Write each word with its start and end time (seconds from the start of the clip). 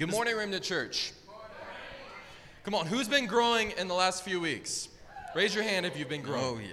Good 0.00 0.10
morning, 0.10 0.34
Remnant 0.34 0.62
Church. 0.62 1.12
Come 2.64 2.74
on, 2.74 2.86
who's 2.86 3.06
been 3.06 3.26
growing 3.26 3.72
in 3.72 3.86
the 3.86 3.92
last 3.92 4.24
few 4.24 4.40
weeks? 4.40 4.88
Raise 5.34 5.54
your 5.54 5.62
hand 5.62 5.84
if 5.84 5.94
you've 5.94 6.08
been 6.08 6.22
growing. 6.22 6.42
Oh 6.42 6.58
yeah. 6.58 6.72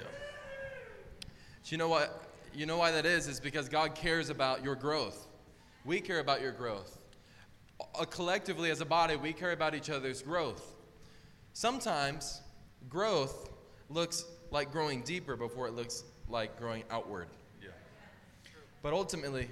Do 1.19 1.27
you 1.65 1.77
know 1.77 1.89
what? 1.89 2.23
You 2.55 2.65
know 2.65 2.77
why 2.77 2.91
that 2.91 3.05
is? 3.05 3.27
Is 3.27 3.41
because 3.41 3.67
God 3.67 3.95
cares 3.95 4.29
about 4.29 4.63
your 4.63 4.75
growth. 4.75 5.27
We 5.83 5.99
care 5.99 6.21
about 6.21 6.39
your 6.39 6.53
growth. 6.53 6.99
Uh, 7.99 8.05
collectively, 8.05 8.71
as 8.71 8.79
a 8.79 8.85
body, 8.85 9.17
we 9.17 9.33
care 9.33 9.51
about 9.51 9.75
each 9.75 9.89
other's 9.89 10.21
growth. 10.21 10.75
Sometimes 11.51 12.43
growth 12.87 13.49
looks 13.89 14.23
like 14.51 14.71
growing 14.71 15.01
deeper 15.01 15.35
before 15.35 15.67
it 15.67 15.73
looks 15.73 16.05
like 16.29 16.57
growing 16.57 16.85
outward. 16.89 17.27
Yeah. 17.61 17.71
But 18.81 18.93
ultimately, 18.93 19.49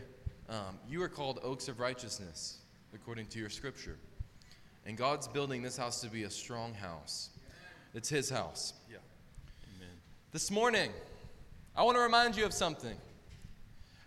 um, 0.47 0.79
you 0.87 1.03
are 1.03 1.09
called 1.09 1.41
oaks 1.43 1.67
of 1.67 1.81
righteousness, 1.81 2.59
according 2.95 3.27
to 3.27 3.39
your 3.39 3.49
scripture. 3.49 3.97
And 4.85 4.95
God's 4.95 5.27
building 5.27 5.61
this 5.61 5.75
house 5.75 5.99
to 6.01 6.07
be 6.07 6.23
a 6.23 6.29
strong 6.29 6.73
house. 6.73 7.29
It's 7.93 8.07
His 8.07 8.29
house. 8.29 8.73
Yeah. 8.89 8.97
Amen. 9.75 9.93
This 10.31 10.49
morning, 10.49 10.91
I 11.75 11.83
want 11.83 11.97
to 11.97 12.01
remind 12.01 12.37
you 12.37 12.45
of 12.45 12.53
something. 12.53 12.95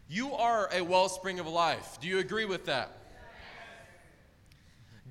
You 0.09 0.33
are 0.33 0.71
a 0.73 0.81
wellspring 0.81 1.39
of 1.39 1.47
life. 1.47 1.99
Do 2.01 2.09
you 2.09 2.19
agree 2.19 2.47
with 2.47 2.65
that? 2.65 2.91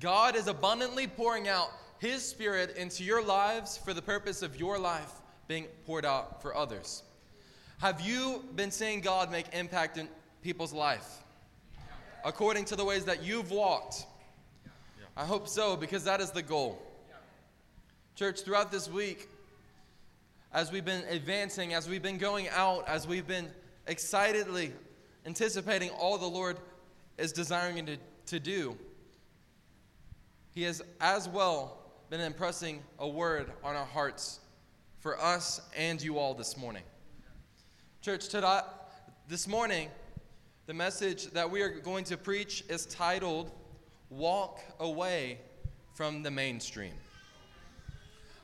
God 0.00 0.34
is 0.34 0.48
abundantly 0.48 1.06
pouring 1.06 1.46
out 1.46 1.70
His 1.98 2.24
Spirit 2.24 2.76
into 2.76 3.04
your 3.04 3.22
lives 3.22 3.78
for 3.78 3.94
the 3.94 4.02
purpose 4.02 4.42
of 4.42 4.58
your 4.58 4.76
life 4.78 5.12
being 5.46 5.66
poured 5.86 6.04
out 6.04 6.42
for 6.42 6.56
others. 6.56 7.04
Have 7.78 8.00
you 8.00 8.44
been 8.56 8.72
seeing 8.72 9.00
God 9.00 9.30
make 9.30 9.46
impact 9.52 9.98
in 9.98 10.08
people's 10.42 10.72
life 10.72 11.22
according 12.28 12.66
to 12.66 12.76
the 12.76 12.84
ways 12.84 13.06
that 13.06 13.22
you've 13.22 13.50
walked? 13.50 14.04
I 15.16 15.24
hope 15.24 15.48
so 15.48 15.76
because 15.76 16.04
that 16.04 16.20
is 16.20 16.30
the 16.30 16.42
goal. 16.42 16.80
Church, 18.16 18.42
throughout 18.42 18.70
this 18.70 18.88
week, 18.88 19.28
as 20.52 20.70
we've 20.70 20.84
been 20.84 21.04
advancing, 21.08 21.72
as 21.72 21.88
we've 21.88 22.02
been 22.02 22.18
going 22.18 22.48
out, 22.50 22.86
as 22.86 23.08
we've 23.08 23.26
been 23.26 23.48
excitedly 23.86 24.72
anticipating 25.24 25.88
all 25.90 26.18
the 26.18 26.26
Lord 26.26 26.58
is 27.16 27.32
desiring 27.32 27.86
to, 27.86 27.96
to 28.26 28.38
do, 28.38 28.76
He 30.50 30.64
has 30.64 30.82
as 31.00 31.28
well 31.30 31.78
been 32.10 32.20
impressing 32.20 32.82
a 32.98 33.08
word 33.08 33.50
on 33.64 33.74
our 33.74 33.86
hearts 33.86 34.40
for 35.00 35.18
us 35.18 35.62
and 35.74 36.02
you 36.02 36.18
all 36.18 36.34
this 36.34 36.58
morning. 36.58 36.82
Church, 38.02 38.28
today, 38.28 38.60
this 39.28 39.48
morning, 39.48 39.88
the 40.68 40.74
message 40.74 41.28
that 41.28 41.50
we 41.50 41.62
are 41.62 41.70
going 41.70 42.04
to 42.04 42.14
preach 42.18 42.62
is 42.68 42.84
titled 42.84 43.50
Walk 44.10 44.60
Away 44.78 45.38
from 45.94 46.22
the 46.22 46.30
Mainstream. 46.30 46.92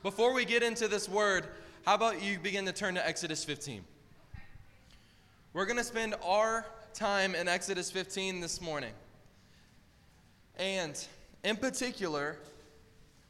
Before 0.01 0.33
we 0.33 0.43
get 0.43 0.63
into 0.63 0.87
this 0.87 1.07
word, 1.07 1.45
how 1.85 1.93
about 1.93 2.23
you 2.23 2.39
begin 2.39 2.65
to 2.65 2.73
turn 2.73 2.95
to 2.95 3.07
Exodus 3.07 3.45
15? 3.45 3.85
We're 5.53 5.67
going 5.67 5.77
to 5.77 5.83
spend 5.83 6.15
our 6.25 6.65
time 6.95 7.35
in 7.35 7.47
Exodus 7.47 7.91
15 7.91 8.39
this 8.39 8.59
morning. 8.59 8.93
And 10.57 10.99
in 11.43 11.57
particular, 11.57 12.39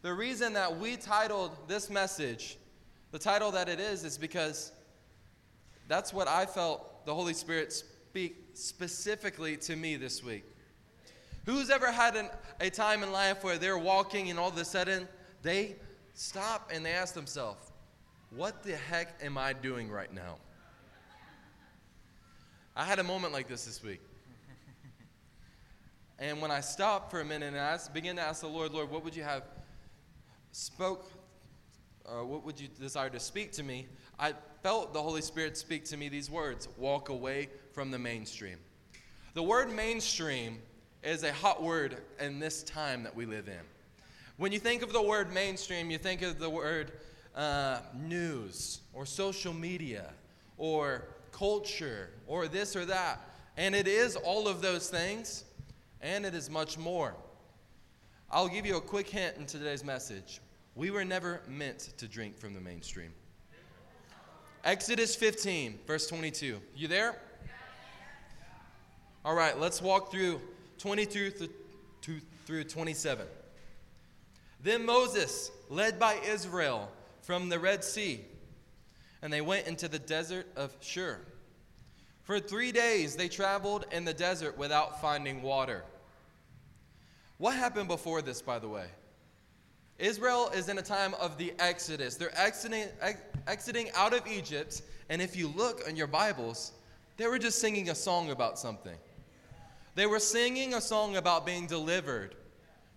the 0.03 0.13
reason 0.13 0.53
that 0.53 0.79
we 0.79 0.95
titled 0.95 1.51
this 1.67 1.89
message 1.89 2.57
the 3.11 3.19
title 3.19 3.51
that 3.51 3.67
it 3.67 3.81
is 3.81 4.05
is 4.05 4.17
because 4.17 4.71
that's 5.89 6.13
what 6.13 6.29
I 6.29 6.45
felt 6.45 7.05
the 7.05 7.13
Holy 7.13 7.33
Spirit 7.33 7.73
speak 7.73 8.44
specifically 8.57 9.57
to 9.57 9.75
me 9.75 9.95
this 9.95 10.23
week. 10.23 10.43
Who's 11.45 11.69
ever 11.69 11.91
had 11.91 12.15
an, 12.15 12.29
a 12.59 12.69
time 12.69 13.03
in 13.03 13.11
life 13.11 13.43
where 13.43 13.57
they're 13.57 13.77
walking 13.77 14.29
and 14.29 14.39
all 14.39 14.49
of 14.49 14.57
a 14.57 14.65
sudden 14.65 15.07
they 15.43 15.75
stop 16.15 16.71
and 16.73 16.83
they 16.83 16.91
ask 16.91 17.13
themselves, 17.13 17.71
What 18.31 18.63
the 18.63 18.75
heck 18.75 19.19
am 19.23 19.37
I 19.37 19.53
doing 19.53 19.89
right 19.89 20.11
now? 20.11 20.37
I 22.75 22.83
had 22.83 22.99
a 22.99 23.03
moment 23.03 23.31
like 23.31 23.47
this 23.47 23.65
this 23.65 23.83
week. 23.83 24.01
And 26.17 26.41
when 26.41 26.49
I 26.49 26.61
stopped 26.61 27.11
for 27.11 27.19
a 27.19 27.25
minute 27.25 27.47
and 27.47 27.59
I 27.59 27.77
began 27.93 28.15
to 28.15 28.21
ask 28.21 28.39
the 28.39 28.47
Lord, 28.47 28.71
Lord, 28.71 28.89
what 28.89 29.03
would 29.03 29.17
you 29.17 29.23
have 29.23 29.43
spoke, 30.53 31.11
uh, 32.05 32.23
what 32.23 32.45
would 32.45 32.57
you 32.57 32.69
desire 32.69 33.09
to 33.09 33.19
speak 33.19 33.51
to 33.53 33.63
me? 33.63 33.87
I 34.17 34.33
felt 34.63 34.93
the 34.93 35.01
Holy 35.01 35.21
Spirit 35.21 35.57
speak 35.57 35.83
to 35.85 35.97
me 35.97 36.07
these 36.07 36.31
words 36.31 36.69
walk 36.77 37.09
away 37.09 37.49
from 37.75 37.91
the 37.91 37.99
mainstream. 37.99 38.57
The 39.33 39.43
word 39.43 39.69
mainstream 39.69 40.59
is 41.03 41.23
a 41.23 41.33
hot 41.33 41.61
word 41.61 41.97
in 42.21 42.39
this 42.39 42.63
time 42.63 43.03
that 43.03 43.13
we 43.13 43.25
live 43.25 43.49
in. 43.49 43.59
When 44.37 44.53
you 44.53 44.59
think 44.59 44.81
of 44.81 44.93
the 44.93 45.01
word 45.01 45.33
mainstream, 45.33 45.91
you 45.91 45.97
think 45.97 46.21
of 46.21 46.39
the 46.39 46.49
word 46.49 46.93
uh, 47.35 47.79
news 47.93 48.79
or 48.93 49.05
social 49.05 49.53
media 49.53 50.13
or 50.57 51.09
culture 51.33 52.11
or 52.27 52.47
this 52.47 52.77
or 52.77 52.85
that. 52.85 53.19
And 53.57 53.75
it 53.75 53.89
is 53.89 54.15
all 54.15 54.47
of 54.47 54.61
those 54.61 54.89
things, 54.89 55.43
and 56.01 56.25
it 56.25 56.33
is 56.33 56.49
much 56.49 56.77
more. 56.77 57.13
I'll 58.31 58.47
give 58.47 58.65
you 58.65 58.77
a 58.77 58.81
quick 58.81 59.09
hint 59.09 59.35
in 59.35 59.45
today's 59.45 59.83
message. 59.83 60.39
We 60.75 60.91
were 60.91 61.03
never 61.03 61.41
meant 61.45 61.93
to 61.97 62.07
drink 62.07 62.37
from 62.37 62.53
the 62.53 62.61
mainstream. 62.61 63.11
Exodus 64.63 65.13
15, 65.13 65.79
verse 65.85 66.07
22. 66.07 66.61
You 66.73 66.87
there? 66.87 67.19
All 69.25 69.33
right, 69.33 69.59
let's 69.59 69.81
walk 69.81 70.11
through 70.11 70.39
22 70.77 71.31
through 72.45 72.63
27. 72.63 73.25
Then 74.61 74.85
Moses, 74.85 75.49
led 75.67 75.97
by 75.97 76.19
Israel 76.27 76.91
from 77.23 77.49
the 77.49 77.57
Red 77.57 77.83
Sea, 77.83 78.21
and 79.23 79.33
they 79.33 79.41
went 79.41 79.65
into 79.65 79.87
the 79.87 79.97
desert 79.97 80.45
of 80.55 80.75
Shur. 80.79 81.17
For 82.21 82.39
three 82.39 82.71
days 82.71 83.15
they 83.15 83.27
traveled 83.27 83.87
in 83.91 84.05
the 84.05 84.13
desert 84.13 84.59
without 84.59 85.01
finding 85.01 85.41
water. 85.41 85.83
What 87.39 87.55
happened 87.55 87.87
before 87.87 88.21
this, 88.21 88.43
by 88.43 88.59
the 88.59 88.69
way? 88.69 88.85
Israel 89.97 90.51
is 90.53 90.69
in 90.69 90.77
a 90.77 90.83
time 90.83 91.15
of 91.15 91.39
the 91.39 91.51
Exodus. 91.57 92.15
They're 92.15 92.37
exiting, 92.39 92.89
ex- 93.01 93.21
exiting 93.47 93.89
out 93.95 94.13
of 94.13 94.27
Egypt, 94.27 94.83
and 95.09 95.19
if 95.19 95.35
you 95.35 95.47
look 95.47 95.81
in 95.87 95.95
your 95.95 96.05
Bibles, 96.05 96.73
they 97.17 97.25
were 97.25 97.39
just 97.39 97.57
singing 97.57 97.89
a 97.89 97.95
song 97.95 98.29
about 98.29 98.59
something. 98.59 98.95
They 99.95 100.05
were 100.05 100.19
singing 100.19 100.73
a 100.73 100.81
song 100.81 101.15
about 101.15 101.45
being 101.45 101.67
delivered 101.67 102.35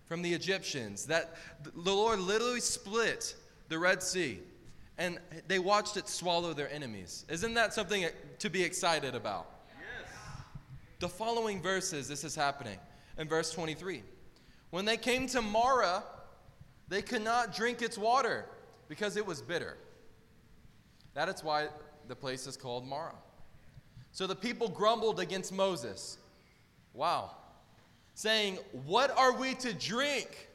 from 0.05 0.21
the 0.21 0.33
Egyptians, 0.33 1.05
that 1.05 1.35
the 1.63 1.91
Lord 1.91 2.19
literally 2.19 2.59
split 2.59 3.35
the 3.69 3.79
Red 3.79 4.03
Sea 4.03 4.39
and 4.97 5.17
they 5.47 5.59
watched 5.59 5.95
it 5.95 6.09
swallow 6.09 6.53
their 6.53 6.69
enemies. 6.71 7.25
Isn't 7.29 7.53
that 7.53 7.73
something 7.73 8.05
to 8.39 8.49
be 8.49 8.61
excited 8.61 9.15
about? 9.15 9.49
Yes. 9.69 10.11
The 10.99 11.07
following 11.07 11.61
verses, 11.61 12.07
this 12.07 12.25
is 12.25 12.35
happening. 12.35 12.77
In 13.17 13.27
verse 13.27 13.51
23, 13.51 14.03
when 14.71 14.83
they 14.83 14.97
came 14.97 15.25
to 15.27 15.41
Marah, 15.41 16.03
they 16.89 17.01
could 17.01 17.23
not 17.23 17.55
drink 17.55 17.81
its 17.81 17.97
water 17.97 18.45
because 18.89 19.15
it 19.15 19.25
was 19.25 19.41
bitter. 19.41 19.77
That 21.13 21.29
is 21.29 21.43
why 21.43 21.69
the 22.09 22.15
place 22.15 22.45
is 22.45 22.57
called 22.57 22.85
Marah. 22.85 23.15
So 24.11 24.27
the 24.27 24.35
people 24.35 24.67
grumbled 24.67 25.19
against 25.19 25.53
Moses. 25.53 26.17
Wow. 26.93 27.31
Saying, 28.13 28.59
What 28.85 29.15
are 29.17 29.33
we 29.33 29.55
to 29.55 29.73
drink? 29.73 30.49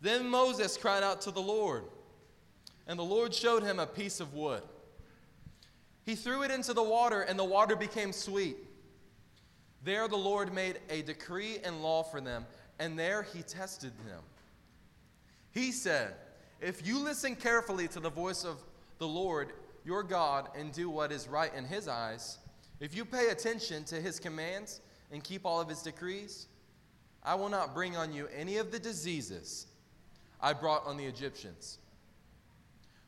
Then 0.00 0.28
Moses 0.28 0.76
cried 0.76 1.02
out 1.02 1.20
to 1.22 1.30
the 1.30 1.42
Lord, 1.42 1.84
and 2.86 2.98
the 2.98 3.04
Lord 3.04 3.34
showed 3.34 3.62
him 3.62 3.78
a 3.78 3.86
piece 3.86 4.20
of 4.20 4.32
wood. 4.32 4.62
He 6.04 6.14
threw 6.14 6.42
it 6.42 6.50
into 6.50 6.72
the 6.72 6.82
water, 6.82 7.22
and 7.22 7.38
the 7.38 7.44
water 7.44 7.76
became 7.76 8.12
sweet. 8.12 8.56
There 9.84 10.08
the 10.08 10.16
Lord 10.16 10.54
made 10.54 10.80
a 10.88 11.02
decree 11.02 11.58
and 11.64 11.82
law 11.82 12.02
for 12.02 12.20
them, 12.20 12.46
and 12.78 12.98
there 12.98 13.24
he 13.24 13.42
tested 13.42 13.92
them. 14.06 14.22
He 15.50 15.72
said, 15.72 16.14
If 16.60 16.86
you 16.86 16.98
listen 16.98 17.34
carefully 17.34 17.88
to 17.88 18.00
the 18.00 18.10
voice 18.10 18.44
of 18.44 18.58
the 18.98 19.08
Lord 19.08 19.52
your 19.84 20.02
God 20.02 20.48
and 20.56 20.72
do 20.72 20.88
what 20.88 21.12
is 21.12 21.28
right 21.28 21.52
in 21.54 21.64
his 21.64 21.88
eyes, 21.88 22.38
if 22.80 22.94
you 22.94 23.04
pay 23.04 23.28
attention 23.28 23.84
to 23.84 23.96
his 23.96 24.20
commands 24.20 24.80
and 25.10 25.22
keep 25.22 25.44
all 25.44 25.60
of 25.60 25.68
his 25.68 25.82
decrees, 25.82 26.46
I 27.22 27.34
will 27.34 27.48
not 27.48 27.74
bring 27.74 27.96
on 27.96 28.12
you 28.12 28.28
any 28.34 28.58
of 28.58 28.70
the 28.70 28.78
diseases 28.78 29.66
I 30.40 30.52
brought 30.52 30.86
on 30.86 30.96
the 30.96 31.04
Egyptians. 31.04 31.78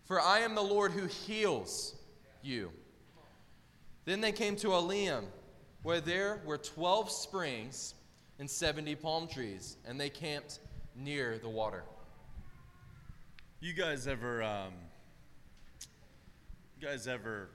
For 0.04 0.20
I 0.20 0.40
am 0.40 0.54
the 0.54 0.62
Lord 0.62 0.92
who 0.92 1.06
heals 1.06 1.94
you. 2.42 2.72
Then 4.04 4.20
they 4.20 4.32
came 4.32 4.56
to 4.56 4.74
Elim, 4.74 5.26
where 5.82 6.00
there 6.00 6.42
were 6.44 6.58
12 6.58 7.10
springs 7.10 7.94
and 8.38 8.50
70 8.50 8.94
palm 8.96 9.28
trees, 9.28 9.76
and 9.86 10.00
they 10.00 10.10
camped 10.10 10.58
near 10.96 11.38
the 11.38 11.48
water. 11.48 11.84
You 13.60 13.74
guys 13.74 14.06
ever, 14.06 14.42
um, 14.42 14.72
you 16.80 16.88
guys 16.88 17.06
ever 17.06 17.50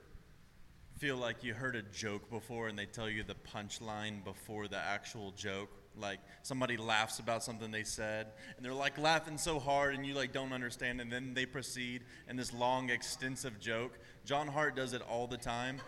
feel 0.98 1.18
like 1.18 1.44
you 1.44 1.54
heard 1.54 1.76
a 1.76 1.82
joke 1.82 2.30
before 2.30 2.68
and 2.68 2.78
they 2.78 2.86
tell 2.86 3.10
you 3.10 3.24
the 3.24 3.36
punchline 3.36 4.24
before 4.24 4.68
the 4.68 4.78
actual 4.78 5.32
joke? 5.32 5.70
Like 5.98 6.20
somebody 6.42 6.78
laughs 6.78 7.20
about 7.20 7.44
something 7.44 7.72
they 7.72 7.84
said, 7.84 8.28
and 8.56 8.66
they're 8.66 8.74
like 8.74 8.98
laughing 8.98 9.38
so 9.38 9.60
hard, 9.60 9.96
and 9.96 10.06
you 10.06 10.14
like 10.14 10.34
don't 10.34 10.52
understand, 10.52 11.00
and 11.00 11.12
then 11.12 11.34
they 11.34 11.46
proceed 11.46 12.04
in 12.30 12.36
this 12.36 12.54
long, 12.54 12.90
extensive 12.90 13.60
joke. 13.60 13.98
John 14.26 14.48
Hart 14.48 14.76
does 14.76 14.94
it 14.94 15.02
all 15.02 15.28
the 15.28 15.38
time. 15.38 15.80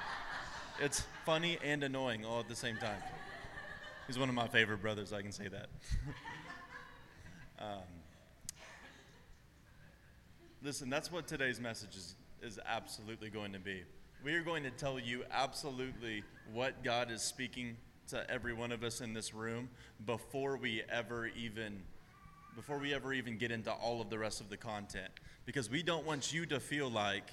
it's 0.80 1.02
funny 1.24 1.58
and 1.62 1.82
annoying 1.82 2.24
all 2.24 2.40
at 2.40 2.48
the 2.48 2.56
same 2.56 2.76
time. 2.76 3.02
He's 4.06 4.18
one 4.18 4.28
of 4.28 4.34
my 4.34 4.46
favorite 4.46 4.80
brothers, 4.80 5.12
I 5.12 5.20
can 5.20 5.32
say 5.32 5.48
that. 5.48 5.66
um, 7.58 7.82
listen, 10.62 10.88
that's 10.88 11.10
what 11.10 11.26
today's 11.26 11.60
message 11.60 11.96
is, 11.96 12.14
is 12.40 12.58
absolutely 12.66 13.30
going 13.30 13.52
to 13.52 13.58
be. 13.58 13.82
We 14.26 14.34
are 14.34 14.42
going 14.42 14.64
to 14.64 14.72
tell 14.72 14.98
you 14.98 15.22
absolutely 15.30 16.24
what 16.52 16.82
God 16.82 17.12
is 17.12 17.22
speaking 17.22 17.76
to 18.08 18.28
every 18.28 18.52
one 18.52 18.72
of 18.72 18.82
us 18.82 19.00
in 19.00 19.12
this 19.12 19.32
room 19.32 19.68
before 20.04 20.56
we 20.56 20.82
ever 20.88 21.28
even 21.28 21.80
before 22.56 22.78
we 22.78 22.92
ever 22.92 23.12
even 23.12 23.38
get 23.38 23.52
into 23.52 23.70
all 23.70 24.00
of 24.00 24.10
the 24.10 24.18
rest 24.18 24.40
of 24.40 24.50
the 24.50 24.56
content 24.56 25.12
because 25.44 25.70
we 25.70 25.80
don't 25.80 26.04
want 26.04 26.32
you 26.32 26.44
to 26.46 26.58
feel 26.58 26.90
like 26.90 27.30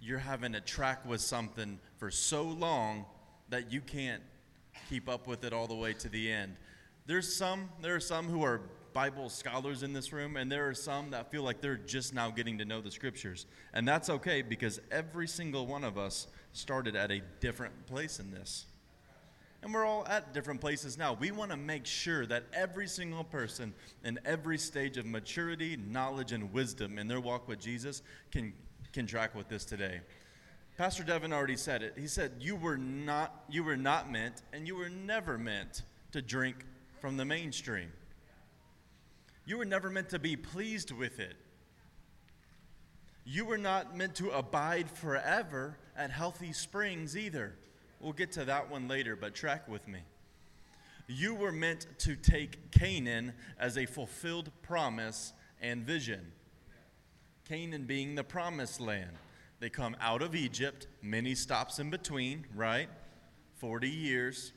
you're 0.00 0.16
having 0.16 0.52
to 0.52 0.62
track 0.62 1.06
with 1.06 1.20
something 1.20 1.78
for 1.98 2.10
so 2.10 2.44
long 2.44 3.04
that 3.50 3.70
you 3.70 3.82
can't 3.82 4.22
keep 4.88 5.06
up 5.06 5.26
with 5.26 5.44
it 5.44 5.52
all 5.52 5.66
the 5.66 5.76
way 5.76 5.92
to 5.92 6.08
the 6.08 6.32
end. 6.32 6.56
There's 7.04 7.36
some 7.36 7.68
there 7.82 7.94
are 7.94 8.00
some 8.00 8.26
who 8.26 8.42
are 8.42 8.62
Bible 8.98 9.28
scholars 9.28 9.84
in 9.84 9.92
this 9.92 10.12
room, 10.12 10.36
and 10.36 10.50
there 10.50 10.68
are 10.68 10.74
some 10.74 11.10
that 11.10 11.30
feel 11.30 11.44
like 11.44 11.60
they're 11.60 11.76
just 11.76 12.12
now 12.12 12.30
getting 12.30 12.58
to 12.58 12.64
know 12.64 12.80
the 12.80 12.90
scriptures. 12.90 13.46
And 13.72 13.86
that's 13.86 14.10
okay 14.10 14.42
because 14.42 14.80
every 14.90 15.28
single 15.28 15.68
one 15.68 15.84
of 15.84 15.96
us 15.96 16.26
started 16.52 16.96
at 16.96 17.12
a 17.12 17.22
different 17.38 17.86
place 17.86 18.18
in 18.18 18.32
this. 18.32 18.66
And 19.62 19.72
we're 19.72 19.84
all 19.84 20.04
at 20.08 20.34
different 20.34 20.60
places 20.60 20.98
now. 20.98 21.12
We 21.12 21.30
want 21.30 21.52
to 21.52 21.56
make 21.56 21.86
sure 21.86 22.26
that 22.26 22.46
every 22.52 22.88
single 22.88 23.22
person 23.22 23.72
in 24.02 24.18
every 24.24 24.58
stage 24.58 24.96
of 24.96 25.06
maturity, 25.06 25.76
knowledge, 25.76 26.32
and 26.32 26.52
wisdom 26.52 26.98
in 26.98 27.06
their 27.06 27.20
walk 27.20 27.46
with 27.46 27.60
Jesus 27.60 28.02
can, 28.32 28.52
can 28.92 29.06
track 29.06 29.32
with 29.32 29.48
this 29.48 29.64
today. 29.64 30.00
Pastor 30.76 31.04
Devin 31.04 31.32
already 31.32 31.56
said 31.56 31.84
it. 31.84 31.94
He 31.96 32.08
said, 32.08 32.32
You 32.40 32.56
were 32.56 32.76
not, 32.76 33.44
you 33.48 33.62
were 33.62 33.76
not 33.76 34.10
meant, 34.10 34.42
and 34.52 34.66
you 34.66 34.74
were 34.74 34.90
never 34.90 35.38
meant 35.38 35.82
to 36.10 36.20
drink 36.20 36.64
from 37.00 37.16
the 37.16 37.24
mainstream. 37.24 37.92
You 39.48 39.56
were 39.56 39.64
never 39.64 39.88
meant 39.88 40.10
to 40.10 40.18
be 40.18 40.36
pleased 40.36 40.92
with 40.92 41.18
it. 41.18 41.34
You 43.24 43.46
were 43.46 43.56
not 43.56 43.96
meant 43.96 44.14
to 44.16 44.28
abide 44.28 44.90
forever 44.90 45.78
at 45.96 46.10
healthy 46.10 46.52
springs 46.52 47.16
either. 47.16 47.54
We'll 47.98 48.12
get 48.12 48.30
to 48.32 48.44
that 48.44 48.70
one 48.70 48.88
later, 48.88 49.16
but 49.16 49.34
track 49.34 49.66
with 49.66 49.88
me. 49.88 50.00
You 51.06 51.34
were 51.34 51.50
meant 51.50 51.86
to 52.00 52.14
take 52.14 52.70
Canaan 52.72 53.32
as 53.58 53.78
a 53.78 53.86
fulfilled 53.86 54.50
promise 54.60 55.32
and 55.62 55.82
vision. 55.82 56.30
Canaan 57.48 57.84
being 57.84 58.16
the 58.16 58.24
promised 58.24 58.82
land. 58.82 59.16
They 59.60 59.70
come 59.70 59.96
out 59.98 60.20
of 60.20 60.34
Egypt, 60.34 60.88
many 61.00 61.34
stops 61.34 61.78
in 61.78 61.88
between, 61.88 62.44
right? 62.54 62.90
40 63.56 63.88
years, 63.88 64.52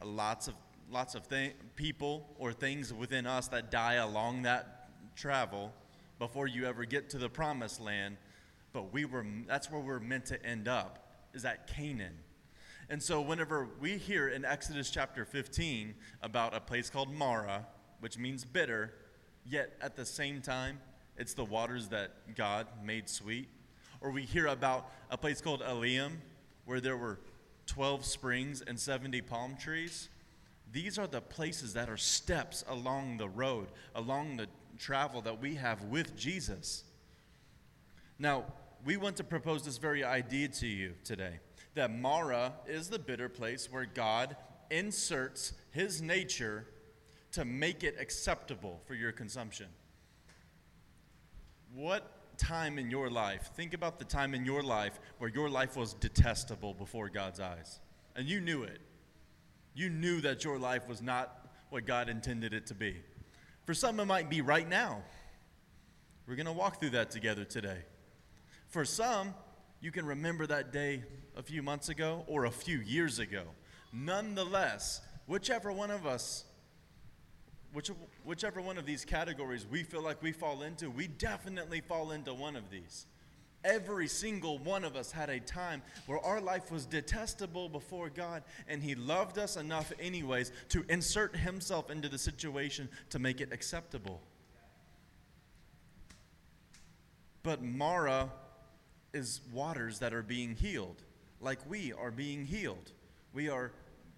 lots 0.00 0.46
of 0.46 0.54
lots 0.90 1.14
of 1.14 1.28
th- 1.28 1.54
people 1.74 2.28
or 2.38 2.52
things 2.52 2.92
within 2.92 3.26
us 3.26 3.48
that 3.48 3.70
die 3.70 3.94
along 3.94 4.42
that 4.42 4.88
travel 5.16 5.72
before 6.18 6.46
you 6.46 6.66
ever 6.66 6.84
get 6.84 7.10
to 7.10 7.18
the 7.18 7.28
promised 7.28 7.80
land. 7.80 8.16
But 8.72 8.92
we 8.92 9.04
were, 9.04 9.26
that's 9.46 9.70
where 9.70 9.80
we're 9.80 10.00
meant 10.00 10.26
to 10.26 10.44
end 10.44 10.68
up, 10.68 11.10
is 11.34 11.44
at 11.44 11.66
Canaan. 11.66 12.18
And 12.88 13.02
so, 13.02 13.20
whenever 13.20 13.68
we 13.80 13.96
hear 13.96 14.28
in 14.28 14.44
Exodus 14.44 14.90
chapter 14.90 15.24
15 15.24 15.94
about 16.22 16.54
a 16.54 16.60
place 16.60 16.88
called 16.88 17.12
Marah, 17.12 17.66
which 17.98 18.16
means 18.16 18.44
bitter, 18.44 18.92
yet 19.44 19.72
at 19.80 19.96
the 19.96 20.06
same 20.06 20.40
time, 20.40 20.78
it's 21.16 21.34
the 21.34 21.44
waters 21.44 21.88
that 21.88 22.12
God 22.36 22.68
made 22.84 23.08
sweet, 23.08 23.48
or 24.00 24.10
we 24.10 24.22
hear 24.22 24.46
about 24.46 24.92
a 25.10 25.18
place 25.18 25.40
called 25.40 25.62
Elim, 25.62 26.20
where 26.64 26.80
there 26.80 26.96
were 26.96 27.18
12 27.66 28.04
springs 28.04 28.62
and 28.62 28.78
70 28.78 29.20
palm 29.22 29.56
trees, 29.56 30.08
these 30.72 30.98
are 30.98 31.06
the 31.06 31.20
places 31.20 31.74
that 31.74 31.88
are 31.88 31.96
steps 31.96 32.64
along 32.68 33.18
the 33.18 33.28
road, 33.28 33.68
along 33.94 34.36
the 34.36 34.48
travel 34.78 35.20
that 35.22 35.40
we 35.40 35.54
have 35.54 35.82
with 35.84 36.16
Jesus. 36.16 36.84
Now, 38.18 38.44
we 38.84 38.96
want 38.96 39.16
to 39.16 39.24
propose 39.24 39.64
this 39.64 39.78
very 39.78 40.04
idea 40.04 40.48
to 40.48 40.66
you 40.66 40.94
today 41.04 41.40
that 41.74 41.90
Marah 41.90 42.54
is 42.66 42.88
the 42.88 42.98
bitter 42.98 43.28
place 43.28 43.70
where 43.70 43.84
God 43.84 44.36
inserts 44.70 45.52
his 45.70 46.00
nature 46.00 46.66
to 47.32 47.44
make 47.44 47.84
it 47.84 47.96
acceptable 48.00 48.80
for 48.86 48.94
your 48.94 49.12
consumption. 49.12 49.66
What 51.74 52.38
time 52.38 52.78
in 52.78 52.90
your 52.90 53.10
life, 53.10 53.50
think 53.54 53.74
about 53.74 53.98
the 53.98 54.04
time 54.04 54.34
in 54.34 54.46
your 54.46 54.62
life 54.62 54.98
where 55.18 55.30
your 55.30 55.50
life 55.50 55.76
was 55.76 55.92
detestable 55.94 56.72
before 56.72 57.08
God's 57.10 57.40
eyes, 57.40 57.80
and 58.14 58.26
you 58.26 58.40
knew 58.40 58.62
it 58.62 58.80
you 59.76 59.90
knew 59.90 60.22
that 60.22 60.42
your 60.42 60.58
life 60.58 60.88
was 60.88 61.02
not 61.02 61.46
what 61.68 61.86
God 61.86 62.08
intended 62.08 62.54
it 62.54 62.66
to 62.68 62.74
be. 62.74 62.96
For 63.66 63.74
some, 63.74 64.00
it 64.00 64.06
might 64.06 64.30
be 64.30 64.40
right 64.40 64.66
now. 64.66 65.02
We're 66.26 66.36
going 66.36 66.46
to 66.46 66.52
walk 66.52 66.80
through 66.80 66.90
that 66.90 67.10
together 67.10 67.44
today. 67.44 67.78
For 68.68 68.84
some, 68.84 69.34
you 69.80 69.92
can 69.92 70.06
remember 70.06 70.46
that 70.46 70.72
day 70.72 71.04
a 71.36 71.42
few 71.42 71.62
months 71.62 71.90
ago 71.90 72.24
or 72.26 72.46
a 72.46 72.50
few 72.50 72.78
years 72.78 73.18
ago. 73.18 73.42
Nonetheless, 73.92 75.02
whichever 75.26 75.70
one 75.70 75.90
of 75.90 76.06
us, 76.06 76.44
which, 77.72 77.90
whichever 78.24 78.60
one 78.60 78.78
of 78.78 78.86
these 78.86 79.04
categories 79.04 79.66
we 79.70 79.82
feel 79.82 80.02
like 80.02 80.22
we 80.22 80.32
fall 80.32 80.62
into, 80.62 80.90
we 80.90 81.06
definitely 81.06 81.82
fall 81.82 82.12
into 82.12 82.32
one 82.32 82.56
of 82.56 82.70
these. 82.70 83.06
Every 83.64 84.06
single 84.06 84.58
one 84.58 84.84
of 84.84 84.94
us 84.94 85.10
had 85.10 85.28
a 85.28 85.40
time 85.40 85.82
where 86.06 86.20
our 86.20 86.40
life 86.40 86.70
was 86.70 86.86
detestable 86.86 87.68
before 87.68 88.10
God, 88.10 88.44
and 88.68 88.82
He 88.82 88.94
loved 88.94 89.38
us 89.38 89.56
enough, 89.56 89.92
anyways, 89.98 90.52
to 90.68 90.84
insert 90.88 91.36
Himself 91.36 91.90
into 91.90 92.08
the 92.08 92.18
situation 92.18 92.88
to 93.10 93.18
make 93.18 93.40
it 93.40 93.52
acceptable. 93.52 94.20
But 97.42 97.62
Marah 97.62 98.30
is 99.12 99.40
waters 99.52 99.98
that 100.00 100.12
are 100.12 100.22
being 100.22 100.54
healed, 100.54 101.02
like 101.40 101.58
we 101.68 101.92
are 101.92 102.10
being 102.10 102.44
healed. 102.44 102.92
We 103.32 103.48
are 103.48 103.72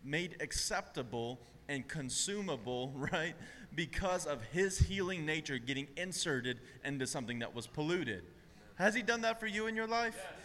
made 0.05 0.37
acceptable 0.41 1.41
and 1.69 1.87
consumable, 1.87 2.93
right? 2.97 3.35
Because 3.75 4.27
of 4.27 4.43
His 4.45 4.79
healing 4.79 5.25
nature 5.25 5.59
getting 5.59 5.89
inserted 5.97 6.61
into 6.85 7.07
something 7.07 7.39
that 7.41 7.55
was 7.55 7.67
polluted. 7.67 8.25
Has 8.79 8.95
He 8.95 9.03
done 9.03 9.21
that 9.23 9.39
for 9.39 9.47
you 9.47 9.67
in 9.67 9.77
your 9.77 9.87
life? 9.87 10.17
Yes. 10.17 10.39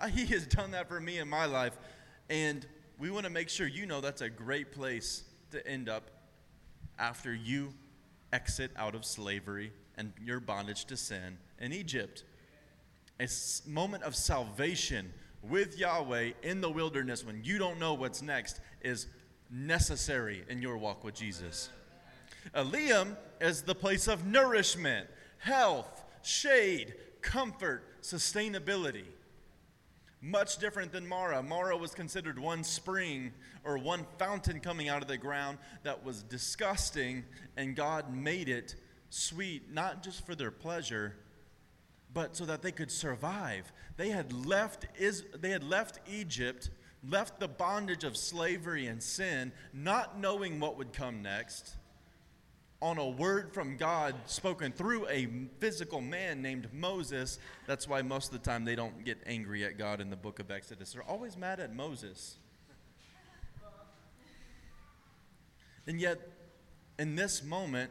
Uh, 0.00 0.06
he 0.08 0.26
has 0.26 0.46
done 0.46 0.72
that 0.72 0.88
for 0.88 1.00
me 1.00 1.18
in 1.18 1.28
my 1.28 1.46
life. 1.46 1.76
And 2.28 2.66
we 2.98 3.10
want 3.10 3.24
to 3.24 3.30
make 3.30 3.48
sure 3.48 3.66
you 3.66 3.86
know 3.86 4.00
that's 4.00 4.22
a 4.22 4.28
great 4.28 4.72
place 4.72 5.24
to 5.50 5.66
end 5.66 5.88
up 5.88 6.10
after 6.98 7.34
you 7.34 7.72
exit 8.32 8.70
out 8.76 8.94
of 8.94 9.04
slavery 9.04 9.72
and 9.96 10.12
your 10.24 10.40
bondage 10.40 10.84
to 10.86 10.96
sin 10.96 11.38
in 11.60 11.72
Egypt. 11.72 12.24
A 13.20 13.28
moment 13.66 14.02
of 14.02 14.16
salvation 14.16 15.12
with 15.42 15.78
Yahweh 15.78 16.32
in 16.42 16.60
the 16.60 16.70
wilderness 16.70 17.24
when 17.24 17.42
you 17.44 17.58
don't 17.58 17.78
know 17.78 17.94
what's 17.94 18.22
next 18.22 18.60
is 18.80 19.06
necessary 19.50 20.44
in 20.48 20.60
your 20.60 20.76
walk 20.76 21.04
with 21.04 21.14
Jesus. 21.14 21.68
Elim 22.54 23.16
is 23.40 23.62
the 23.62 23.74
place 23.74 24.08
of 24.08 24.26
nourishment, 24.26 25.06
health, 25.38 26.04
shade, 26.22 26.94
comfort, 27.24 28.00
sustainability. 28.02 29.06
Much 30.20 30.58
different 30.58 30.92
than 30.92 31.06
Marah. 31.06 31.42
Marah 31.42 31.76
was 31.76 31.92
considered 31.92 32.38
one 32.38 32.62
spring 32.62 33.32
or 33.64 33.76
one 33.76 34.06
fountain 34.18 34.60
coming 34.60 34.88
out 34.88 35.02
of 35.02 35.08
the 35.08 35.18
ground 35.18 35.58
that 35.82 36.04
was 36.04 36.22
disgusting, 36.22 37.24
and 37.56 37.74
God 37.74 38.14
made 38.14 38.48
it 38.48 38.76
sweet, 39.10 39.72
not 39.72 40.02
just 40.02 40.24
for 40.24 40.34
their 40.34 40.50
pleasure, 40.50 41.16
but 42.12 42.36
so 42.36 42.46
that 42.46 42.62
they 42.62 42.72
could 42.72 42.90
survive. 42.90 43.70
They 43.96 44.10
had 44.10 44.32
left, 44.32 44.86
Is- 44.98 45.24
they 45.38 45.50
had 45.50 45.64
left 45.64 45.98
Egypt, 46.08 46.70
left 47.06 47.40
the 47.40 47.48
bondage 47.48 48.04
of 48.04 48.16
slavery 48.16 48.86
and 48.86 49.02
sin, 49.02 49.52
not 49.72 50.18
knowing 50.18 50.60
what 50.60 50.78
would 50.78 50.92
come 50.92 51.20
next 51.22 51.76
on 52.84 52.98
a 52.98 53.08
word 53.08 53.50
from 53.54 53.78
God 53.78 54.14
spoken 54.26 54.70
through 54.70 55.08
a 55.08 55.26
physical 55.58 56.02
man 56.02 56.42
named 56.42 56.68
Moses. 56.70 57.38
That's 57.66 57.88
why 57.88 58.02
most 58.02 58.30
of 58.30 58.32
the 58.32 58.44
time 58.44 58.66
they 58.66 58.76
don't 58.76 59.06
get 59.06 59.16
angry 59.24 59.64
at 59.64 59.78
God 59.78 60.02
in 60.02 60.10
the 60.10 60.16
book 60.16 60.38
of 60.38 60.50
Exodus. 60.50 60.92
They're 60.92 61.02
always 61.02 61.34
mad 61.34 61.60
at 61.60 61.74
Moses. 61.74 62.36
And 65.86 65.98
yet, 65.98 66.20
in 66.98 67.16
this 67.16 67.42
moment, 67.42 67.90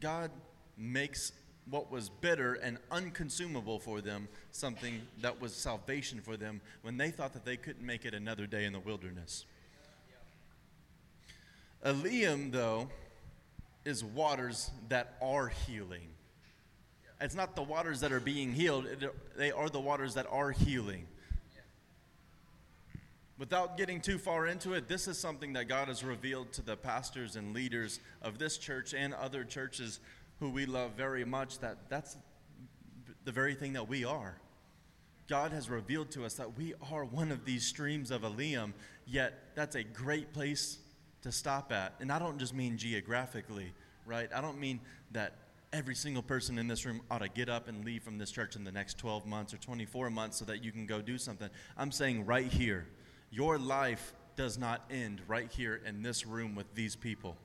God 0.00 0.32
makes 0.76 1.30
what 1.70 1.92
was 1.92 2.08
bitter 2.08 2.54
and 2.54 2.78
unconsumable 2.90 3.78
for 3.78 4.00
them 4.00 4.26
something 4.50 5.02
that 5.20 5.40
was 5.40 5.54
salvation 5.54 6.20
for 6.20 6.36
them 6.36 6.60
when 6.82 6.96
they 6.96 7.12
thought 7.12 7.32
that 7.34 7.44
they 7.44 7.56
couldn't 7.56 7.86
make 7.86 8.04
it 8.04 8.12
another 8.12 8.48
day 8.48 8.64
in 8.64 8.72
the 8.72 8.80
wilderness. 8.80 9.44
Eliam, 11.84 12.50
though, 12.50 12.88
is 13.84 14.04
waters 14.04 14.70
that 14.88 15.14
are 15.20 15.48
healing. 15.48 16.08
It's 17.20 17.34
not 17.34 17.54
the 17.54 17.62
waters 17.62 18.00
that 18.00 18.12
are 18.12 18.20
being 18.20 18.52
healed, 18.52 18.86
it, 18.86 19.14
they 19.36 19.52
are 19.52 19.68
the 19.68 19.80
waters 19.80 20.14
that 20.14 20.26
are 20.30 20.50
healing. 20.50 21.06
Without 23.38 23.76
getting 23.76 24.00
too 24.00 24.18
far 24.18 24.46
into 24.46 24.74
it, 24.74 24.88
this 24.88 25.08
is 25.08 25.18
something 25.18 25.52
that 25.54 25.66
God 25.66 25.88
has 25.88 26.04
revealed 26.04 26.52
to 26.52 26.62
the 26.62 26.76
pastors 26.76 27.34
and 27.34 27.54
leaders 27.54 27.98
of 28.20 28.38
this 28.38 28.58
church 28.58 28.94
and 28.94 29.14
other 29.14 29.42
churches 29.42 30.00
who 30.38 30.50
we 30.50 30.66
love 30.66 30.92
very 30.92 31.24
much 31.24 31.58
that 31.58 31.88
that's 31.88 32.16
the 33.24 33.32
very 33.32 33.54
thing 33.54 33.72
that 33.72 33.88
we 33.88 34.04
are. 34.04 34.36
God 35.28 35.52
has 35.52 35.70
revealed 35.70 36.10
to 36.12 36.24
us 36.24 36.34
that 36.34 36.56
we 36.56 36.74
are 36.92 37.04
one 37.04 37.32
of 37.32 37.44
these 37.44 37.64
streams 37.64 38.10
of 38.10 38.22
Eliam, 38.22 38.72
yet 39.06 39.54
that's 39.54 39.76
a 39.76 39.82
great 39.82 40.32
place 40.32 40.78
to 41.22 41.32
stop 41.32 41.72
at. 41.72 41.94
And 42.00 42.12
I 42.12 42.18
don't 42.18 42.38
just 42.38 42.54
mean 42.54 42.76
geographically, 42.76 43.72
right? 44.06 44.28
I 44.34 44.40
don't 44.40 44.58
mean 44.58 44.80
that 45.12 45.34
every 45.72 45.94
single 45.94 46.22
person 46.22 46.58
in 46.58 46.68
this 46.68 46.84
room 46.84 47.00
ought 47.10 47.20
to 47.20 47.28
get 47.28 47.48
up 47.48 47.68
and 47.68 47.84
leave 47.84 48.02
from 48.02 48.18
this 48.18 48.30
church 48.30 48.56
in 48.56 48.64
the 48.64 48.72
next 48.72 48.98
12 48.98 49.26
months 49.26 49.54
or 49.54 49.56
24 49.58 50.10
months 50.10 50.36
so 50.36 50.44
that 50.44 50.62
you 50.62 50.70
can 50.70 50.86
go 50.86 51.00
do 51.00 51.16
something. 51.16 51.48
I'm 51.76 51.90
saying 51.90 52.26
right 52.26 52.46
here, 52.46 52.86
your 53.30 53.58
life 53.58 54.12
does 54.36 54.58
not 54.58 54.82
end 54.90 55.20
right 55.26 55.50
here 55.50 55.80
in 55.86 56.02
this 56.02 56.26
room 56.26 56.54
with 56.54 56.74
these 56.74 56.96
people. 56.96 57.36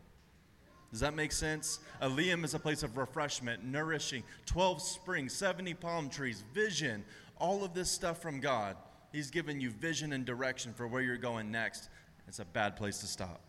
Does 0.91 1.01
that 1.01 1.15
make 1.15 1.31
sense? 1.31 1.79
Eliam 2.01 2.43
is 2.45 2.53
a 2.53 2.59
place 2.59 2.83
of 2.83 2.97
refreshment, 2.97 3.63
nourishing, 3.63 4.23
12 4.45 4.81
springs, 4.81 5.33
70 5.33 5.73
palm 5.75 6.09
trees, 6.09 6.43
vision, 6.53 7.03
all 7.39 7.63
of 7.63 7.73
this 7.73 7.91
stuff 7.91 8.21
from 8.21 8.39
God. 8.39 8.77
He's 9.11 9.29
given 9.29 9.59
you 9.59 9.69
vision 9.69 10.13
and 10.13 10.25
direction 10.25 10.73
for 10.73 10.87
where 10.87 11.01
you're 11.01 11.17
going 11.17 11.51
next. 11.51 11.89
It's 12.27 12.39
a 12.39 12.45
bad 12.45 12.75
place 12.75 12.99
to 12.99 13.07
stop. 13.07 13.41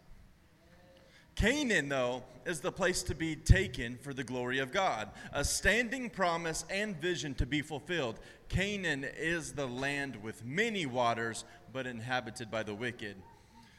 Canaan, 1.38 1.88
though, 1.88 2.24
is 2.46 2.58
the 2.58 2.72
place 2.72 3.04
to 3.04 3.14
be 3.14 3.36
taken 3.36 3.96
for 3.98 4.12
the 4.12 4.24
glory 4.24 4.58
of 4.58 4.72
God, 4.72 5.08
a 5.32 5.44
standing 5.44 6.10
promise 6.10 6.64
and 6.68 7.00
vision 7.00 7.32
to 7.36 7.46
be 7.46 7.62
fulfilled. 7.62 8.18
Canaan 8.48 9.04
is 9.04 9.52
the 9.52 9.68
land 9.68 10.16
with 10.20 10.44
many 10.44 10.84
waters, 10.84 11.44
but 11.72 11.86
inhabited 11.86 12.50
by 12.50 12.64
the 12.64 12.74
wicked. 12.74 13.14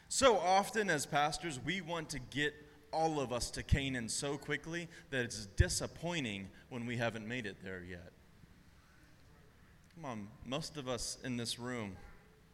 So 0.08 0.38
often, 0.38 0.90
as 0.90 1.06
pastors, 1.06 1.60
we 1.66 1.82
want 1.82 2.10
to 2.12 2.20
get 2.20 2.54
all 2.94 3.20
of 3.20 3.34
us 3.34 3.52
to 3.52 3.62
Canaan 3.62 4.08
so 4.08 4.38
quickly 4.38 4.88
that 5.10 5.26
it's 5.26 5.48
disappointing 5.58 6.48
when 6.70 6.86
we 6.86 6.96
haven't 6.96 7.28
made 7.28 7.46
it 7.46 7.58
there 7.62 7.84
yet. 7.84 8.14
Come 9.96 10.06
on, 10.06 10.28
most 10.46 10.78
of 10.78 10.88
us 10.88 11.18
in 11.26 11.36
this 11.36 11.60
room, 11.60 11.98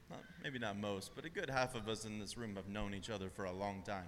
not, 0.10 0.22
maybe 0.42 0.58
not 0.58 0.80
most, 0.80 1.12
but 1.16 1.26
a 1.26 1.30
good 1.30 1.52
half 1.52 1.76
of 1.76 1.88
us 1.88 2.06
in 2.06 2.18
this 2.18 2.36
room 2.38 2.56
have 2.56 2.70
known 2.70 2.96
each 2.96 3.12
other 3.12 3.30
for 3.30 3.46
a 3.46 3.54
long 3.54 3.84
time. 3.84 4.08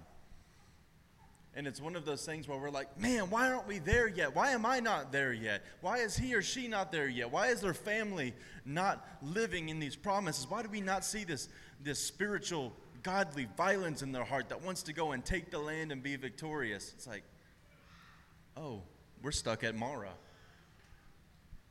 And 1.58 1.66
it's 1.66 1.80
one 1.80 1.96
of 1.96 2.04
those 2.04 2.24
things 2.24 2.46
where 2.46 2.56
we're 2.56 2.70
like, 2.70 3.00
man, 3.00 3.30
why 3.30 3.50
aren't 3.50 3.66
we 3.66 3.80
there 3.80 4.06
yet? 4.06 4.32
Why 4.32 4.52
am 4.52 4.64
I 4.64 4.78
not 4.78 5.10
there 5.10 5.32
yet? 5.32 5.64
Why 5.80 5.98
is 5.98 6.16
he 6.16 6.32
or 6.36 6.40
she 6.40 6.68
not 6.68 6.92
there 6.92 7.08
yet? 7.08 7.32
Why 7.32 7.48
is 7.48 7.62
their 7.62 7.74
family 7.74 8.32
not 8.64 9.04
living 9.22 9.68
in 9.68 9.80
these 9.80 9.96
promises? 9.96 10.48
Why 10.48 10.62
do 10.62 10.68
we 10.68 10.80
not 10.80 11.04
see 11.04 11.24
this, 11.24 11.48
this 11.82 11.98
spiritual, 11.98 12.72
godly 13.02 13.48
violence 13.56 14.02
in 14.02 14.12
their 14.12 14.22
heart 14.22 14.50
that 14.50 14.62
wants 14.62 14.84
to 14.84 14.92
go 14.92 15.10
and 15.10 15.24
take 15.24 15.50
the 15.50 15.58
land 15.58 15.90
and 15.90 16.00
be 16.00 16.14
victorious? 16.14 16.92
It's 16.94 17.08
like, 17.08 17.24
oh, 18.56 18.82
we're 19.20 19.32
stuck 19.32 19.64
at 19.64 19.74
Marah. 19.74 20.14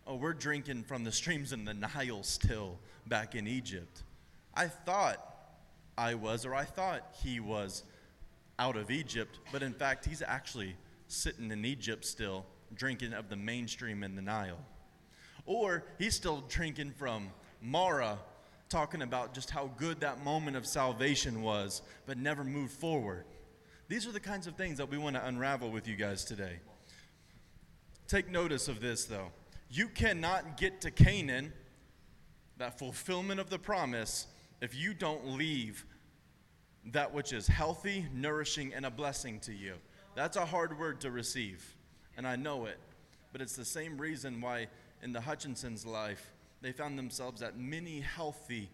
Oh, 0.06 0.16
we're 0.16 0.34
drinking 0.34 0.84
from 0.84 1.06
the 1.06 1.14
streams 1.14 1.54
in 1.54 1.64
the 1.64 1.74
Nile 1.74 2.24
still 2.24 2.78
back 3.06 3.36
in 3.36 3.48
Egypt. 3.48 4.04
I 4.54 4.68
thought 4.68 5.24
I 5.98 6.16
was, 6.16 6.46
or 6.46 6.54
I 6.54 6.66
thought 6.66 7.16
he 7.24 7.40
was 7.40 7.84
out 8.60 8.76
of 8.76 8.90
Egypt, 8.90 9.40
but 9.52 9.62
in 9.62 9.74
fact, 9.74 10.06
he's 10.06 10.22
actually 10.22 10.76
sitting 11.08 11.52
in 11.52 11.64
Egypt 11.66 12.06
still, 12.06 12.46
drinking 12.74 13.14
of 13.14 13.30
the 13.30 13.36
mainstream 13.36 14.04
in 14.04 14.16
the 14.16 14.22
Nile. 14.22 14.60
Or 15.46 15.86
he's 15.98 16.16
still 16.16 16.44
drinking 16.50 16.92
from 16.98 17.30
Marah, 17.62 18.20
talking 18.70 19.02
about 19.02 19.34
just 19.34 19.50
how 19.50 19.72
good 19.78 20.02
that 20.02 20.24
moment 20.24 20.58
of 20.58 20.66
salvation 20.66 21.42
was, 21.42 21.82
but 22.06 22.18
never 22.18 22.44
moved 22.44 22.74
forward. 22.74 23.24
These 23.88 24.06
are 24.06 24.12
the 24.12 24.20
kinds 24.20 24.48
of 24.48 24.56
things 24.56 24.78
that 24.80 24.90
we 24.90 24.98
want 24.98 25.16
to 25.16 25.26
unravel 25.26 25.72
with 25.72 25.88
you 25.88 25.96
guys 25.96 26.26
today. 26.26 26.60
Take 28.08 28.30
notice 28.30 28.68
of 28.68 28.82
this, 28.82 29.06
though. 29.06 29.32
You 29.70 29.88
cannot 29.88 30.58
get 30.58 30.82
to 30.82 30.92
Canaan, 30.92 31.54
that 32.58 32.80
fulfillment 32.80 33.40
of 33.40 33.50
the 33.50 33.60
promise, 33.60 34.28
if 34.62 34.76
you 34.76 34.94
don't 34.94 35.38
leave 35.38 35.86
that 36.92 37.14
which 37.14 37.34
is 37.34 37.48
healthy, 37.48 38.06
nourishing, 38.14 38.74
and 38.74 38.86
a 38.86 38.92
blessing 38.92 39.40
to 39.42 39.54
you. 39.54 39.74
That's 40.16 40.38
a 40.38 40.46
hard 40.46 40.78
word 40.80 41.02
to 41.02 41.12
receive, 41.12 41.76
and 42.16 42.28
I 42.28 42.36
know 42.36 42.66
it. 42.66 42.80
But 43.32 43.42
it's 43.42 43.56
the 43.56 43.66
same 43.66 43.98
reason 43.98 44.42
why 44.42 44.68
in 45.04 45.12
the 45.12 45.20
Hutchinsons' 45.20 45.86
life, 45.86 46.34
they 46.62 46.72
found 46.72 46.98
themselves 46.98 47.42
at 47.42 47.58
many 47.58 48.00
healthy, 48.00 48.70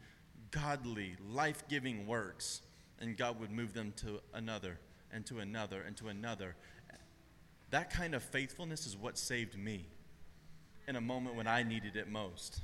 godly, 0.52 1.16
life 1.30 1.68
giving 1.68 2.08
works, 2.08 2.62
and 3.00 3.18
God 3.18 3.40
would 3.40 3.52
move 3.52 3.74
them 3.74 3.94
to 3.98 4.22
another, 4.34 4.80
and 5.12 5.26
to 5.26 5.40
another, 5.40 5.82
and 5.82 5.98
to 5.98 6.08
another. 6.08 6.56
That 7.72 7.90
kind 7.90 8.14
of 8.14 8.24
faithfulness 8.24 8.86
is 8.86 8.96
what 8.96 9.18
saved 9.18 9.58
me 9.58 9.88
in 10.88 10.96
a 10.96 11.02
moment 11.02 11.36
when 11.36 11.48
I 11.48 11.64
needed 11.64 11.96
it 11.96 12.08
most. 12.08 12.62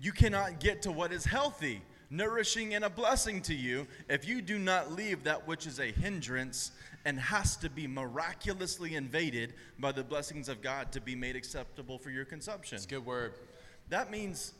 You 0.00 0.10
cannot 0.12 0.58
get 0.58 0.82
to 0.82 0.90
what 0.90 1.12
is 1.12 1.24
healthy 1.24 1.82
nourishing, 2.12 2.74
and 2.74 2.84
a 2.84 2.90
blessing 2.90 3.40
to 3.42 3.54
you 3.54 3.86
if 4.08 4.28
you 4.28 4.42
do 4.42 4.58
not 4.58 4.92
leave 4.92 5.24
that 5.24 5.48
which 5.48 5.66
is 5.66 5.80
a 5.80 5.90
hindrance 5.90 6.70
and 7.04 7.18
has 7.18 7.56
to 7.56 7.70
be 7.70 7.86
miraculously 7.86 8.94
invaded 8.94 9.54
by 9.80 9.90
the 9.90 10.04
blessings 10.04 10.48
of 10.48 10.62
God 10.62 10.92
to 10.92 11.00
be 11.00 11.16
made 11.16 11.34
acceptable 11.34 11.98
for 11.98 12.10
your 12.10 12.24
consumption. 12.24 12.78
A 12.78 12.86
good 12.86 13.04
word. 13.04 13.32
That 13.88 14.10
means 14.10 14.52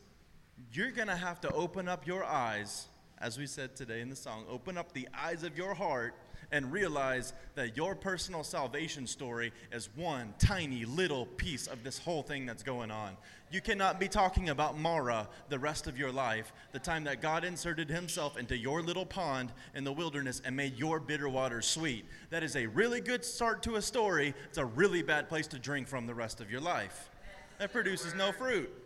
you're 0.73 0.91
going 0.91 1.07
to 1.07 1.15
have 1.15 1.39
to 1.41 1.51
open 1.51 1.87
up 1.87 2.05
your 2.05 2.23
eyes, 2.23 2.87
as 3.19 3.37
we 3.37 3.45
said 3.45 3.75
today 3.75 4.01
in 4.01 4.09
the 4.09 4.15
song, 4.15 4.45
open 4.49 4.77
up 4.77 4.91
the 4.91 5.07
eyes 5.17 5.43
of 5.43 5.57
your 5.57 5.73
heart 5.73 6.15
and 6.51 6.71
realize 6.71 7.33
that 7.55 7.77
your 7.77 7.95
personal 7.95 8.43
salvation 8.43 9.07
story 9.07 9.51
is 9.71 9.89
one 9.95 10.33
tiny 10.39 10.85
little 10.85 11.25
piece 11.25 11.67
of 11.67 11.83
this 11.83 11.97
whole 11.97 12.23
thing 12.23 12.45
that's 12.45 12.63
going 12.63 12.91
on. 12.91 13.15
You 13.51 13.61
cannot 13.61 13.99
be 13.99 14.07
talking 14.07 14.49
about 14.49 14.79
Marah 14.79 15.27
the 15.49 15.59
rest 15.59 15.85
of 15.85 15.97
your 15.97 16.11
life, 16.11 16.51
the 16.71 16.79
time 16.79 17.03
that 17.03 17.21
God 17.21 17.43
inserted 17.43 17.89
himself 17.89 18.37
into 18.37 18.57
your 18.57 18.81
little 18.81 19.05
pond 19.05 19.51
in 19.75 19.83
the 19.83 19.93
wilderness 19.93 20.41
and 20.43 20.55
made 20.55 20.77
your 20.77 20.99
bitter 20.99 21.29
waters 21.29 21.67
sweet. 21.67 22.05
That 22.31 22.43
is 22.43 22.55
a 22.55 22.65
really 22.65 22.99
good 22.99 23.23
start 23.23 23.61
to 23.63 23.75
a 23.75 23.81
story. 23.81 24.33
It's 24.49 24.57
a 24.57 24.65
really 24.65 25.03
bad 25.03 25.29
place 25.29 25.47
to 25.47 25.59
drink 25.59 25.87
from 25.87 26.07
the 26.07 26.15
rest 26.15 26.41
of 26.41 26.49
your 26.49 26.61
life. 26.61 27.11
That 27.59 27.71
produces 27.71 28.15
no 28.15 28.31
fruit. 28.31 28.82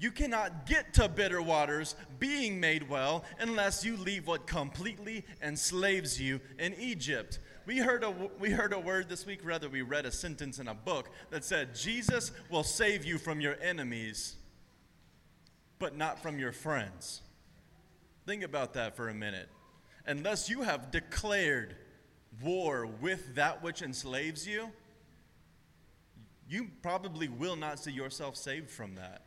You 0.00 0.10
cannot 0.10 0.64
get 0.64 0.94
to 0.94 1.08
bitter 1.10 1.42
waters 1.42 1.94
being 2.18 2.58
made 2.58 2.88
well 2.88 3.22
unless 3.38 3.84
you 3.84 3.98
leave 3.98 4.26
what 4.26 4.46
completely 4.46 5.26
enslaves 5.42 6.18
you 6.18 6.40
in 6.58 6.74
Egypt. 6.80 7.38
We 7.66 7.76
heard, 7.78 8.02
a, 8.02 8.10
we 8.40 8.50
heard 8.50 8.72
a 8.72 8.78
word 8.78 9.10
this 9.10 9.26
week, 9.26 9.40
rather, 9.44 9.68
we 9.68 9.82
read 9.82 10.06
a 10.06 10.10
sentence 10.10 10.58
in 10.58 10.68
a 10.68 10.74
book 10.74 11.10
that 11.28 11.44
said, 11.44 11.74
Jesus 11.74 12.32
will 12.48 12.62
save 12.62 13.04
you 13.04 13.18
from 13.18 13.42
your 13.42 13.58
enemies, 13.60 14.36
but 15.78 15.94
not 15.94 16.22
from 16.22 16.38
your 16.38 16.52
friends. 16.52 17.20
Think 18.24 18.42
about 18.42 18.72
that 18.74 18.96
for 18.96 19.10
a 19.10 19.14
minute. 19.14 19.50
Unless 20.06 20.48
you 20.48 20.62
have 20.62 20.90
declared 20.90 21.76
war 22.42 22.86
with 22.86 23.34
that 23.34 23.62
which 23.62 23.82
enslaves 23.82 24.48
you, 24.48 24.70
you 26.48 26.68
probably 26.80 27.28
will 27.28 27.56
not 27.56 27.78
see 27.78 27.92
yourself 27.92 28.34
saved 28.34 28.70
from 28.70 28.94
that 28.94 29.26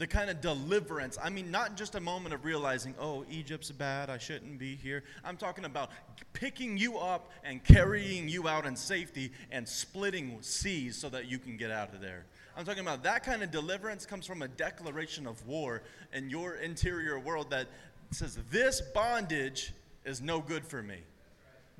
the 0.00 0.06
kind 0.06 0.30
of 0.30 0.40
deliverance. 0.40 1.18
I 1.22 1.28
mean, 1.28 1.50
not 1.50 1.76
just 1.76 1.94
a 1.94 2.00
moment 2.00 2.34
of 2.34 2.46
realizing, 2.46 2.94
oh, 2.98 3.26
Egypt's 3.30 3.70
bad, 3.70 4.08
I 4.08 4.16
shouldn't 4.16 4.58
be 4.58 4.74
here. 4.74 5.04
I'm 5.22 5.36
talking 5.36 5.66
about 5.66 5.90
picking 6.32 6.78
you 6.78 6.96
up 6.96 7.30
and 7.44 7.62
carrying 7.62 8.26
you 8.26 8.48
out 8.48 8.64
in 8.64 8.76
safety 8.76 9.30
and 9.52 9.68
splitting 9.68 10.38
seas 10.40 10.96
so 10.96 11.10
that 11.10 11.26
you 11.26 11.38
can 11.38 11.58
get 11.58 11.70
out 11.70 11.92
of 11.92 12.00
there. 12.00 12.24
I'm 12.56 12.64
talking 12.64 12.80
about 12.80 13.02
that 13.02 13.24
kind 13.24 13.42
of 13.42 13.50
deliverance 13.50 14.06
comes 14.06 14.26
from 14.26 14.40
a 14.40 14.48
declaration 14.48 15.26
of 15.26 15.46
war 15.46 15.82
in 16.14 16.30
your 16.30 16.54
interior 16.54 17.18
world 17.18 17.50
that 17.50 17.66
says, 18.10 18.38
this 18.50 18.80
bondage 18.80 19.74
is 20.06 20.22
no 20.22 20.40
good 20.40 20.64
for 20.64 20.82
me. 20.82 21.00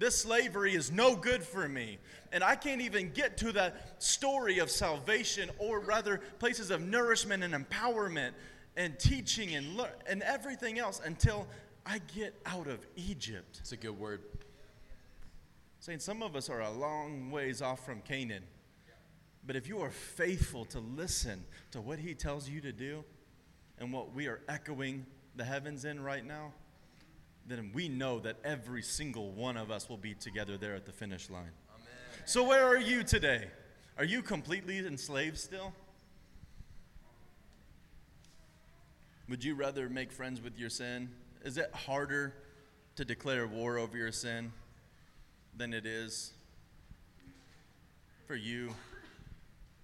This 0.01 0.17
slavery 0.17 0.75
is 0.75 0.91
no 0.91 1.15
good 1.15 1.43
for 1.43 1.69
me. 1.69 1.99
And 2.33 2.43
I 2.43 2.57
can't 2.57 2.81
even 2.81 3.11
get 3.11 3.37
to 3.39 3.53
that 3.53 4.03
story 4.03 4.59
of 4.59 4.71
salvation, 4.71 5.51
or 5.59 5.79
rather, 5.79 6.23
places 6.39 6.71
of 6.71 6.81
nourishment 6.81 7.45
and 7.45 7.53
empowerment 7.53 8.31
and 8.79 8.99
teaching 8.99 9.55
and, 9.55 9.77
le- 9.77 9.91
and 10.09 10.23
everything 10.23 10.79
else 10.79 11.03
until 11.05 11.47
I 11.85 12.01
get 12.15 12.35
out 12.47 12.67
of 12.67 12.79
Egypt. 12.97 13.59
It's 13.61 13.73
a 13.73 13.77
good 13.77 13.99
word. 13.99 14.23
Saying 15.81 15.99
some 15.99 16.23
of 16.23 16.35
us 16.35 16.49
are 16.49 16.63
a 16.63 16.71
long 16.71 17.31
ways 17.31 17.61
off 17.61 17.85
from 17.85 18.01
Canaan. 18.01 18.45
But 19.47 19.55
if 19.55 19.69
you 19.69 19.81
are 19.81 19.91
faithful 19.91 20.65
to 20.67 20.81
listen 20.81 21.45
to 21.73 21.81
what 21.83 21.99
he 21.99 22.15
tells 22.15 22.49
you 22.49 22.63
to 22.63 22.73
do 22.73 23.05
and 23.79 23.93
what 23.93 24.15
we 24.15 24.29
are 24.29 24.41
echoing 24.49 25.05
the 25.37 25.45
heavens 25.45 25.85
in 25.85 26.03
right 26.03 26.25
now, 26.25 26.55
then 27.51 27.71
we 27.75 27.89
know 27.89 28.19
that 28.21 28.37
every 28.45 28.83
single 28.83 29.33
one 29.33 29.57
of 29.57 29.71
us 29.71 29.89
will 29.89 29.97
be 29.97 30.15
together 30.15 30.57
there 30.57 30.75
at 30.75 30.87
the 30.87 30.93
finish 30.93 31.29
line. 31.31 31.51
Amen. 31.75 32.23
So, 32.25 32.45
where 32.45 32.65
are 32.65 32.79
you 32.79 33.03
today? 33.03 33.49
Are 33.99 34.05
you 34.05 34.23
completely 34.23 34.79
enslaved 34.79 35.39
still? 35.39 35.73
Would 39.29 39.45
you 39.45 39.55
rather 39.55 39.89
make 39.89 40.11
friends 40.11 40.41
with 40.41 40.59
your 40.59 40.71
sin? 40.71 41.11
Is 41.45 41.57
it 41.57 41.71
harder 41.73 42.35
to 42.97 43.05
declare 43.05 43.47
war 43.47 43.79
over 43.79 43.97
your 43.97 44.13
sin 44.13 44.53
than 45.57 45.73
it 45.73 45.87
is 45.87 46.33
for 48.27 48.35
you 48.35 48.71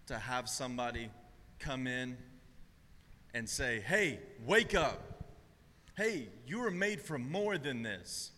to 0.07 0.19
have 0.19 0.49
somebody 0.49 1.11
come 1.59 1.87
in 1.87 2.17
and 3.35 3.49
say, 3.49 3.81
Hey, 3.81 4.21
wake 4.45 4.75
up. 4.75 5.16
Hey, 5.97 6.29
you 6.47 6.61
were 6.61 6.71
made 6.71 7.01
for 7.01 7.19
more 7.19 7.57
than 7.57 7.83
this. 7.83 8.31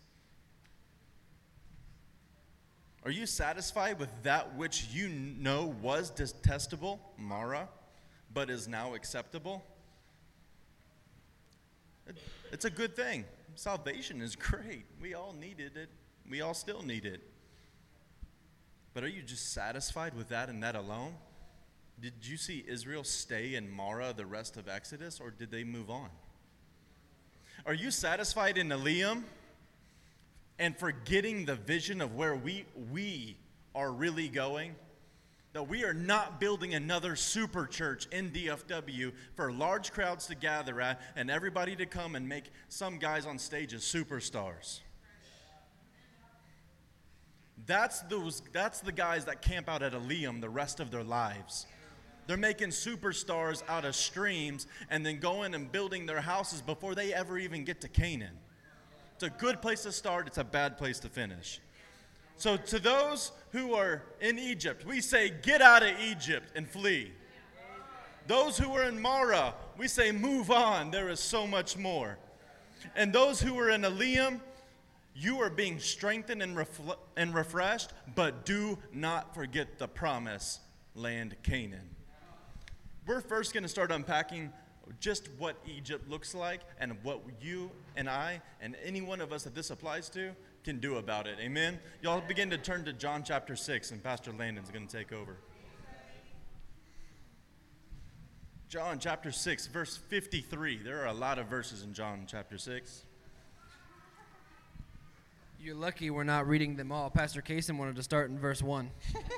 Are 3.04 3.10
you 3.10 3.26
satisfied 3.26 3.98
with 3.98 4.10
that 4.22 4.54
which 4.56 4.86
you 4.92 5.08
know 5.08 5.74
was 5.82 6.10
detestable, 6.10 7.00
Marah, 7.18 7.68
but 8.32 8.48
is 8.48 8.68
now 8.68 8.94
acceptable? 8.94 9.64
It's 12.52 12.64
a 12.64 12.70
good 12.70 12.94
thing. 12.94 13.24
Salvation 13.56 14.22
is 14.22 14.36
great. 14.36 14.84
We 15.00 15.14
all 15.14 15.32
needed 15.32 15.76
it, 15.76 15.88
we 16.30 16.42
all 16.42 16.54
still 16.54 16.82
need 16.82 17.04
it. 17.04 17.22
But 18.94 19.02
are 19.02 19.08
you 19.08 19.22
just 19.22 19.52
satisfied 19.52 20.14
with 20.14 20.28
that 20.28 20.48
and 20.48 20.62
that 20.62 20.76
alone? 20.76 21.14
Did 22.00 22.14
you 22.22 22.36
see 22.36 22.64
Israel 22.68 23.02
stay 23.02 23.56
in 23.56 23.68
Marah 23.68 24.14
the 24.16 24.26
rest 24.26 24.56
of 24.56 24.68
Exodus, 24.68 25.18
or 25.20 25.30
did 25.32 25.50
they 25.50 25.64
move 25.64 25.90
on? 25.90 26.10
Are 27.68 27.74
you 27.74 27.90
satisfied 27.90 28.56
in 28.56 28.72
Elim 28.72 29.26
and 30.58 30.74
forgetting 30.74 31.44
the 31.44 31.54
vision 31.54 32.00
of 32.00 32.14
where 32.14 32.34
we, 32.34 32.64
we 32.90 33.36
are 33.74 33.92
really 33.92 34.28
going? 34.28 34.74
That 35.52 35.68
we 35.68 35.84
are 35.84 35.92
not 35.92 36.40
building 36.40 36.72
another 36.72 37.14
super 37.14 37.66
church 37.66 38.06
in 38.10 38.30
DFW 38.30 39.12
for 39.34 39.52
large 39.52 39.92
crowds 39.92 40.28
to 40.28 40.34
gather 40.34 40.80
at 40.80 40.98
and 41.14 41.30
everybody 41.30 41.76
to 41.76 41.84
come 41.84 42.14
and 42.14 42.26
make 42.26 42.44
some 42.70 42.96
guys 42.96 43.26
on 43.26 43.38
stage 43.38 43.74
as 43.74 43.82
superstars. 43.82 44.80
That's, 47.66 48.00
those, 48.00 48.40
that's 48.54 48.80
the 48.80 48.92
guys 48.92 49.26
that 49.26 49.42
camp 49.42 49.68
out 49.68 49.82
at 49.82 49.92
Elim 49.92 50.40
the 50.40 50.48
rest 50.48 50.80
of 50.80 50.90
their 50.90 51.04
lives. 51.04 51.66
They're 52.28 52.36
making 52.36 52.68
superstars 52.68 53.62
out 53.68 53.86
of 53.86 53.96
streams 53.96 54.66
and 54.90 55.04
then 55.04 55.18
going 55.18 55.54
and 55.54 55.72
building 55.72 56.04
their 56.04 56.20
houses 56.20 56.60
before 56.60 56.94
they 56.94 57.14
ever 57.14 57.38
even 57.38 57.64
get 57.64 57.80
to 57.80 57.88
Canaan. 57.88 58.36
It's 59.14 59.22
a 59.22 59.30
good 59.30 59.62
place 59.62 59.84
to 59.84 59.92
start, 59.92 60.26
it's 60.26 60.36
a 60.36 60.44
bad 60.44 60.76
place 60.76 61.00
to 61.00 61.08
finish. 61.08 61.58
So, 62.36 62.58
to 62.58 62.78
those 62.78 63.32
who 63.52 63.72
are 63.72 64.02
in 64.20 64.38
Egypt, 64.38 64.84
we 64.84 65.00
say, 65.00 65.32
Get 65.42 65.62
out 65.62 65.82
of 65.82 65.98
Egypt 65.98 66.52
and 66.54 66.68
flee. 66.68 67.12
Those 68.26 68.58
who 68.58 68.74
are 68.74 68.84
in 68.84 69.00
Marah, 69.00 69.54
we 69.78 69.88
say, 69.88 70.12
Move 70.12 70.50
on, 70.50 70.90
there 70.90 71.08
is 71.08 71.20
so 71.20 71.46
much 71.46 71.78
more. 71.78 72.18
And 72.94 73.10
those 73.10 73.40
who 73.40 73.58
are 73.58 73.70
in 73.70 73.86
Elim, 73.86 74.42
you 75.14 75.40
are 75.40 75.50
being 75.50 75.78
strengthened 75.78 76.42
and, 76.42 76.54
refle- 76.54 76.98
and 77.16 77.34
refreshed, 77.34 77.90
but 78.14 78.44
do 78.44 78.78
not 78.92 79.34
forget 79.34 79.78
the 79.78 79.88
promise 79.88 80.60
land 80.94 81.34
Canaan 81.42 81.96
we're 83.08 83.22
first 83.22 83.54
going 83.54 83.62
to 83.62 83.68
start 83.68 83.90
unpacking 83.90 84.52
just 85.00 85.30
what 85.38 85.56
Egypt 85.66 86.08
looks 86.10 86.34
like 86.34 86.60
and 86.78 86.92
what 87.02 87.20
you 87.40 87.70
and 87.96 88.08
I 88.08 88.42
and 88.60 88.76
any 88.84 89.00
one 89.00 89.22
of 89.22 89.32
us 89.32 89.44
that 89.44 89.54
this 89.54 89.70
applies 89.70 90.10
to 90.10 90.32
can 90.62 90.78
do 90.78 90.96
about 90.96 91.26
it. 91.26 91.38
Amen? 91.40 91.78
Y'all 92.02 92.20
begin 92.20 92.50
to 92.50 92.58
turn 92.58 92.84
to 92.84 92.92
John 92.92 93.22
chapter 93.24 93.56
6, 93.56 93.90
and 93.92 94.02
Pastor 94.02 94.32
Landon's 94.32 94.70
going 94.70 94.86
to 94.86 94.96
take 94.96 95.12
over. 95.12 95.36
John 98.68 98.98
chapter 98.98 99.32
6, 99.32 99.66
verse 99.68 99.96
53. 99.96 100.82
There 100.82 101.00
are 101.02 101.06
a 101.06 101.14
lot 101.14 101.38
of 101.38 101.46
verses 101.46 101.82
in 101.82 101.94
John 101.94 102.24
chapter 102.26 102.58
6. 102.58 103.04
You're 105.58 105.74
lucky 105.74 106.10
we're 106.10 106.24
not 106.24 106.46
reading 106.46 106.76
them 106.76 106.92
all. 106.92 107.08
Pastor 107.08 107.40
Cason 107.40 107.78
wanted 107.78 107.96
to 107.96 108.02
start 108.02 108.28
in 108.28 108.38
verse 108.38 108.62
1. 108.62 108.90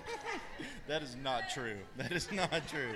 that 0.88 1.02
is 1.02 1.16
not 1.16 1.50
true. 1.50 1.78
That 1.96 2.12
is 2.12 2.30
not 2.32 2.66
true. 2.68 2.94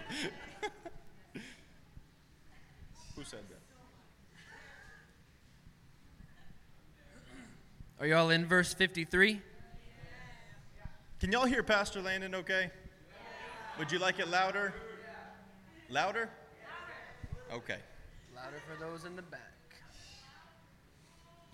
Who 3.17 3.25
said 3.25 3.41
that? 3.49 3.61
Are 8.01 8.07
y'all 8.07 8.31
in 8.31 8.47
verse 8.47 8.75
53? 8.75 9.41
Can 11.21 11.33
y'all 11.33 11.47
hear 11.47 11.63
Pastor 11.63 12.03
Landon 12.03 12.35
okay? 12.35 12.71
Would 13.79 13.91
you 13.93 13.99
like 13.99 14.19
it 14.19 14.29
louder? 14.29 14.75
Louder? 15.89 16.29
Okay. 17.53 17.79
Louder 18.35 18.61
for 18.69 18.79
those 18.79 19.05
in 19.05 19.17
the 19.17 19.23
back. 19.23 19.41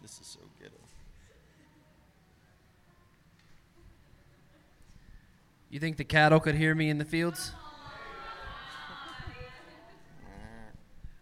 This 0.02 0.18
is 0.18 0.26
so 0.26 0.40
ghetto. 0.58 0.74
You 5.70 5.78
think 5.78 5.98
the 5.98 6.04
cattle 6.04 6.40
could 6.40 6.56
hear 6.56 6.74
me 6.74 6.90
in 6.90 6.98
the 6.98 7.04
fields? 7.04 7.52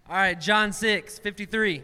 All 0.08 0.16
right, 0.16 0.40
John 0.40 0.72
6, 0.72 1.18
53. 1.18 1.82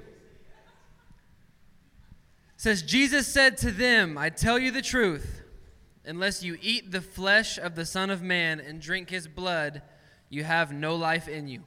says, 2.56 2.82
Jesus 2.82 3.26
said 3.26 3.58
to 3.58 3.70
them, 3.70 4.16
I 4.16 4.30
tell 4.30 4.58
you 4.58 4.70
the 4.70 4.80
truth, 4.80 5.42
unless 6.06 6.42
you 6.42 6.56
eat 6.62 6.90
the 6.90 7.02
flesh 7.02 7.58
of 7.58 7.74
the 7.74 7.84
Son 7.84 8.08
of 8.08 8.22
Man 8.22 8.60
and 8.60 8.80
drink 8.80 9.10
his 9.10 9.28
blood, 9.28 9.82
you 10.30 10.42
have 10.42 10.72
no 10.72 10.96
life 10.96 11.28
in 11.28 11.48
you. 11.48 11.64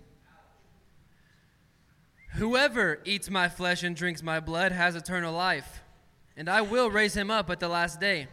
Whoever 2.34 3.02
eats 3.06 3.30
my 3.30 3.50
flesh 3.50 3.84
and 3.84 3.96
drinks 3.96 4.24
my 4.24 4.40
blood 4.40 4.72
has 4.72 4.96
eternal 4.96 5.34
life, 5.34 5.84
and 6.36 6.50
I 6.50 6.62
will 6.62 6.90
raise 6.90 7.16
him 7.16 7.30
up 7.30 7.52
at 7.52 7.60
the 7.60 7.70
last 7.70 8.00
day. 8.00 8.30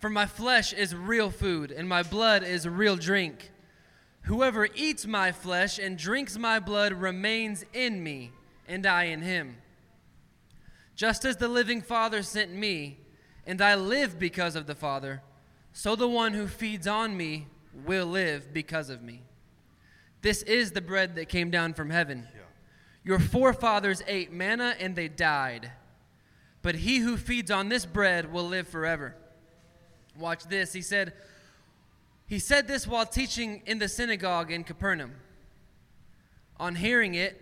For 0.00 0.08
my 0.08 0.24
flesh 0.24 0.72
is 0.72 0.94
real 0.94 1.30
food, 1.30 1.70
and 1.70 1.86
my 1.86 2.02
blood 2.02 2.42
is 2.42 2.66
real 2.66 2.96
drink. 2.96 3.52
Whoever 4.22 4.66
eats 4.74 5.06
my 5.06 5.30
flesh 5.30 5.78
and 5.78 5.98
drinks 5.98 6.38
my 6.38 6.58
blood 6.58 6.94
remains 6.94 7.66
in 7.74 8.02
me, 8.02 8.32
and 8.66 8.86
I 8.86 9.04
in 9.04 9.20
him. 9.20 9.58
Just 10.96 11.26
as 11.26 11.36
the 11.36 11.48
living 11.48 11.82
Father 11.82 12.22
sent 12.22 12.50
me, 12.50 12.98
and 13.46 13.60
I 13.60 13.74
live 13.74 14.18
because 14.18 14.56
of 14.56 14.66
the 14.66 14.74
Father, 14.74 15.22
so 15.74 15.94
the 15.94 16.08
one 16.08 16.32
who 16.32 16.46
feeds 16.46 16.86
on 16.86 17.14
me 17.14 17.46
will 17.84 18.06
live 18.06 18.54
because 18.54 18.88
of 18.88 19.02
me. 19.02 19.22
This 20.22 20.42
is 20.42 20.72
the 20.72 20.80
bread 20.80 21.14
that 21.16 21.28
came 21.28 21.50
down 21.50 21.74
from 21.74 21.90
heaven. 21.90 22.26
Yeah. 22.34 22.40
Your 23.04 23.18
forefathers 23.18 24.02
ate 24.06 24.32
manna 24.32 24.74
and 24.78 24.96
they 24.96 25.08
died. 25.08 25.72
But 26.62 26.76
he 26.76 26.98
who 26.98 27.16
feeds 27.16 27.50
on 27.50 27.68
this 27.68 27.86
bread 27.86 28.32
will 28.32 28.46
live 28.46 28.68
forever. 28.68 29.14
Watch 30.18 30.44
this. 30.44 30.72
He 30.72 30.82
said, 30.82 31.12
he 32.26 32.38
said 32.38 32.68
this 32.68 32.86
while 32.86 33.06
teaching 33.06 33.62
in 33.66 33.78
the 33.78 33.88
synagogue 33.88 34.50
in 34.50 34.64
Capernaum. 34.64 35.12
On 36.58 36.74
hearing 36.74 37.14
it, 37.14 37.40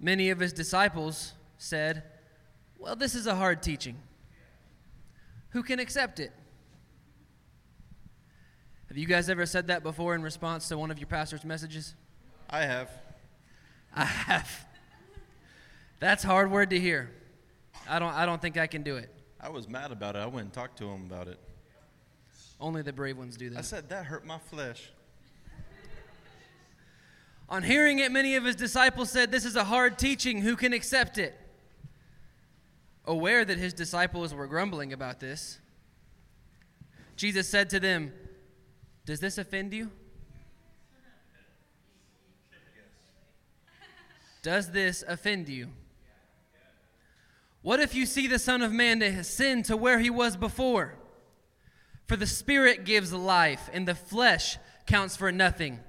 many 0.00 0.30
of 0.30 0.40
his 0.40 0.52
disciples 0.52 1.34
said, 1.58 2.02
Well, 2.78 2.96
this 2.96 3.14
is 3.14 3.26
a 3.26 3.34
hard 3.34 3.62
teaching. 3.62 3.96
Who 5.50 5.62
can 5.62 5.78
accept 5.78 6.18
it? 6.20 6.32
Have 8.88 8.96
you 8.96 9.06
guys 9.06 9.28
ever 9.28 9.46
said 9.46 9.66
that 9.66 9.82
before 9.82 10.14
in 10.14 10.22
response 10.22 10.68
to 10.68 10.78
one 10.78 10.90
of 10.90 10.98
your 10.98 11.06
pastor's 11.06 11.44
messages? 11.44 11.94
I 12.48 12.62
have. 12.62 12.90
I 13.94 14.04
have. 14.04 14.66
That's 16.00 16.22
hard 16.22 16.50
word 16.50 16.70
to 16.70 16.80
hear. 16.80 17.10
I 17.88 17.98
don't 17.98 18.12
I 18.12 18.26
don't 18.26 18.40
think 18.40 18.56
I 18.58 18.66
can 18.66 18.82
do 18.82 18.96
it. 18.96 19.12
I 19.40 19.48
was 19.48 19.68
mad 19.68 19.92
about 19.92 20.16
it. 20.16 20.20
I 20.20 20.26
went 20.26 20.46
and 20.46 20.52
talked 20.52 20.78
to 20.78 20.88
him 20.88 21.06
about 21.06 21.28
it. 21.28 21.38
Only 22.60 22.82
the 22.82 22.92
brave 22.92 23.18
ones 23.18 23.36
do 23.36 23.50
that. 23.50 23.58
I 23.58 23.62
said, 23.62 23.88
That 23.88 24.06
hurt 24.06 24.24
my 24.24 24.38
flesh. 24.38 24.90
On 27.48 27.62
hearing 27.62 28.00
it, 28.00 28.10
many 28.10 28.34
of 28.34 28.44
his 28.44 28.56
disciples 28.56 29.10
said, 29.10 29.30
This 29.30 29.44
is 29.44 29.56
a 29.56 29.64
hard 29.64 29.98
teaching. 29.98 30.40
Who 30.40 30.56
can 30.56 30.72
accept 30.72 31.18
it? 31.18 31.38
Aware 33.04 33.44
that 33.44 33.58
his 33.58 33.72
disciples 33.72 34.34
were 34.34 34.48
grumbling 34.48 34.92
about 34.92 35.20
this, 35.20 35.60
Jesus 37.14 37.48
said 37.48 37.70
to 37.70 37.80
them, 37.80 38.12
Does 39.04 39.20
this 39.20 39.38
offend 39.38 39.72
you? 39.72 39.90
Does 44.42 44.70
this 44.70 45.02
offend 45.06 45.48
you? 45.48 45.68
What 47.62 47.80
if 47.80 47.94
you 47.96 48.06
see 48.06 48.28
the 48.28 48.38
Son 48.38 48.62
of 48.62 48.72
Man 48.72 49.02
ascend 49.02 49.64
to 49.64 49.76
where 49.76 49.98
he 49.98 50.10
was 50.10 50.36
before? 50.36 50.94
For 52.06 52.16
the 52.16 52.26
Spirit 52.26 52.84
gives 52.84 53.12
life, 53.12 53.68
and 53.72 53.86
the 53.86 53.94
flesh 53.94 54.58
counts 54.86 55.16
for 55.16 55.32
nothing. 55.32 55.80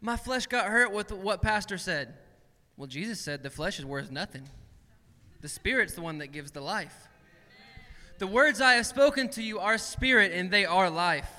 My 0.00 0.16
flesh 0.16 0.46
got 0.46 0.66
hurt 0.66 0.92
with 0.92 1.12
what 1.12 1.40
Pastor 1.40 1.78
said. 1.78 2.14
Well, 2.76 2.88
Jesus 2.88 3.20
said 3.20 3.42
the 3.42 3.50
flesh 3.50 3.78
is 3.78 3.86
worth 3.86 4.10
nothing. 4.10 4.48
The 5.40 5.48
Spirit's 5.48 5.94
the 5.94 6.02
one 6.02 6.18
that 6.18 6.32
gives 6.32 6.50
the 6.50 6.60
life. 6.60 7.08
The 8.18 8.26
words 8.26 8.60
I 8.60 8.74
have 8.74 8.86
spoken 8.86 9.28
to 9.30 9.42
you 9.42 9.58
are 9.58 9.78
spirit 9.78 10.32
and 10.32 10.50
they 10.50 10.64
are 10.64 10.90
life. 10.90 11.30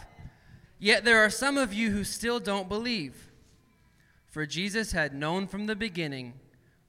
Yet 0.79 1.05
there 1.05 1.23
are 1.23 1.29
some 1.29 1.57
of 1.57 1.73
you 1.73 1.91
who 1.91 2.03
still 2.03 2.39
don't 2.39 2.67
believe. 2.67 3.31
For 4.27 4.45
Jesus 4.45 4.91
had 4.91 5.13
known 5.13 5.47
from 5.47 5.65
the 5.65 5.75
beginning 5.75 6.33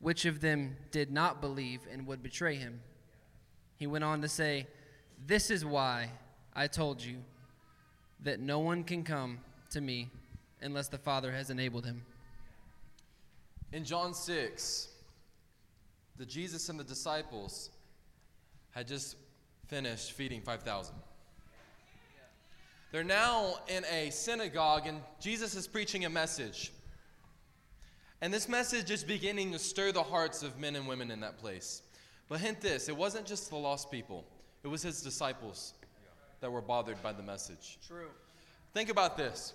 which 0.01 0.25
of 0.25 0.41
them 0.41 0.77
did 0.91 1.11
not 1.11 1.41
believe 1.41 1.81
and 1.91 2.07
would 2.07 2.23
betray 2.23 2.57
him. 2.57 2.81
He 3.77 3.87
went 3.87 4.05
on 4.05 4.23
to 4.23 4.29
say, 4.29 4.67
This 5.25 5.51
is 5.51 5.65
why 5.65 6.11
I 6.59 6.69
told 6.69 7.05
you 7.05 7.19
that 8.21 8.41
no 8.41 8.61
one 8.61 8.83
can 8.83 9.05
come 9.05 9.41
to 9.71 9.81
me 9.83 10.09
unless 10.63 10.89
the 10.89 10.97
Father 10.97 11.31
has 11.31 11.51
enabled 11.51 11.85
him. 11.85 12.01
In 13.73 13.85
John 13.85 14.15
6, 14.15 14.89
the 16.17 16.25
Jesus 16.25 16.71
and 16.71 16.81
the 16.81 16.85
disciples 16.85 17.69
had 18.71 18.89
just 18.89 19.17
finished 19.67 20.13
feeding 20.13 20.41
5,000. 20.41 20.95
They're 22.91 23.05
now 23.05 23.57
in 23.69 23.85
a 23.93 24.09
synagogue, 24.09 24.87
and 24.87 25.03
Jesus 25.21 25.55
is 25.57 25.67
preaching 25.67 26.07
a 26.07 26.11
message. 26.11 26.73
And 28.23 28.33
this 28.33 28.49
message 28.49 28.91
is 28.91 29.05
beginning 29.05 29.53
to 29.53 29.59
stir 29.59 29.93
the 29.93 30.03
hearts 30.03 30.43
of 30.43 30.59
men 30.59 30.75
and 30.75 30.89
women 30.89 31.11
in 31.11 31.21
that 31.21 31.37
place. 31.37 31.83
But 32.31 32.41
hint 32.41 32.63
this 32.63 32.89
it 32.89 32.97
wasn't 32.97 33.27
just 33.27 33.51
the 33.51 33.57
lost 33.57 33.91
people, 33.91 34.25
it 34.65 34.69
was 34.69 34.81
his 34.81 35.03
disciples 35.03 35.75
that 36.47 36.53
were 36.53 36.63
bothered 36.63 37.03
by 37.03 37.13
the 37.13 37.25
message. 37.25 37.77
True. 37.89 38.07
Think 38.73 38.89
about 38.89 39.17
this 39.17 39.53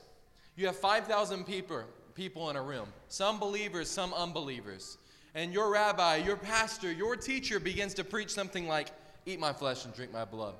you 0.57 0.65
have 0.65 0.75
5,000 0.75 1.45
people, 1.45 1.83
people 2.15 2.49
in 2.49 2.57
a 2.57 2.61
room, 2.61 2.89
some 3.07 3.39
believers, 3.39 3.89
some 3.89 4.13
unbelievers. 4.13 4.97
And 5.33 5.53
your 5.53 5.71
rabbi, 5.71 6.17
your 6.17 6.35
pastor, 6.35 6.91
your 6.91 7.15
teacher 7.15 7.61
begins 7.61 7.93
to 7.93 8.03
preach 8.03 8.29
something 8.29 8.67
like, 8.67 8.89
Eat 9.25 9.39
my 9.39 9.53
flesh 9.53 9.85
and 9.85 9.93
drink 9.93 10.11
my 10.11 10.25
blood. 10.25 10.55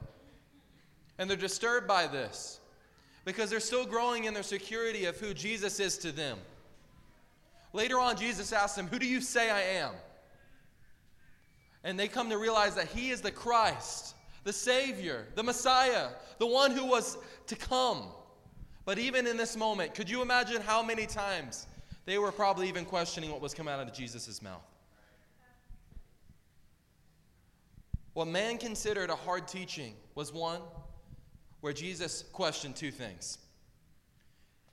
And 1.18 1.30
they're 1.30 1.36
disturbed 1.36 1.86
by 1.86 2.08
this 2.08 2.62
because 3.26 3.50
they're 3.50 3.60
still 3.60 3.86
growing 3.86 4.24
in 4.24 4.34
their 4.34 4.42
security 4.42 5.04
of 5.08 5.18
who 5.18 5.34
Jesus 5.34 5.82
is 5.82 5.98
to 5.98 6.14
them. 6.14 6.38
Later 7.74 8.00
on, 8.00 8.16
Jesus 8.16 8.54
asks 8.54 8.78
them, 8.78 8.88
Who 8.88 9.00
do 9.00 9.06
you 9.06 9.20
say 9.20 9.50
I 9.50 9.64
am? 9.84 9.92
And 11.84 12.00
they 12.00 12.08
come 12.08 12.30
to 12.30 12.38
realize 12.38 12.76
that 12.76 12.88
he 12.88 13.10
is 13.10 13.20
the 13.20 13.32
Christ, 13.32 14.16
the 14.44 14.54
Savior, 14.54 15.28
the 15.36 15.44
Messiah, 15.44 16.10
the 16.40 16.48
one 16.48 16.72
who 16.72 16.86
was 16.86 17.18
to 17.48 17.56
come. 17.56 18.04
But 18.86 18.98
even 18.98 19.28
in 19.28 19.38
this 19.38 19.56
moment, 19.56 19.94
could 19.94 20.10
you 20.10 20.22
imagine 20.22 20.62
how 20.62 20.82
many 20.82 21.06
times 21.06 21.68
they 22.06 22.18
were 22.18 22.32
probably 22.32 22.68
even 22.68 22.86
questioning 22.86 23.32
what 23.32 23.42
was 23.42 23.54
coming 23.54 23.74
out 23.74 23.80
of 23.80 23.94
Jesus' 23.94 24.42
mouth? 24.42 24.66
What 28.14 28.28
man 28.28 28.58
considered 28.58 29.10
a 29.10 29.16
hard 29.16 29.48
teaching 29.48 29.94
was 30.16 30.34
one 30.34 30.62
where 31.62 31.74
Jesus 31.74 32.24
questioned 32.34 32.76
two 32.76 32.92
things. 32.92 33.38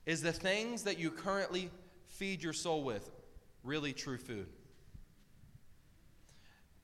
Is 0.05 0.21
the 0.21 0.33
things 0.33 0.83
that 0.83 0.97
you 0.97 1.11
currently 1.11 1.69
feed 2.07 2.43
your 2.43 2.51
soul 2.51 2.83
with 2.83 3.09
really 3.63 3.93
true 3.93 4.17
food? 4.17 4.47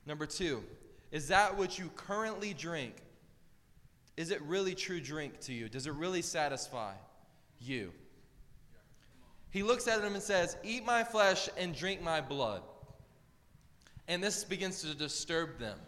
Number 0.06 0.24
two, 0.24 0.62
is 1.12 1.28
that 1.28 1.56
what 1.56 1.78
you 1.78 1.90
currently 1.96 2.52
drink? 2.52 2.94
Is 4.16 4.30
it 4.30 4.40
really 4.42 4.74
true 4.74 5.00
drink 5.00 5.40
to 5.40 5.52
you? 5.52 5.68
Does 5.68 5.86
it 5.86 5.92
really 5.92 6.22
satisfy 6.22 6.92
you? 7.60 7.92
He 9.50 9.62
looks 9.62 9.88
at 9.88 10.02
them 10.02 10.14
and 10.14 10.22
says, 10.22 10.56
Eat 10.62 10.84
my 10.84 11.04
flesh 11.04 11.48
and 11.56 11.74
drink 11.74 12.02
my 12.02 12.20
blood. 12.20 12.62
And 14.08 14.22
this 14.22 14.44
begins 14.44 14.82
to 14.82 14.94
disturb 14.94 15.58
them. 15.58 15.78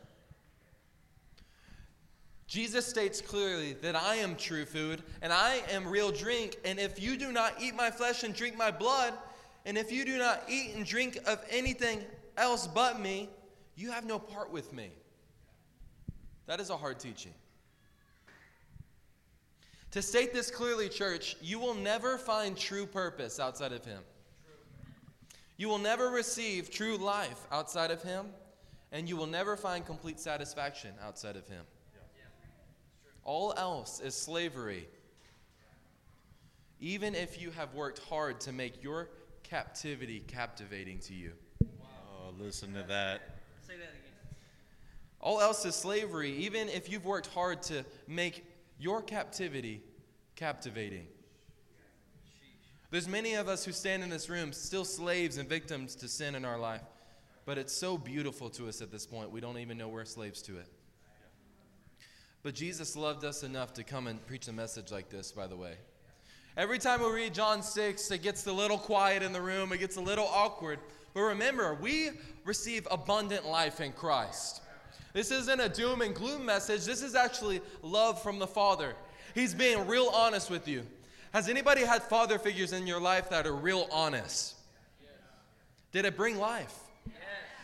Jesus 2.46 2.86
states 2.86 3.20
clearly 3.20 3.74
that 3.74 3.94
I 3.94 4.16
am 4.16 4.34
true 4.34 4.64
food 4.64 5.02
and 5.20 5.32
I 5.32 5.60
am 5.70 5.86
real 5.86 6.10
drink. 6.10 6.56
And 6.64 6.78
if 6.78 7.00
you 7.00 7.16
do 7.16 7.30
not 7.30 7.54
eat 7.60 7.74
my 7.74 7.90
flesh 7.90 8.24
and 8.24 8.34
drink 8.34 8.56
my 8.56 8.70
blood, 8.70 9.12
and 9.66 9.76
if 9.76 9.92
you 9.92 10.04
do 10.04 10.16
not 10.16 10.42
eat 10.48 10.74
and 10.74 10.86
drink 10.86 11.18
of 11.26 11.44
anything 11.50 12.00
else 12.38 12.66
but 12.66 13.00
me, 13.00 13.28
you 13.76 13.90
have 13.90 14.06
no 14.06 14.18
part 14.18 14.50
with 14.50 14.72
me. 14.72 14.90
That 16.48 16.60
is 16.60 16.70
a 16.70 16.76
hard 16.78 16.98
teaching. 16.98 17.34
To 19.90 20.02
state 20.02 20.32
this 20.32 20.50
clearly, 20.50 20.88
church, 20.88 21.36
you 21.42 21.58
will 21.58 21.74
never 21.74 22.16
find 22.16 22.56
true 22.56 22.86
purpose 22.86 23.38
outside 23.38 23.72
of 23.72 23.84
Him. 23.84 24.00
You 25.58 25.68
will 25.68 25.78
never 25.78 26.08
receive 26.08 26.70
true 26.70 26.96
life 26.96 27.46
outside 27.52 27.90
of 27.90 28.02
Him, 28.02 28.26
and 28.92 29.08
you 29.08 29.16
will 29.16 29.26
never 29.26 29.56
find 29.56 29.84
complete 29.84 30.18
satisfaction 30.18 30.94
outside 31.04 31.36
of 31.36 31.46
Him. 31.48 31.64
All 33.24 33.52
else 33.58 34.00
is 34.00 34.14
slavery. 34.14 34.88
Even 36.80 37.14
if 37.14 37.40
you 37.40 37.50
have 37.50 37.74
worked 37.74 37.98
hard 37.98 38.40
to 38.40 38.52
make 38.52 38.82
your 38.82 39.10
captivity 39.42 40.20
captivating 40.26 40.98
to 41.00 41.12
you. 41.12 41.32
Oh, 41.62 42.32
listen 42.38 42.72
to 42.72 42.84
that. 42.84 43.36
Say 43.66 43.74
that 43.74 43.90
again. 43.90 43.97
All 45.20 45.40
else 45.40 45.64
is 45.64 45.74
slavery, 45.74 46.32
even 46.36 46.68
if 46.68 46.90
you've 46.90 47.04
worked 47.04 47.28
hard 47.28 47.62
to 47.64 47.84
make 48.06 48.44
your 48.78 49.02
captivity 49.02 49.82
captivating. 50.36 51.06
There's 52.90 53.08
many 53.08 53.34
of 53.34 53.48
us 53.48 53.64
who 53.64 53.72
stand 53.72 54.02
in 54.02 54.08
this 54.08 54.30
room 54.30 54.52
still 54.52 54.84
slaves 54.84 55.36
and 55.36 55.48
victims 55.48 55.94
to 55.96 56.08
sin 56.08 56.34
in 56.34 56.44
our 56.44 56.58
life, 56.58 56.82
but 57.44 57.58
it's 57.58 57.72
so 57.72 57.98
beautiful 57.98 58.48
to 58.50 58.68
us 58.68 58.80
at 58.80 58.90
this 58.90 59.04
point, 59.04 59.30
we 59.30 59.40
don't 59.40 59.58
even 59.58 59.76
know 59.76 59.88
we're 59.88 60.04
slaves 60.04 60.40
to 60.42 60.58
it. 60.58 60.68
But 62.42 62.54
Jesus 62.54 62.96
loved 62.96 63.24
us 63.24 63.42
enough 63.42 63.74
to 63.74 63.84
come 63.84 64.06
and 64.06 64.24
preach 64.26 64.48
a 64.48 64.52
message 64.52 64.92
like 64.92 65.10
this, 65.10 65.32
by 65.32 65.46
the 65.46 65.56
way. 65.56 65.74
Every 66.56 66.78
time 66.78 67.00
we 67.00 67.10
read 67.10 67.34
John 67.34 67.62
6, 67.62 68.10
it 68.10 68.22
gets 68.22 68.46
a 68.46 68.52
little 68.52 68.78
quiet 68.78 69.22
in 69.22 69.32
the 69.32 69.40
room, 69.40 69.72
it 69.72 69.78
gets 69.78 69.96
a 69.96 70.00
little 70.00 70.26
awkward. 70.26 70.78
But 71.14 71.20
remember, 71.20 71.74
we 71.74 72.10
receive 72.44 72.86
abundant 72.90 73.46
life 73.46 73.80
in 73.80 73.92
Christ. 73.92 74.62
This 75.18 75.32
isn't 75.32 75.58
a 75.58 75.68
doom 75.68 76.00
and 76.00 76.14
gloom 76.14 76.46
message, 76.46 76.84
this 76.84 77.02
is 77.02 77.16
actually 77.16 77.60
love 77.82 78.22
from 78.22 78.38
the 78.38 78.46
Father. 78.46 78.94
He's 79.34 79.52
being 79.52 79.88
real 79.88 80.12
honest 80.14 80.48
with 80.48 80.68
you. 80.68 80.86
Has 81.32 81.48
anybody 81.48 81.84
had 81.84 82.04
father 82.04 82.38
figures 82.38 82.72
in 82.72 82.86
your 82.86 83.00
life 83.00 83.28
that 83.30 83.44
are 83.44 83.52
real 83.52 83.88
honest? 83.90 84.54
Did 85.90 86.04
it 86.04 86.16
bring 86.16 86.38
life? 86.38 86.72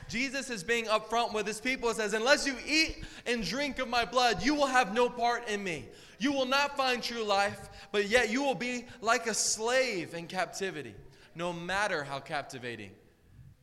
Jesus 0.09 0.51
is 0.51 0.65
being 0.65 0.87
upfront 0.87 1.33
with 1.33 1.47
his 1.47 1.61
people. 1.61 1.91
It 1.91 1.95
says, 1.95 2.13
Unless 2.13 2.45
you 2.45 2.57
eat 2.67 3.05
and 3.25 3.45
drink 3.45 3.79
of 3.79 3.87
my 3.87 4.05
blood, 4.05 4.45
you 4.45 4.57
will 4.57 4.67
have 4.67 4.93
no 4.93 5.09
part 5.09 5.49
in 5.49 5.63
me. 5.63 5.85
You 6.19 6.33
will 6.33 6.47
not 6.47 6.77
find 6.77 7.05
true 7.05 7.23
life, 7.23 7.71
but 7.93 8.09
yet 8.09 8.31
you 8.31 8.43
will 8.43 8.57
be 8.57 8.87
like 9.01 9.29
a 9.29 9.35
slave 9.35 10.15
in 10.15 10.27
captivity, 10.27 10.97
no 11.37 11.53
matter 11.53 12.03
how 12.03 12.19
captivating 12.19 12.91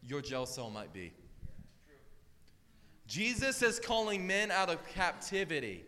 your 0.08 0.22
jail 0.22 0.46
cell 0.46 0.70
might 0.70 0.94
be. 0.94 1.12
Jesus 3.12 3.62
is 3.62 3.78
calling 3.78 4.26
men 4.26 4.52
out 4.52 4.70
of 4.70 4.88
captivity 4.88 5.84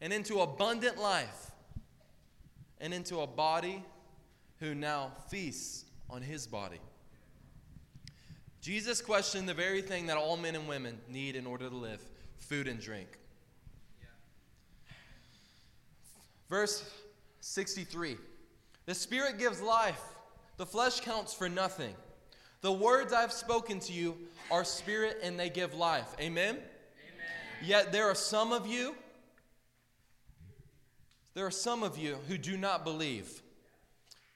and 0.00 0.14
into 0.14 0.40
abundant 0.40 0.96
life 0.96 1.50
and 2.80 2.94
into 2.94 3.20
a 3.20 3.26
body 3.26 3.84
who 4.58 4.74
now 4.74 5.12
feasts 5.28 5.84
on 6.08 6.22
his 6.22 6.46
body. 6.46 6.80
Jesus 8.62 9.02
questioned 9.02 9.46
the 9.46 9.52
very 9.52 9.82
thing 9.82 10.06
that 10.06 10.16
all 10.16 10.38
men 10.38 10.54
and 10.54 10.66
women 10.66 10.98
need 11.06 11.36
in 11.36 11.46
order 11.46 11.68
to 11.68 11.76
live 11.76 12.00
food 12.38 12.66
and 12.66 12.80
drink. 12.80 13.18
Verse 16.48 16.82
63 17.40 18.16
The 18.86 18.94
Spirit 18.94 19.38
gives 19.38 19.60
life, 19.60 20.00
the 20.56 20.64
flesh 20.64 21.00
counts 21.00 21.34
for 21.34 21.50
nothing. 21.50 21.94
The 22.60 22.72
words 22.72 23.12
I've 23.12 23.32
spoken 23.32 23.78
to 23.80 23.92
you 23.92 24.16
are 24.50 24.64
spirit 24.64 25.18
and 25.22 25.38
they 25.38 25.48
give 25.48 25.74
life. 25.74 26.08
Amen? 26.20 26.56
Amen? 26.56 26.62
Yet 27.62 27.92
there 27.92 28.08
are 28.08 28.14
some 28.14 28.52
of 28.52 28.66
you, 28.66 28.94
there 31.34 31.46
are 31.46 31.50
some 31.50 31.82
of 31.82 31.96
you 31.96 32.16
who 32.26 32.36
do 32.36 32.56
not 32.56 32.84
believe. 32.84 33.42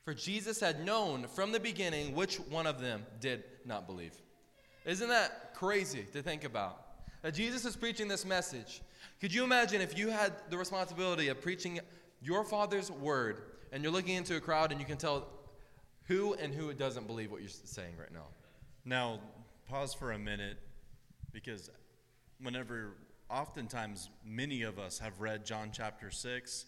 For 0.05 0.15
Jesus 0.15 0.61
had 0.61 0.85
known 0.85 1.27
from 1.29 1.53
the 1.53 1.61
beginning 1.61 2.15
which 2.15 2.37
one 2.37 2.67
of 2.67 2.81
them 2.81 3.07
did 3.21 3.45
not 3.65 3.87
believe. 3.87 4.15
Isn't 4.85 5.09
that 5.09 5.55
crazy 5.55 6.05
to 6.13 6.23
think 6.23 6.45
about? 6.45 6.81
That 7.23 7.35
Jesus 7.35 7.65
is 7.65 7.77
preaching 7.77 8.09
this 8.09 8.25
message. 8.25 8.83
Could 9.21 9.33
you 9.33 9.45
imagine 9.45 9.81
if 9.81 9.97
you 9.97 10.09
had 10.09 10.33
the 10.51 10.59
responsibility 10.59 11.29
of 11.29 11.41
preaching 11.41 11.79
your 12.21 12.45
Father's 12.45 12.91
word 12.91 13.45
and 13.71 13.83
you're 13.83 13.93
looking 13.93 14.17
into 14.17 14.37
a 14.37 14.41
crowd 14.41 14.73
and 14.73 14.81
you 14.81 14.87
can 14.87 14.97
tell 14.97 15.29
who 16.13 16.35
and 16.35 16.53
who 16.53 16.73
doesn't 16.75 17.07
believe 17.07 17.31
what 17.31 17.41
you're 17.41 17.49
saying 17.49 17.95
right 17.99 18.13
now? 18.13 18.27
Now, 18.85 19.21
pause 19.69 19.95
for 19.95 20.13
a 20.13 20.19
minute 20.19 20.59
because 21.33 21.71
whenever, 22.43 22.97
oftentimes, 23.31 24.11
many 24.25 24.63
of 24.63 24.79
us 24.79 24.99
have 24.99 25.21
read 25.21 25.47
John 25.47 25.71
chapter 25.73 26.11
6 26.11 26.67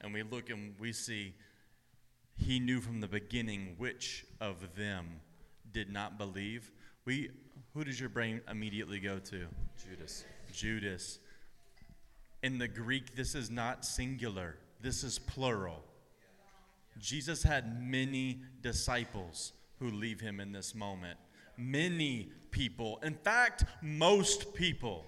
and 0.00 0.14
we 0.14 0.22
look 0.22 0.48
and 0.48 0.74
we 0.78 0.92
see 0.92 1.34
he 2.36 2.60
knew 2.60 2.80
from 2.80 3.00
the 3.00 3.08
beginning 3.08 3.74
which 3.76 4.24
of 4.40 4.74
them 4.76 5.20
did 5.72 5.92
not 5.92 6.16
believe. 6.16 6.70
We, 7.04 7.30
who 7.74 7.84
does 7.84 8.00
your 8.00 8.08
brain 8.08 8.40
immediately 8.50 9.00
go 9.00 9.18
to? 9.18 9.46
Judas. 9.88 10.24
Judas. 10.52 11.18
In 12.42 12.58
the 12.58 12.68
Greek, 12.68 13.16
this 13.16 13.34
is 13.34 13.50
not 13.50 13.84
singular, 13.84 14.56
this 14.80 15.02
is 15.02 15.18
plural. 15.18 15.84
Jesus 16.98 17.42
had 17.42 17.80
many 17.80 18.40
disciples 18.60 19.52
who 19.78 19.90
leave 19.90 20.20
him 20.20 20.40
in 20.40 20.52
this 20.52 20.74
moment. 20.74 21.18
Many 21.56 22.30
people, 22.50 22.98
in 23.02 23.14
fact, 23.14 23.64
most 23.82 24.54
people 24.54 25.04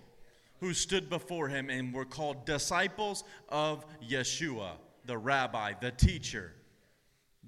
who 0.60 0.74
stood 0.74 1.08
before 1.08 1.48
him 1.48 1.70
and 1.70 1.92
were 1.94 2.04
called 2.04 2.44
disciples 2.44 3.24
of 3.48 3.84
Yeshua, 4.06 4.72
the 5.06 5.16
rabbi, 5.16 5.72
the 5.80 5.90
teacher. 5.90 6.52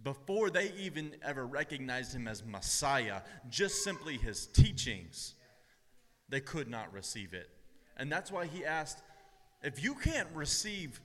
Before 0.03 0.51
they 0.51 0.73
even 0.79 1.15
ever 1.23 1.47
recognized 1.47 2.15
him 2.15 2.27
as 2.27 2.45
Messiah, 2.45 3.21
just 3.49 3.85
simply 3.85 4.17
his 4.17 4.47
teachings, 4.47 5.35
they 6.29 6.41
could 6.41 6.69
not 6.69 6.93
receive 6.93 7.35
it. 7.35 7.51
And 7.97 8.11
that's 8.11 8.33
why 8.33 8.47
he 8.47 8.65
asked, 8.65 9.03
if 9.63 9.83
you 9.83 9.95
can't 9.95 10.29
receive 10.35 11.01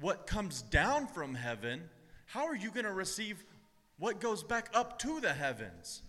what 0.00 0.26
comes 0.26 0.62
down 0.62 1.06
from 1.06 1.34
heaven, 1.34 1.88
how 2.28 2.46
are 2.46 2.54
you 2.54 2.70
going 2.70 2.84
to 2.84 2.92
receive 2.92 3.42
what 3.98 4.20
goes 4.20 4.42
back 4.42 4.70
up 4.74 4.98
to 5.00 5.18
the 5.20 5.32
heavens? 5.32 6.02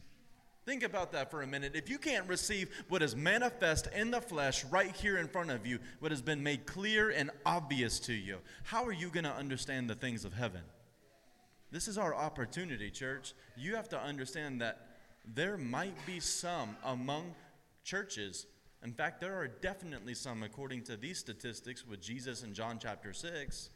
Think 0.66 0.84
about 0.84 1.14
that 1.14 1.32
for 1.32 1.42
a 1.42 1.48
minute. 1.48 1.72
If 1.76 1.90
you 1.90 1.98
can't 1.98 2.28
receive 2.28 2.70
what 2.90 3.02
is 3.02 3.16
manifest 3.16 3.88
in 3.96 4.12
the 4.12 4.20
flesh 4.20 4.66
right 4.66 4.94
here 4.96 5.18
in 5.18 5.30
front 5.30 5.50
of 5.50 5.66
you, 5.66 5.80
what 6.00 6.12
has 6.12 6.22
been 6.22 6.44
made 6.44 6.66
clear 6.66 7.10
and 7.10 7.32
obvious 7.46 8.00
to 8.02 8.14
you, 8.14 8.40
how 8.64 8.84
are 8.86 8.92
you 8.92 9.10
going 9.10 9.24
to 9.24 9.34
understand 9.34 9.90
the 9.90 9.96
things 9.96 10.26
of 10.26 10.34
heaven? 10.34 10.62
This 11.72 11.88
is 11.88 11.98
our 11.98 12.14
opportunity, 12.14 12.92
church. 12.92 13.34
You 13.56 13.76
have 13.76 13.88
to 13.90 14.00
understand 14.00 14.62
that 14.62 14.88
there 15.26 15.58
might 15.58 15.96
be 16.06 16.20
some 16.20 16.76
among 16.84 17.34
churches. 17.86 18.46
In 18.84 18.92
fact, 18.92 19.22
there 19.22 19.36
are 19.40 19.48
definitely 19.48 20.16
some, 20.16 20.44
according 20.44 20.84
to 20.84 20.98
these 20.98 21.18
statistics 21.18 21.88
with 21.88 22.02
Jesus 22.02 22.44
in 22.44 22.54
John 22.54 22.78
chapter 22.78 23.14
6. 23.14 23.70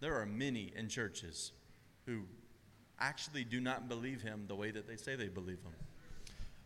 There 0.00 0.20
are 0.20 0.26
many 0.26 0.72
in 0.76 0.88
churches 0.88 1.52
who 2.04 2.22
actually 2.98 3.44
do 3.44 3.60
not 3.60 3.88
believe 3.88 4.22
him 4.22 4.44
the 4.46 4.54
way 4.54 4.70
that 4.70 4.86
they 4.86 4.96
say 4.96 5.16
they 5.16 5.28
believe 5.28 5.58
him. 5.62 5.72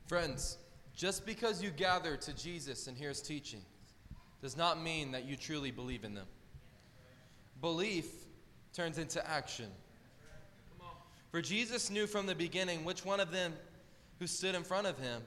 Friends, 0.06 0.58
just 0.94 1.24
because 1.24 1.62
you 1.62 1.70
gather 1.70 2.16
to 2.16 2.34
Jesus 2.34 2.86
and 2.86 2.96
hear 2.96 3.08
his 3.08 3.22
teaching 3.22 3.62
does 4.42 4.56
not 4.56 4.82
mean 4.82 5.12
that 5.12 5.24
you 5.24 5.36
truly 5.36 5.70
believe 5.70 6.04
in 6.04 6.14
them. 6.14 6.26
Belief 7.60 8.06
turns 8.72 8.98
into 8.98 9.26
action. 9.28 9.66
For 11.30 11.40
Jesus 11.40 11.90
knew 11.90 12.06
from 12.06 12.26
the 12.26 12.34
beginning 12.34 12.84
which 12.84 13.04
one 13.04 13.20
of 13.20 13.30
them 13.30 13.52
who 14.18 14.26
stood 14.26 14.54
in 14.54 14.64
front 14.64 14.86
of 14.86 14.98
him 14.98 15.22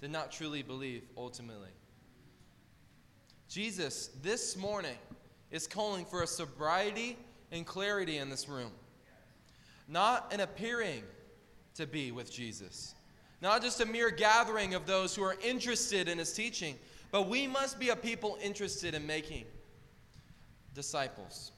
did 0.00 0.10
not 0.10 0.30
truly 0.30 0.62
believe 0.62 1.02
ultimately. 1.16 1.70
Jesus, 3.48 4.10
this 4.22 4.56
morning, 4.56 4.96
is 5.50 5.66
calling 5.66 6.04
for 6.04 6.22
a 6.22 6.26
sobriety 6.26 7.16
and 7.56 7.66
clarity 7.66 8.18
in 8.18 8.30
this 8.30 8.48
room. 8.48 8.70
Not 9.88 10.32
an 10.32 10.40
appearing 10.40 11.02
to 11.74 11.86
be 11.86 12.12
with 12.12 12.32
Jesus, 12.32 12.94
not 13.40 13.62
just 13.62 13.80
a 13.80 13.86
mere 13.86 14.10
gathering 14.10 14.74
of 14.74 14.86
those 14.86 15.14
who 15.14 15.22
are 15.22 15.36
interested 15.42 16.08
in 16.08 16.18
his 16.18 16.32
teaching, 16.32 16.76
but 17.10 17.28
we 17.28 17.46
must 17.46 17.78
be 17.78 17.90
a 17.90 17.96
people 17.96 18.38
interested 18.42 18.94
in 18.94 19.06
making 19.06 19.44
disciples. 20.74 21.52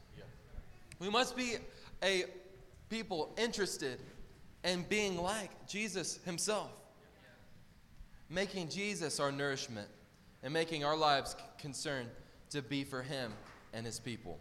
We 0.98 1.08
must 1.08 1.36
be 1.36 1.56
a 2.02 2.24
people 2.90 3.32
interested 3.36 4.00
in 4.64 4.84
being 4.88 5.16
like 5.16 5.50
Jesus 5.66 6.18
himself, 6.24 6.70
making 8.28 8.68
Jesus 8.68 9.20
our 9.20 9.30
nourishment 9.30 9.88
and 10.42 10.52
making 10.52 10.84
our 10.84 10.96
lives 10.96 11.36
concerned 11.58 12.08
to 12.50 12.62
be 12.62 12.84
for 12.84 13.02
him 13.02 13.32
and 13.72 13.86
his 13.86 14.00
people. 14.00 14.38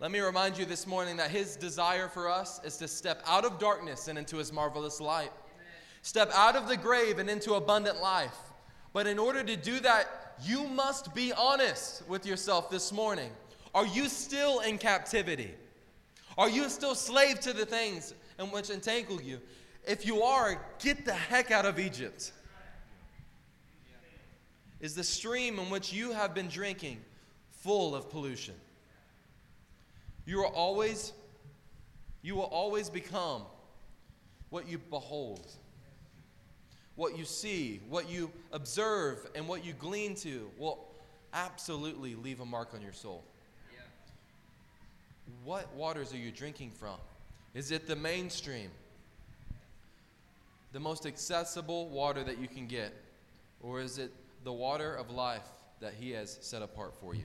Let 0.00 0.10
me 0.10 0.18
remind 0.18 0.58
you 0.58 0.64
this 0.64 0.86
morning 0.86 1.16
that 1.18 1.30
his 1.30 1.56
desire 1.56 2.08
for 2.08 2.28
us 2.28 2.60
is 2.64 2.76
to 2.78 2.88
step 2.88 3.22
out 3.26 3.44
of 3.44 3.58
darkness 3.58 4.08
and 4.08 4.18
into 4.18 4.36
his 4.36 4.52
marvelous 4.52 5.00
light. 5.00 5.30
Step 6.02 6.30
out 6.34 6.56
of 6.56 6.68
the 6.68 6.76
grave 6.76 7.18
and 7.18 7.30
into 7.30 7.54
abundant 7.54 8.02
life. 8.02 8.36
But 8.92 9.06
in 9.06 9.18
order 9.18 9.44
to 9.44 9.56
do 9.56 9.80
that, 9.80 10.34
you 10.42 10.64
must 10.64 11.14
be 11.14 11.32
honest 11.32 12.06
with 12.08 12.26
yourself 12.26 12.70
this 12.70 12.92
morning. 12.92 13.30
Are 13.72 13.86
you 13.86 14.08
still 14.08 14.60
in 14.60 14.78
captivity? 14.78 15.54
Are 16.36 16.50
you 16.50 16.68
still 16.68 16.96
slave 16.96 17.38
to 17.40 17.52
the 17.52 17.64
things 17.64 18.14
in 18.40 18.46
which 18.46 18.70
entangle 18.70 19.22
you? 19.22 19.40
If 19.86 20.04
you 20.04 20.22
are, 20.22 20.60
get 20.80 21.04
the 21.04 21.14
heck 21.14 21.52
out 21.52 21.66
of 21.66 21.78
Egypt. 21.78 22.32
Is 24.80 24.94
the 24.96 25.04
stream 25.04 25.58
in 25.60 25.70
which 25.70 25.92
you 25.92 26.10
have 26.10 26.34
been 26.34 26.48
drinking 26.48 27.00
full 27.50 27.94
of 27.94 28.10
pollution? 28.10 28.54
You 30.26 30.40
are 30.40 30.48
always 30.48 31.12
you 32.22 32.34
will 32.34 32.44
always 32.44 32.88
become 32.88 33.42
what 34.48 34.66
you 34.66 34.78
behold. 34.78 35.46
What 36.96 37.18
you 37.18 37.24
see, 37.26 37.80
what 37.90 38.08
you 38.08 38.30
observe, 38.50 39.26
and 39.34 39.46
what 39.46 39.62
you 39.62 39.74
glean 39.74 40.14
to 40.16 40.50
will 40.58 40.86
absolutely 41.34 42.14
leave 42.14 42.40
a 42.40 42.46
mark 42.46 42.72
on 42.72 42.80
your 42.80 42.94
soul. 42.94 43.24
What 45.44 45.70
waters 45.74 46.14
are 46.14 46.18
you 46.18 46.30
drinking 46.30 46.70
from? 46.70 46.96
Is 47.52 47.72
it 47.72 47.86
the 47.86 47.96
mainstream? 47.96 48.70
The 50.72 50.80
most 50.80 51.04
accessible 51.04 51.88
water 51.88 52.24
that 52.24 52.38
you 52.38 52.48
can 52.48 52.66
get? 52.66 52.94
Or 53.60 53.80
is 53.80 53.98
it 53.98 54.12
the 54.44 54.52
water 54.52 54.94
of 54.94 55.10
life 55.10 55.46
that 55.80 55.92
He 55.94 56.12
has 56.12 56.38
set 56.40 56.62
apart 56.62 56.94
for 57.00 57.14
you? 57.14 57.24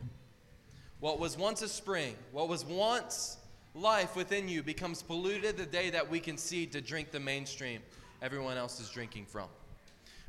What 0.99 1.19
was 1.19 1.37
once 1.37 1.61
a 1.61 1.69
spring, 1.69 2.15
what 2.31 2.49
was 2.49 2.65
once 2.65 3.37
life 3.73 4.15
within 4.15 4.49
you, 4.49 4.61
becomes 4.63 5.01
polluted 5.01 5.55
the 5.57 5.65
day 5.65 5.89
that 5.91 6.09
we 6.09 6.19
concede 6.19 6.71
to 6.73 6.81
drink 6.81 7.11
the 7.11 7.19
mainstream 7.19 7.81
everyone 8.21 8.57
else 8.57 8.79
is 8.79 8.89
drinking 8.89 9.25
from. 9.25 9.47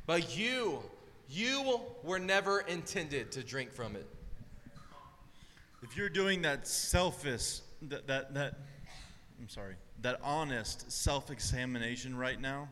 But 0.05 0.37
you, 0.37 0.81
you 1.29 1.79
were 2.03 2.19
never 2.19 2.61
intended 2.61 3.31
to 3.33 3.43
drink 3.43 3.71
from 3.71 3.95
it. 3.95 4.07
If 5.83 5.97
you're 5.97 6.09
doing 6.09 6.43
that 6.43 6.67
selfish, 6.67 7.59
that, 7.83 8.07
that, 8.07 8.33
that 8.33 8.55
I'm 9.39 9.49
sorry, 9.49 9.75
that 10.01 10.19
honest 10.23 10.91
self 10.91 11.31
examination 11.31 12.15
right 12.15 12.39
now, 12.39 12.69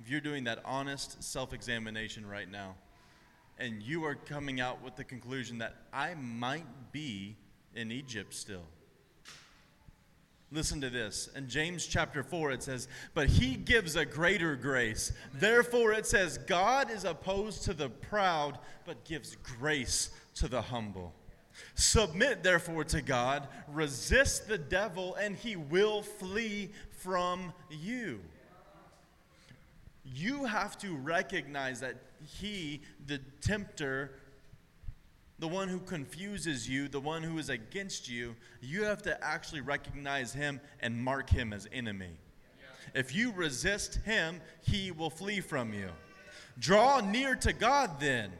if 0.00 0.10
you're 0.10 0.20
doing 0.20 0.44
that 0.44 0.60
honest 0.64 1.22
self 1.22 1.52
examination 1.52 2.26
right 2.26 2.50
now, 2.50 2.74
and 3.58 3.82
you 3.82 4.04
are 4.04 4.14
coming 4.14 4.60
out 4.60 4.82
with 4.82 4.96
the 4.96 5.04
conclusion 5.04 5.58
that 5.58 5.74
I 5.92 6.14
might 6.14 6.92
be 6.92 7.36
in 7.74 7.90
Egypt 7.90 8.34
still. 8.34 8.64
Listen 10.50 10.80
to 10.80 10.88
this. 10.88 11.28
In 11.36 11.48
James 11.48 11.86
chapter 11.86 12.22
4, 12.22 12.52
it 12.52 12.62
says, 12.62 12.88
But 13.12 13.28
he 13.28 13.54
gives 13.54 13.96
a 13.96 14.06
greater 14.06 14.56
grace. 14.56 15.12
Therefore, 15.34 15.92
it 15.92 16.06
says, 16.06 16.38
God 16.38 16.90
is 16.90 17.04
opposed 17.04 17.64
to 17.64 17.74
the 17.74 17.90
proud, 17.90 18.58
but 18.86 19.04
gives 19.04 19.36
grace 19.36 20.10
to 20.36 20.48
the 20.48 20.62
humble. 20.62 21.12
Submit, 21.74 22.42
therefore, 22.42 22.84
to 22.84 23.02
God, 23.02 23.46
resist 23.70 24.48
the 24.48 24.56
devil, 24.56 25.16
and 25.16 25.36
he 25.36 25.56
will 25.56 26.02
flee 26.02 26.70
from 26.92 27.52
you. 27.68 28.20
You 30.04 30.44
have 30.44 30.78
to 30.78 30.94
recognize 30.96 31.80
that 31.80 31.96
he, 32.24 32.82
the 33.06 33.18
tempter, 33.40 34.12
the 35.38 35.48
one 35.48 35.68
who 35.68 35.78
confuses 35.80 36.68
you, 36.68 36.88
the 36.88 37.00
one 37.00 37.22
who 37.22 37.38
is 37.38 37.48
against 37.48 38.08
you, 38.08 38.34
you 38.60 38.84
have 38.84 39.02
to 39.02 39.24
actually 39.24 39.60
recognize 39.60 40.32
him 40.32 40.60
and 40.80 41.02
mark 41.02 41.30
him 41.30 41.52
as 41.52 41.68
enemy. 41.72 42.18
If 42.94 43.14
you 43.14 43.32
resist 43.32 44.00
him, 44.04 44.40
he 44.62 44.90
will 44.90 45.10
flee 45.10 45.40
from 45.40 45.72
you. 45.72 45.90
Draw 46.58 47.00
near 47.00 47.36
to 47.36 47.52
God 47.52 48.00
then. 48.00 48.32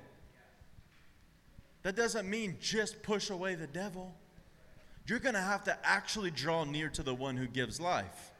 That 1.82 1.94
doesn't 1.94 2.28
mean 2.28 2.56
just 2.60 3.02
push 3.02 3.30
away 3.30 3.54
the 3.54 3.66
devil. 3.66 4.14
You're 5.06 5.20
going 5.20 5.34
to 5.34 5.40
have 5.40 5.64
to 5.64 5.78
actually 5.84 6.30
draw 6.30 6.64
near 6.64 6.88
to 6.90 7.02
the 7.02 7.14
one 7.14 7.36
who 7.36 7.46
gives 7.46 7.80
life. 7.80 8.32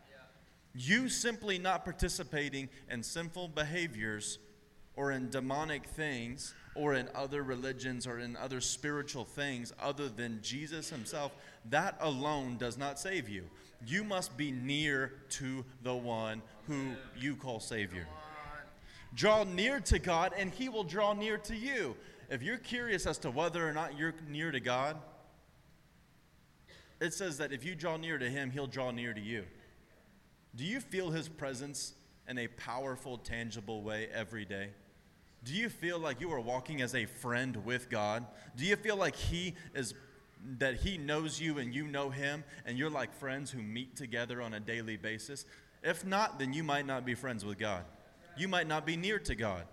You 0.74 1.08
simply 1.08 1.58
not 1.58 1.84
participating 1.84 2.68
in 2.90 3.02
sinful 3.02 3.48
behaviors 3.48 4.38
or 4.98 5.12
in 5.12 5.30
demonic 5.30 5.86
things 5.86 6.54
or 6.74 6.94
in 6.94 7.08
other 7.14 7.44
religions 7.44 8.04
or 8.04 8.18
in 8.18 8.36
other 8.36 8.60
spiritual 8.60 9.24
things 9.24 9.72
other 9.80 10.08
than 10.08 10.40
Jesus 10.42 10.90
Himself, 10.90 11.32
that 11.70 11.96
alone 12.00 12.56
does 12.58 12.76
not 12.76 12.98
save 12.98 13.28
you. 13.28 13.44
You 13.86 14.02
must 14.02 14.36
be 14.36 14.50
near 14.50 15.12
to 15.30 15.64
the 15.84 15.94
one 15.94 16.42
who 16.66 16.94
you 17.16 17.36
call 17.36 17.60
Savior. 17.60 18.08
Draw 19.14 19.44
near 19.44 19.78
to 19.80 20.00
God, 20.00 20.32
and 20.36 20.50
He 20.50 20.68
will 20.68 20.84
draw 20.84 21.14
near 21.14 21.38
to 21.38 21.54
you. 21.54 21.94
If 22.28 22.42
you're 22.42 22.58
curious 22.58 23.06
as 23.06 23.18
to 23.18 23.30
whether 23.30 23.66
or 23.66 23.72
not 23.72 23.96
you're 23.96 24.14
near 24.28 24.50
to 24.50 24.60
God, 24.60 24.96
it 27.00 27.14
says 27.14 27.38
that 27.38 27.52
if 27.52 27.64
you 27.64 27.76
draw 27.76 27.96
near 27.96 28.18
to 28.18 28.28
Him, 28.28 28.50
He'll 28.50 28.66
draw 28.66 28.90
near 28.90 29.14
to 29.14 29.20
you. 29.20 29.44
Do 30.56 30.64
you 30.64 30.80
feel 30.80 31.10
His 31.10 31.28
presence 31.28 31.94
in 32.28 32.36
a 32.36 32.48
powerful, 32.48 33.16
tangible 33.16 33.82
way 33.82 34.08
every 34.12 34.44
day? 34.44 34.70
Do 35.44 35.54
you 35.54 35.68
feel 35.68 35.98
like 35.98 36.20
you 36.20 36.32
are 36.32 36.40
walking 36.40 36.82
as 36.82 36.94
a 36.94 37.06
friend 37.06 37.64
with 37.64 37.88
God? 37.88 38.26
Do 38.56 38.64
you 38.64 38.76
feel 38.76 38.96
like 38.96 39.16
He 39.16 39.54
is 39.74 39.94
that 40.58 40.76
He 40.76 40.98
knows 40.98 41.40
you 41.40 41.58
and 41.58 41.74
you 41.74 41.86
know 41.86 42.10
Him, 42.10 42.44
and 42.66 42.76
you're 42.76 42.90
like 42.90 43.12
friends 43.14 43.50
who 43.50 43.62
meet 43.62 43.96
together 43.96 44.42
on 44.42 44.54
a 44.54 44.60
daily 44.60 44.96
basis? 44.96 45.44
If 45.82 46.04
not, 46.04 46.38
then 46.38 46.52
you 46.52 46.64
might 46.64 46.86
not 46.86 47.04
be 47.04 47.14
friends 47.14 47.44
with 47.44 47.58
God. 47.58 47.84
You 48.36 48.48
might 48.48 48.66
not 48.66 48.84
be 48.84 48.96
near 48.96 49.18
to 49.20 49.34
God. 49.34 49.64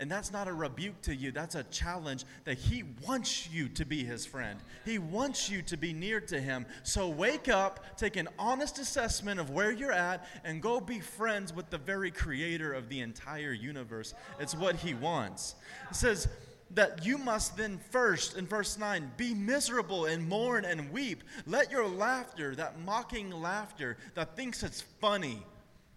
And 0.00 0.08
that's 0.10 0.30
not 0.30 0.46
a 0.46 0.52
rebuke 0.52 1.02
to 1.02 1.14
you, 1.14 1.32
that's 1.32 1.56
a 1.56 1.64
challenge 1.64 2.24
that 2.44 2.56
He 2.56 2.84
wants 3.06 3.50
you 3.50 3.68
to 3.70 3.84
be 3.84 4.04
His 4.04 4.24
friend. 4.24 4.60
He 4.84 4.98
wants 4.98 5.50
you 5.50 5.60
to 5.62 5.76
be 5.76 5.92
near 5.92 6.20
to 6.20 6.40
Him. 6.40 6.66
So 6.84 7.08
wake 7.08 7.48
up, 7.48 7.84
take 7.96 8.16
an 8.16 8.28
honest 8.38 8.78
assessment 8.78 9.40
of 9.40 9.50
where 9.50 9.72
you're 9.72 9.92
at, 9.92 10.24
and 10.44 10.62
go 10.62 10.80
be 10.80 11.00
friends 11.00 11.52
with 11.52 11.68
the 11.70 11.78
very 11.78 12.12
creator 12.12 12.72
of 12.72 12.88
the 12.88 13.00
entire 13.00 13.52
universe. 13.52 14.14
It's 14.38 14.54
what 14.54 14.76
He 14.76 14.94
wants. 14.94 15.56
It 15.90 15.96
says, 15.96 16.28
that 16.72 17.04
you 17.04 17.16
must 17.16 17.56
then 17.56 17.80
first, 17.90 18.36
in 18.36 18.46
verse 18.46 18.78
9, 18.78 19.12
be 19.16 19.34
miserable 19.34 20.04
and 20.04 20.28
mourn 20.28 20.64
and 20.64 20.92
weep. 20.92 21.24
Let 21.46 21.70
your 21.70 21.88
laughter, 21.88 22.54
that 22.56 22.78
mocking 22.80 23.30
laughter 23.30 23.96
that 24.14 24.36
thinks 24.36 24.62
it's 24.62 24.82
funny 24.82 25.42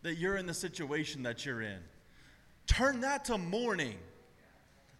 that 0.03 0.15
you're 0.15 0.37
in 0.37 0.45
the 0.45 0.53
situation 0.53 1.23
that 1.23 1.45
you're 1.45 1.61
in, 1.61 1.79
Turn 2.67 3.01
that 3.01 3.25
to 3.25 3.37
mourning. 3.37 3.97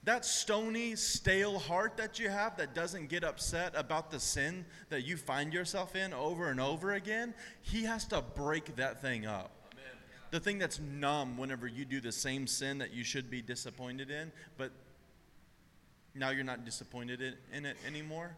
That 0.03 0.25
stony, 0.25 0.95
stale 0.95 1.59
heart 1.59 1.95
that 1.97 2.17
you 2.17 2.29
have 2.29 2.57
that 2.57 2.73
doesn't 2.73 3.07
get 3.07 3.23
upset 3.23 3.73
about 3.75 4.09
the 4.09 4.19
sin 4.19 4.65
that 4.89 5.05
you 5.05 5.15
find 5.15 5.53
yourself 5.53 5.95
in 5.95 6.11
over 6.11 6.49
and 6.49 6.59
over 6.59 6.93
again, 6.93 7.35
he 7.61 7.83
has 7.83 8.05
to 8.05 8.21
break 8.21 8.75
that 8.77 8.99
thing 9.01 9.27
up. 9.27 9.51
Amen. 9.73 9.97
The 10.31 10.39
thing 10.39 10.57
that's 10.57 10.79
numb 10.79 11.37
whenever 11.37 11.67
you 11.67 11.85
do 11.85 12.01
the 12.01 12.11
same 12.11 12.47
sin 12.47 12.79
that 12.79 12.91
you 12.91 13.03
should 13.03 13.29
be 13.29 13.43
disappointed 13.43 14.09
in, 14.09 14.31
but 14.57 14.71
now 16.15 16.31
you're 16.31 16.43
not 16.43 16.65
disappointed 16.65 17.37
in 17.53 17.65
it 17.65 17.77
anymore. 17.85 18.35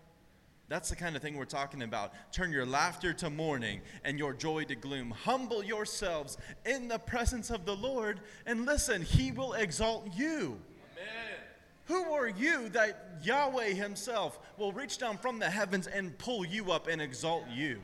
That's 0.74 0.90
the 0.90 0.96
kind 0.96 1.16
of 1.16 1.22
thing 1.22 1.38
we're 1.38 1.46
talking 1.46 1.84
about. 1.84 2.14
Turn 2.32 2.52
your 2.52 2.66
laughter 2.66 3.14
to 3.14 3.30
mourning 3.30 3.82
and 4.04 4.18
your 4.18 4.34
joy 4.34 4.64
to 4.64 4.74
gloom. 4.74 5.12
Humble 5.12 5.64
yourselves 5.64 6.36
in 6.66 6.88
the 6.88 6.98
presence 6.98 7.52
of 7.52 7.64
the 7.64 7.76
Lord, 7.76 8.22
and 8.48 8.66
listen, 8.66 9.04
He 9.04 9.32
will 9.32 9.54
exalt 9.54 10.10
you. 10.16 10.60
Amen. 10.98 11.38
Who 11.86 12.12
are 12.12 12.28
you 12.28 12.70
that 12.70 13.20
Yahweh 13.22 13.76
Himself 13.76 14.40
will 14.58 14.72
reach 14.72 14.98
down 14.98 15.20
from 15.20 15.38
the 15.38 15.48
heavens 15.48 15.86
and 15.86 16.18
pull 16.18 16.44
you 16.44 16.72
up 16.72 16.88
and 16.88 17.04
exalt 17.04 17.48
you? 17.54 17.80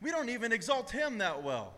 We 0.00 0.10
don't 0.10 0.30
even 0.30 0.50
exalt 0.50 0.90
Him 0.90 1.18
that 1.18 1.44
well. 1.44 1.74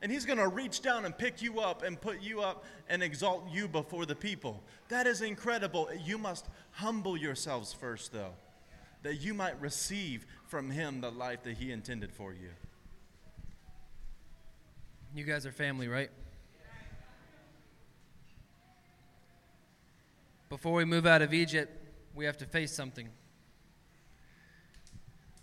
And 0.00 0.10
He's 0.10 0.24
going 0.24 0.38
to 0.38 0.48
reach 0.48 0.80
down 0.80 1.04
and 1.04 1.18
pick 1.18 1.42
you 1.42 1.60
up 1.60 1.82
and 1.82 2.00
put 2.00 2.22
you 2.22 2.40
up 2.40 2.64
and 2.88 3.02
exalt 3.02 3.46
you 3.52 3.68
before 3.68 4.06
the 4.06 4.16
people. 4.16 4.62
That 4.88 5.06
is 5.06 5.20
incredible. 5.20 5.90
You 6.02 6.16
must 6.16 6.48
humble 6.70 7.18
yourselves 7.18 7.74
first, 7.74 8.10
though 8.14 8.32
that 9.02 9.16
you 9.16 9.34
might 9.34 9.60
receive 9.60 10.26
from 10.46 10.70
him 10.70 11.00
the 11.00 11.10
life 11.10 11.42
that 11.42 11.56
he 11.56 11.72
intended 11.72 12.12
for 12.12 12.32
you. 12.32 12.50
You 15.14 15.24
guys 15.24 15.44
are 15.44 15.52
family, 15.52 15.88
right? 15.88 16.10
Before 20.48 20.74
we 20.74 20.84
move 20.84 21.06
out 21.06 21.22
of 21.22 21.32
Egypt, 21.32 21.70
we 22.14 22.24
have 22.26 22.36
to 22.38 22.44
face 22.44 22.72
something. 22.72 23.08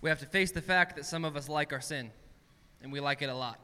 We 0.02 0.10
have 0.10 0.20
to 0.20 0.26
face 0.26 0.52
the 0.52 0.62
fact 0.62 0.96
that 0.96 1.06
some 1.06 1.26
of 1.26 1.36
us 1.36 1.50
like 1.50 1.74
our 1.74 1.82
sin, 1.82 2.12
and 2.82 2.92
we 2.92 3.00
like 3.00 3.22
it 3.22 3.30
a 3.30 3.36
lot. 3.36 3.60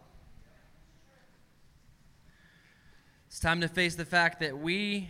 It's 3.28 3.40
time 3.40 3.62
to 3.62 3.68
face 3.68 3.96
the 3.96 4.06
fact 4.06 4.40
that 4.40 4.58
we, 4.58 5.10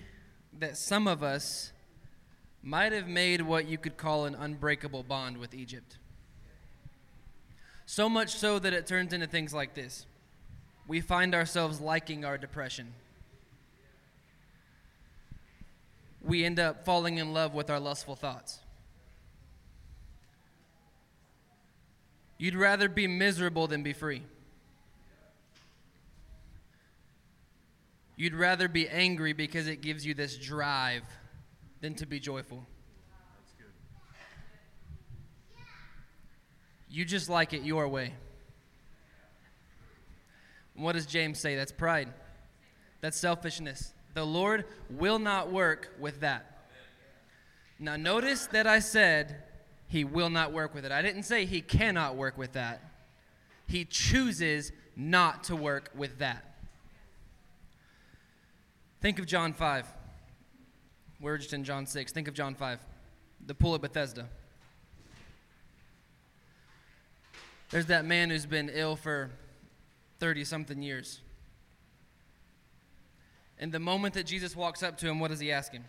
that 0.60 0.78
some 0.78 1.08
of 1.08 1.24
us, 1.24 1.72
might 2.66 2.92
have 2.92 3.08
made 3.08 3.44
what 3.44 3.68
you 3.68 3.78
could 3.78 3.96
call 3.96 4.26
an 4.26 4.34
unbreakable 4.34 5.04
bond 5.04 5.38
with 5.38 5.54
Egypt. 5.54 6.00
So 7.86 8.10
much 8.10 8.36
so 8.36 8.58
that 8.58 8.74
it 8.74 8.88
turns 8.88 9.14
into 9.14 9.28
things 9.28 9.54
like 9.54 9.76
this. 9.76 10.08
We 10.88 11.00
find 11.00 11.36
ourselves 11.36 11.80
liking 11.80 12.26
our 12.26 12.40
depression. 12.40 12.92
We 16.24 16.44
end 16.44 16.60
up 16.60 16.86
falling 16.86 17.20
in 17.20 17.34
love 17.34 17.54
with 17.54 17.70
our 17.70 17.80
lustful 17.80 18.16
thoughts. 18.16 18.58
You'd 22.40 22.56
rather 22.56 22.90
be 22.90 23.06
miserable 23.06 23.68
than 23.68 23.84
be 23.84 23.94
free. 23.94 24.24
You'd 28.16 28.34
rather 28.34 28.68
be 28.68 28.90
angry 28.90 29.34
because 29.34 29.68
it 29.68 29.82
gives 29.82 30.04
you 30.04 30.16
this 30.16 30.36
drive 30.36 31.04
than 31.86 31.94
to 31.94 32.08
be 32.08 32.20
joyful. 32.20 32.66
You 36.90 37.06
just 37.06 37.30
like 37.30 37.54
it 37.54 37.62
your 37.62 37.88
way. 37.88 38.16
What 40.74 40.94
does 40.94 41.06
James 41.06 41.40
say? 41.40 41.56
That's 41.56 41.72
pride. 41.72 42.12
That's 43.02 43.20
selfishness. 43.20 43.94
The 44.16 44.26
Lord 44.26 44.66
will 44.90 45.20
not 45.20 45.52
work 45.52 45.94
with 46.00 46.22
that. 46.22 46.70
Now, 47.78 47.98
notice 47.98 48.48
that 48.48 48.66
I 48.66 48.80
said 48.80 49.44
he 49.88 50.04
will 50.04 50.32
not 50.32 50.52
work 50.52 50.74
with 50.74 50.86
it. 50.86 50.92
I 50.92 51.04
didn't 51.04 51.22
say 51.22 51.46
he 51.46 51.62
cannot 51.62 52.16
work 52.16 52.36
with 52.36 52.54
that. 52.54 52.82
He 53.68 53.86
chooses 53.86 54.72
not 54.96 55.44
to 55.44 55.56
work 55.56 55.92
with 55.94 56.18
that. 56.18 56.56
Think 59.02 59.20
of 59.20 59.28
John 59.28 59.54
5. 59.54 59.86
We're 61.20 61.38
just 61.38 61.54
in 61.54 61.64
John 61.64 61.86
6. 61.86 62.12
Think 62.12 62.28
of 62.28 62.34
John 62.34 62.56
5, 62.56 62.80
the 63.46 63.56
pool 63.56 63.76
at 63.76 63.82
Bethesda. 63.82 64.28
There's 67.70 67.88
that 67.88 68.06
man 68.06 68.30
who's 68.30 68.46
been 68.46 68.70
ill 68.72 68.96
for 68.96 69.32
30 70.20 70.44
something 70.44 70.82
years. 70.82 71.22
And 73.58 73.72
the 73.72 73.80
moment 73.80 74.14
that 74.16 74.26
Jesus 74.26 74.56
walks 74.56 74.84
up 74.84 74.98
to 75.00 75.08
him, 75.08 75.20
what 75.20 75.32
does 75.32 75.40
he 75.40 75.52
ask 75.52 75.72
him? 75.72 75.86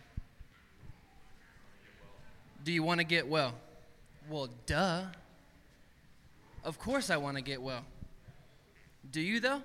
Do 2.63 2.71
you 2.71 2.83
want 2.83 2.99
to 2.99 3.05
get 3.05 3.27
well? 3.27 3.53
Well, 4.29 4.49
duh. 4.65 5.03
Of 6.63 6.79
course 6.79 7.09
I 7.09 7.17
want 7.17 7.37
to 7.37 7.43
get 7.43 7.61
well. 7.61 7.85
Do 9.09 9.21
you, 9.21 9.39
though? 9.39 9.61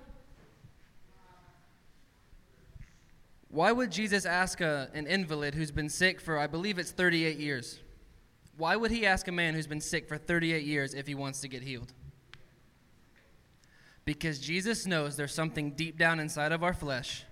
Why 3.53 3.71
would 3.71 3.91
Jesus 3.91 4.25
ask 4.25 4.61
a, 4.61 4.89
an 4.95 5.05
invalid 5.05 5.53
who's 5.53 5.69
been 5.69 5.87
sick 5.87 6.19
for, 6.19 6.39
I 6.39 6.47
believe 6.47 6.79
it's 6.79 6.89
38 6.89 7.37
years? 7.37 7.79
Why 8.57 8.75
would 8.75 8.89
he 8.89 9.05
ask 9.05 9.27
a 9.27 9.31
man 9.31 9.53
who's 9.53 9.67
been 9.67 9.79
sick 9.79 10.07
for 10.07 10.17
38 10.17 10.63
years 10.63 10.95
if 10.95 11.05
he 11.05 11.13
wants 11.13 11.41
to 11.41 11.47
get 11.47 11.61
healed? 11.61 11.93
Because 14.05 14.39
Jesus 14.39 14.87
knows 14.87 15.17
there's 15.17 15.35
something 15.35 15.69
deep 15.73 15.99
down 15.99 16.19
inside 16.19 16.51
of 16.51 16.63
our 16.63 16.73
flesh 16.73 17.25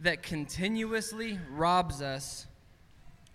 that 0.00 0.22
continuously 0.22 1.40
robs 1.50 2.00
us 2.00 2.46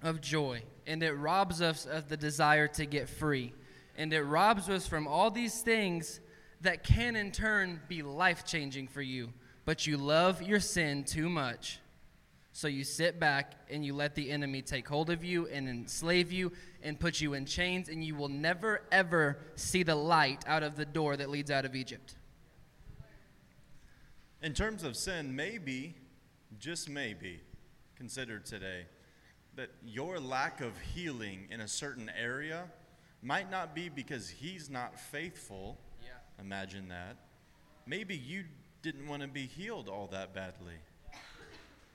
of 0.01 0.21
joy, 0.21 0.63
and 0.88 1.04
it 1.04 1.12
robs 1.12 1.62
us 1.62 1.86
of 1.86 2.08
the 2.08 2.15
desire 2.15 2.69
to 2.69 2.86
get 2.86 3.10
free, 3.10 3.54
and 3.97 4.13
it 4.13 4.23
robs 4.23 4.69
us 4.69 4.88
from 4.88 5.08
all 5.08 5.30
these 5.30 5.60
things 5.60 6.21
that 6.62 6.84
can 6.84 7.17
in 7.17 7.34
turn 7.34 7.82
be 7.89 8.01
life 8.01 8.45
changing 8.45 8.88
for 8.88 9.01
you 9.01 9.34
but 9.65 9.86
you 9.88 9.97
love 9.97 10.41
your 10.41 10.60
sin 10.60 11.04
too 11.04 11.30
much. 11.30 11.80
So 12.54 12.69
you 12.69 12.86
sit 12.86 13.19
back 13.19 13.56
and 13.69 13.84
you 13.84 13.93
let 13.93 14.15
the 14.15 14.32
enemy 14.32 14.62
take 14.62 14.88
hold 14.88 15.10
of 15.10 15.25
you 15.25 15.47
and 15.47 15.67
enslave 15.67 16.32
you 16.32 16.54
and 16.82 16.97
put 16.97 17.19
you 17.19 17.34
in 17.34 17.45
chains, 17.45 17.89
and 17.89 18.01
you 18.01 18.15
will 18.15 18.30
never, 18.30 18.84
ever 18.93 19.39
see 19.56 19.84
the 19.84 19.95
light 19.95 20.45
out 20.47 20.63
of 20.63 20.78
the 20.78 20.86
door 20.86 21.18
that 21.18 21.30
leads 21.30 21.51
out 21.51 21.66
of 21.66 21.76
Egypt. 21.76 22.16
In 24.41 24.53
terms 24.53 24.84
of 24.84 24.95
sin, 24.95 25.36
maybe, 25.36 25.95
just 26.57 26.88
maybe, 26.88 27.41
consider 27.97 28.39
today 28.39 28.86
that 29.55 29.72
your 29.84 30.20
lack 30.20 30.61
of 30.61 30.72
healing 30.93 31.47
in 31.49 31.61
a 31.61 31.68
certain 31.68 32.09
area 32.18 32.66
might 33.22 33.49
not 33.49 33.74
be 33.74 33.89
because 33.89 34.30
he's 34.30 34.70
not 34.70 34.99
faithful. 34.99 35.78
Yeah. 36.01 36.09
Imagine 36.39 36.89
that. 36.89 37.18
Maybe 37.88 38.16
you 38.16 38.43
didn't 38.86 39.08
want 39.08 39.24
to 39.24 39.28
be 39.28 39.48
healed 39.48 39.90
all 39.90 40.06
that 40.12 40.32
badly. 40.32 40.76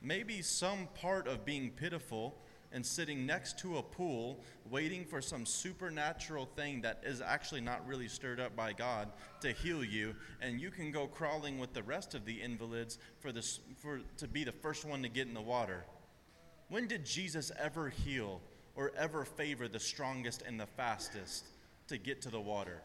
Maybe 0.02 0.42
some 0.42 0.88
part 1.00 1.28
of 1.28 1.44
being 1.44 1.70
pitiful 1.70 2.34
and 2.72 2.84
sitting 2.84 3.24
next 3.24 3.60
to 3.60 3.78
a 3.78 3.82
pool 3.82 4.40
waiting 4.68 5.04
for 5.04 5.22
some 5.22 5.46
supernatural 5.46 6.46
thing 6.56 6.80
that 6.80 7.00
is 7.06 7.20
actually 7.20 7.60
not 7.60 7.86
really 7.86 8.08
stirred 8.08 8.40
up 8.40 8.56
by 8.56 8.72
God 8.72 9.08
to 9.40 9.52
heal 9.52 9.84
you 9.84 10.16
and 10.40 10.60
you 10.60 10.72
can 10.72 10.90
go 10.90 11.06
crawling 11.06 11.60
with 11.60 11.72
the 11.74 11.82
rest 11.84 12.16
of 12.16 12.24
the 12.24 12.42
invalids 12.42 12.98
for 13.20 13.30
this 13.30 13.60
for 13.78 14.00
to 14.16 14.26
be 14.26 14.42
the 14.42 14.50
first 14.50 14.84
one 14.84 15.00
to 15.02 15.08
get 15.08 15.28
in 15.28 15.34
the 15.34 15.40
water. 15.40 15.84
When 16.70 16.88
did 16.88 17.06
Jesus 17.06 17.52
ever 17.56 17.88
heal 17.88 18.40
or 18.74 18.90
ever 18.96 19.24
favor 19.24 19.68
the 19.68 19.78
strongest 19.78 20.42
and 20.42 20.58
the 20.58 20.66
fastest 20.66 21.46
to 21.86 21.98
get 21.98 22.20
to 22.22 22.30
the 22.30 22.40
water? 22.40 22.82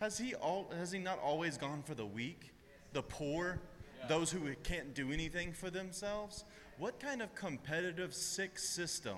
Has 0.00 0.18
he, 0.18 0.34
all, 0.34 0.70
has 0.78 0.92
he 0.92 0.98
not 0.98 1.18
always 1.20 1.56
gone 1.56 1.82
for 1.82 1.94
the 1.94 2.04
weak, 2.04 2.52
the 2.92 3.02
poor, 3.02 3.60
those 4.08 4.30
who 4.30 4.54
can't 4.62 4.94
do 4.94 5.10
anything 5.10 5.52
for 5.52 5.70
themselves? 5.70 6.44
What 6.78 7.00
kind 7.00 7.22
of 7.22 7.34
competitive, 7.34 8.14
sick 8.14 8.58
system 8.58 9.16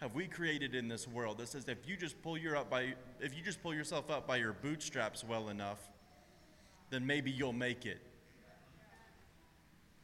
have 0.00 0.14
we 0.14 0.26
created 0.26 0.74
in 0.74 0.88
this 0.88 1.06
world 1.06 1.38
that 1.38 1.48
says 1.48 1.68
if 1.68 1.86
you 1.86 1.96
just 1.96 2.20
pull 2.22 2.36
your 2.36 2.56
up 2.56 2.70
by 2.70 2.94
if 3.20 3.36
you 3.36 3.42
just 3.42 3.62
pull 3.62 3.74
yourself 3.74 4.10
up 4.10 4.26
by 4.26 4.36
your 4.36 4.54
bootstraps 4.54 5.22
well 5.22 5.50
enough, 5.50 5.78
then 6.88 7.06
maybe 7.06 7.30
you'll 7.30 7.52
make 7.52 7.84
it. 7.86 8.00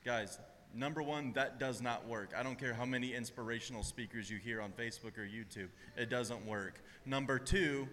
Guys, 0.04 0.38
number 0.74 1.02
one, 1.02 1.32
that 1.32 1.58
does 1.58 1.80
not 1.80 2.06
work. 2.06 2.30
I 2.36 2.42
don't 2.42 2.58
care 2.58 2.74
how 2.74 2.84
many 2.84 3.14
inspirational 3.14 3.82
speakers 3.82 4.30
you 4.30 4.36
hear 4.36 4.60
on 4.60 4.70
Facebook 4.70 5.18
or 5.18 5.22
YouTube, 5.22 5.68
it 5.96 6.10
doesn't 6.10 6.46
work. 6.46 6.80
Number 7.06 7.38
two 7.38 7.88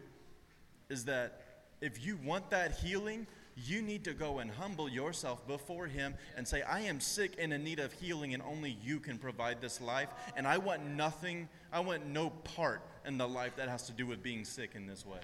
is 0.89 1.05
that 1.05 1.42
if 1.83 2.05
you 2.05 2.17
want 2.23 2.49
that 2.51 2.71
healing, 2.71 3.27
you 3.55 3.81
need 3.81 4.05
to 4.05 4.13
go 4.13 4.39
and 4.39 4.49
humble 4.49 4.87
yourself 4.87 5.45
before 5.47 5.85
Him 5.85 6.15
and 6.37 6.47
say, 6.47 6.61
I 6.61 6.79
am 6.79 6.99
sick 6.99 7.35
and 7.37 7.53
in 7.53 7.63
need 7.63 7.79
of 7.79 7.91
healing, 7.93 8.33
and 8.33 8.41
only 8.41 8.77
you 8.83 8.99
can 8.99 9.17
provide 9.17 9.61
this 9.61 9.81
life. 9.81 10.07
And 10.37 10.47
I 10.47 10.57
want 10.57 10.85
nothing, 10.85 11.49
I 11.71 11.81
want 11.81 12.07
no 12.07 12.29
part 12.29 12.81
in 13.05 13.17
the 13.17 13.27
life 13.27 13.57
that 13.57 13.67
has 13.67 13.85
to 13.87 13.91
do 13.91 14.07
with 14.07 14.23
being 14.23 14.45
sick 14.45 14.71
in 14.75 14.87
this 14.87 15.05
way. 15.05 15.19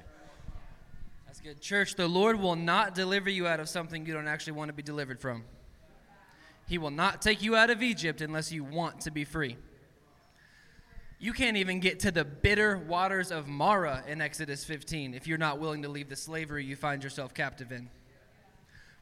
That's 1.25 1.39
good. 1.39 1.61
Church, 1.61 1.95
the 1.95 2.07
Lord 2.07 2.39
will 2.39 2.57
not 2.57 2.93
deliver 2.93 3.29
you 3.29 3.47
out 3.47 3.59
of 3.59 3.69
something 3.69 4.05
you 4.05 4.13
don't 4.13 4.27
actually 4.27 4.53
want 4.53 4.69
to 4.69 4.73
be 4.73 4.83
delivered 4.83 5.21
from. 5.21 5.45
He 6.67 6.77
will 6.77 6.91
not 6.91 7.21
take 7.21 7.41
you 7.41 7.55
out 7.55 7.69
of 7.69 7.81
Egypt 7.81 8.19
unless 8.21 8.51
you 8.51 8.63
want 8.63 9.01
to 9.01 9.11
be 9.11 9.23
free. 9.23 9.55
You 11.21 11.33
can't 11.33 11.57
even 11.57 11.81
get 11.81 11.99
to 12.01 12.11
the 12.11 12.23
bitter 12.23 12.77
waters 12.77 13.29
of 13.29 13.45
Marah 13.47 14.03
in 14.07 14.21
Exodus 14.21 14.63
15 14.63 15.13
if 15.13 15.27
you're 15.27 15.37
not 15.37 15.59
willing 15.59 15.81
to 15.81 15.89
leave 15.89 16.07
the 16.07 16.15
slavery 16.15 16.63
you 16.63 16.77
find 16.77 17.03
yourself 17.03 17.33
captive 17.33 17.73
in. 17.73 17.89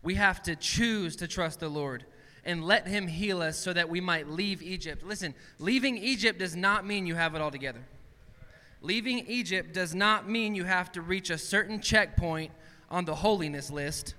We 0.01 0.15
have 0.15 0.41
to 0.43 0.55
choose 0.55 1.15
to 1.17 1.27
trust 1.27 1.59
the 1.59 1.69
Lord 1.69 2.05
and 2.43 2.63
let 2.63 2.87
Him 2.87 3.07
heal 3.07 3.41
us 3.41 3.55
so 3.57 3.71
that 3.71 3.89
we 3.89 4.01
might 4.01 4.27
leave 4.27 4.63
Egypt. 4.63 5.03
Listen, 5.03 5.35
leaving 5.59 5.95
Egypt 5.95 6.39
does 6.39 6.55
not 6.55 6.87
mean 6.87 7.05
you 7.05 7.13
have 7.13 7.35
it 7.35 7.41
all 7.41 7.51
together. 7.51 7.81
Leaving 8.81 9.19
Egypt 9.27 9.73
does 9.73 9.93
not 9.93 10.27
mean 10.27 10.55
you 10.55 10.63
have 10.63 10.91
to 10.93 11.01
reach 11.01 11.29
a 11.29 11.37
certain 11.37 11.79
checkpoint 11.79 12.51
on 12.89 13.05
the 13.05 13.15
holiness 13.15 13.69
list 13.69 14.15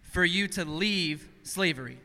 for 0.00 0.24
you 0.24 0.48
to 0.48 0.64
leave 0.64 1.28
slavery. 1.42 1.98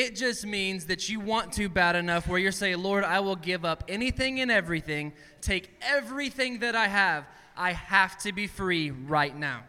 It 0.00 0.16
just 0.16 0.46
means 0.46 0.86
that 0.86 1.10
you 1.10 1.20
want 1.20 1.52
to 1.52 1.68
bad 1.68 1.94
enough 1.94 2.26
where 2.26 2.38
you're 2.38 2.52
saying, 2.52 2.82
Lord, 2.82 3.04
I 3.04 3.20
will 3.20 3.36
give 3.36 3.66
up 3.66 3.84
anything 3.86 4.40
and 4.40 4.50
everything, 4.50 5.12
take 5.42 5.68
everything 5.82 6.60
that 6.60 6.74
I 6.74 6.88
have. 6.88 7.26
I 7.54 7.72
have 7.74 8.16
to 8.20 8.32
be 8.32 8.46
free 8.46 8.90
right 8.92 9.36
now. 9.36 9.64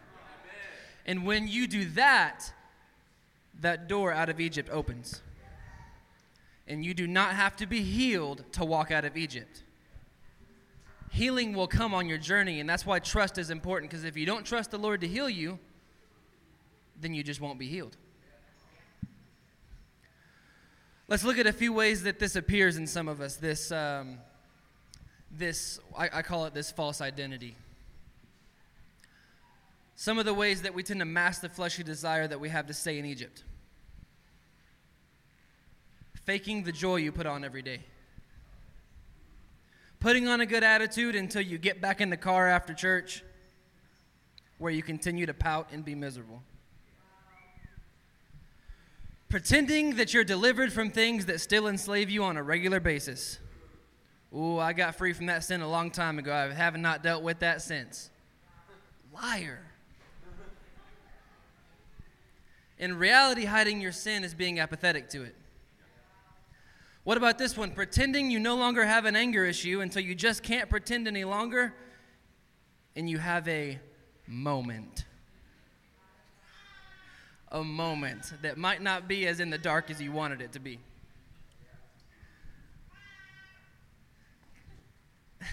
And 1.04 1.26
when 1.26 1.48
you 1.48 1.66
do 1.66 1.84
that, 1.90 2.50
that 3.60 3.88
door 3.88 4.10
out 4.10 4.30
of 4.30 4.40
Egypt 4.40 4.70
opens. 4.72 5.20
And 6.66 6.82
you 6.82 6.94
do 6.94 7.06
not 7.06 7.34
have 7.34 7.54
to 7.56 7.66
be 7.66 7.82
healed 7.82 8.42
to 8.52 8.64
walk 8.64 8.90
out 8.90 9.04
of 9.04 9.18
Egypt. 9.18 9.62
Healing 11.10 11.52
will 11.52 11.68
come 11.68 11.92
on 11.92 12.08
your 12.08 12.16
journey, 12.16 12.58
and 12.58 12.66
that's 12.66 12.86
why 12.86 13.00
trust 13.00 13.36
is 13.36 13.50
important 13.50 13.90
because 13.90 14.04
if 14.04 14.16
you 14.16 14.24
don't 14.24 14.46
trust 14.46 14.70
the 14.70 14.78
Lord 14.78 15.02
to 15.02 15.06
heal 15.06 15.28
you, 15.28 15.58
then 16.98 17.12
you 17.12 17.22
just 17.22 17.42
won't 17.42 17.58
be 17.58 17.66
healed. 17.66 17.98
Let's 21.12 21.24
look 21.24 21.36
at 21.36 21.46
a 21.46 21.52
few 21.52 21.74
ways 21.74 22.04
that 22.04 22.18
this 22.18 22.36
appears 22.36 22.78
in 22.78 22.86
some 22.86 23.06
of 23.06 23.20
us. 23.20 23.36
This, 23.36 23.70
um, 23.70 24.16
this 25.30 25.78
I, 25.94 26.08
I 26.10 26.22
call 26.22 26.46
it 26.46 26.54
this 26.54 26.70
false 26.70 27.02
identity. 27.02 27.54
Some 29.94 30.18
of 30.18 30.24
the 30.24 30.32
ways 30.32 30.62
that 30.62 30.72
we 30.72 30.82
tend 30.82 31.00
to 31.00 31.04
mask 31.04 31.42
the 31.42 31.50
fleshly 31.50 31.84
desire 31.84 32.26
that 32.26 32.40
we 32.40 32.48
have 32.48 32.66
to 32.68 32.72
stay 32.72 32.98
in 32.98 33.04
Egypt. 33.04 33.42
Faking 36.24 36.62
the 36.62 36.72
joy 36.72 36.96
you 36.96 37.12
put 37.12 37.26
on 37.26 37.44
every 37.44 37.60
day. 37.60 37.80
Putting 40.00 40.28
on 40.28 40.40
a 40.40 40.46
good 40.46 40.64
attitude 40.64 41.14
until 41.14 41.42
you 41.42 41.58
get 41.58 41.82
back 41.82 42.00
in 42.00 42.08
the 42.08 42.16
car 42.16 42.48
after 42.48 42.72
church, 42.72 43.22
where 44.56 44.72
you 44.72 44.82
continue 44.82 45.26
to 45.26 45.34
pout 45.34 45.68
and 45.72 45.84
be 45.84 45.94
miserable 45.94 46.42
pretending 49.32 49.96
that 49.96 50.12
you're 50.12 50.24
delivered 50.24 50.70
from 50.70 50.90
things 50.90 51.24
that 51.24 51.40
still 51.40 51.66
enslave 51.66 52.10
you 52.10 52.22
on 52.22 52.36
a 52.36 52.42
regular 52.42 52.80
basis. 52.80 53.38
Ooh, 54.36 54.58
I 54.58 54.74
got 54.74 54.96
free 54.96 55.14
from 55.14 55.24
that 55.24 55.42
sin 55.42 55.62
a 55.62 55.68
long 55.70 55.90
time 55.90 56.18
ago. 56.18 56.34
I 56.34 56.52
have 56.52 56.76
not 56.76 57.02
dealt 57.02 57.22
with 57.22 57.38
that 57.38 57.62
since. 57.62 58.10
Liar. 59.10 59.60
In 62.76 62.98
reality, 62.98 63.46
hiding 63.46 63.80
your 63.80 63.90
sin 63.90 64.22
is 64.22 64.34
being 64.34 64.60
apathetic 64.60 65.08
to 65.08 65.22
it. 65.22 65.34
What 67.04 67.16
about 67.16 67.38
this 67.38 67.56
one? 67.56 67.70
Pretending 67.70 68.30
you 68.30 68.38
no 68.38 68.56
longer 68.56 68.84
have 68.84 69.06
an 69.06 69.16
anger 69.16 69.46
issue 69.46 69.80
until 69.80 70.02
you 70.02 70.14
just 70.14 70.42
can't 70.42 70.68
pretend 70.68 71.08
any 71.08 71.24
longer 71.24 71.72
and 72.94 73.08
you 73.08 73.16
have 73.16 73.48
a 73.48 73.80
moment 74.26 75.06
a 77.52 77.62
moment 77.62 78.32
that 78.40 78.56
might 78.56 78.82
not 78.82 79.06
be 79.06 79.26
as 79.26 79.38
in 79.38 79.50
the 79.50 79.58
dark 79.58 79.90
as 79.90 80.00
you 80.00 80.10
wanted 80.10 80.40
it 80.40 80.52
to 80.52 80.58
be. 80.58 80.78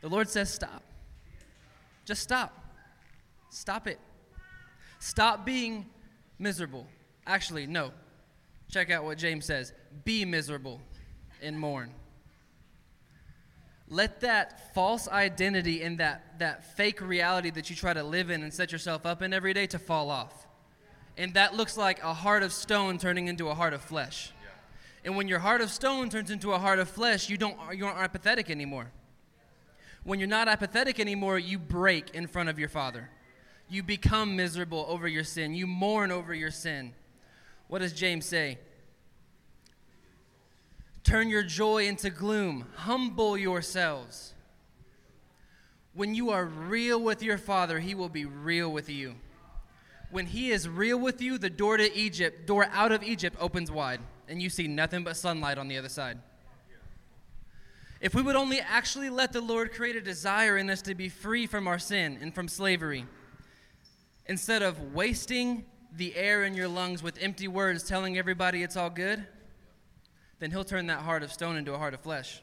the 0.00 0.08
Lord 0.08 0.28
says, 0.28 0.52
Stop. 0.52 0.82
Just 2.06 2.22
stop. 2.22 2.56
Stop 3.50 3.86
it. 3.86 4.00
Stop 4.98 5.44
being 5.44 5.86
miserable. 6.38 6.86
Actually, 7.26 7.66
no. 7.66 7.92
Check 8.70 8.90
out 8.90 9.04
what 9.04 9.18
James 9.18 9.44
says 9.44 9.72
be 10.04 10.24
miserable 10.24 10.80
and 11.42 11.58
mourn. 11.58 11.92
Let 13.88 14.20
that 14.20 14.72
false 14.72 15.08
identity 15.08 15.82
and 15.82 15.98
that, 15.98 16.38
that 16.38 16.76
fake 16.76 17.00
reality 17.00 17.50
that 17.50 17.68
you 17.68 17.76
try 17.76 17.92
to 17.92 18.04
live 18.04 18.30
in 18.30 18.42
and 18.44 18.54
set 18.54 18.70
yourself 18.70 19.04
up 19.04 19.20
in 19.20 19.32
every 19.32 19.52
day 19.52 19.66
to 19.66 19.78
fall 19.80 20.10
off 20.10 20.46
and 21.20 21.34
that 21.34 21.54
looks 21.54 21.76
like 21.76 22.02
a 22.02 22.14
heart 22.14 22.42
of 22.42 22.50
stone 22.50 22.96
turning 22.96 23.28
into 23.28 23.50
a 23.50 23.54
heart 23.54 23.74
of 23.74 23.82
flesh. 23.82 24.32
Yeah. 24.42 24.48
And 25.04 25.16
when 25.18 25.28
your 25.28 25.38
heart 25.38 25.60
of 25.60 25.70
stone 25.70 26.08
turns 26.08 26.30
into 26.30 26.54
a 26.54 26.58
heart 26.58 26.78
of 26.78 26.88
flesh, 26.88 27.28
you 27.28 27.36
don't 27.36 27.58
you 27.76 27.84
aren't 27.84 27.98
apathetic 27.98 28.48
anymore. 28.48 28.90
When 30.02 30.18
you're 30.18 30.28
not 30.28 30.48
apathetic 30.48 30.98
anymore, 30.98 31.38
you 31.38 31.58
break 31.58 32.14
in 32.14 32.26
front 32.26 32.48
of 32.48 32.58
your 32.58 32.70
Father. 32.70 33.10
You 33.68 33.82
become 33.82 34.34
miserable 34.34 34.86
over 34.88 35.06
your 35.06 35.22
sin. 35.22 35.54
You 35.54 35.66
mourn 35.66 36.10
over 36.10 36.32
your 36.32 36.50
sin. 36.50 36.94
What 37.68 37.80
does 37.80 37.92
James 37.92 38.24
say? 38.24 38.58
Turn 41.04 41.28
your 41.28 41.42
joy 41.42 41.86
into 41.86 42.08
gloom. 42.08 42.64
Humble 42.76 43.36
yourselves. 43.36 44.32
When 45.92 46.14
you 46.14 46.30
are 46.30 46.46
real 46.46 46.98
with 46.98 47.22
your 47.22 47.36
Father, 47.36 47.78
He 47.78 47.94
will 47.94 48.08
be 48.08 48.24
real 48.24 48.72
with 48.72 48.88
you 48.88 49.16
when 50.10 50.26
he 50.26 50.50
is 50.50 50.68
real 50.68 50.98
with 50.98 51.22
you, 51.22 51.38
the 51.38 51.50
door 51.50 51.76
to 51.76 51.96
Egypt, 51.96 52.46
door 52.46 52.66
out 52.72 52.92
of 52.92 53.02
Egypt 53.02 53.36
opens 53.40 53.70
wide, 53.70 54.00
and 54.28 54.42
you 54.42 54.50
see 54.50 54.66
nothing 54.66 55.04
but 55.04 55.16
sunlight 55.16 55.58
on 55.58 55.68
the 55.68 55.78
other 55.78 55.88
side. 55.88 56.18
If 58.00 58.14
we 58.14 58.22
would 58.22 58.36
only 58.36 58.60
actually 58.60 59.10
let 59.10 59.32
the 59.32 59.42
Lord 59.42 59.72
create 59.72 59.94
a 59.94 60.00
desire 60.00 60.56
in 60.56 60.70
us 60.70 60.80
to 60.82 60.94
be 60.94 61.08
free 61.08 61.46
from 61.46 61.68
our 61.68 61.78
sin 61.78 62.18
and 62.20 62.34
from 62.34 62.48
slavery, 62.48 63.04
instead 64.26 64.62
of 64.62 64.94
wasting 64.94 65.64
the 65.96 66.14
air 66.16 66.44
in 66.44 66.54
your 66.54 66.68
lungs 66.68 67.02
with 67.02 67.18
empty 67.20 67.48
words 67.48 67.82
telling 67.82 68.16
everybody 68.16 68.62
it's 68.62 68.76
all 68.76 68.90
good, 68.90 69.26
then 70.38 70.50
He'll 70.50 70.64
turn 70.64 70.86
that 70.86 71.00
heart 71.00 71.22
of 71.22 71.30
stone 71.30 71.56
into 71.56 71.74
a 71.74 71.78
heart 71.78 71.92
of 71.92 72.00
flesh. 72.00 72.42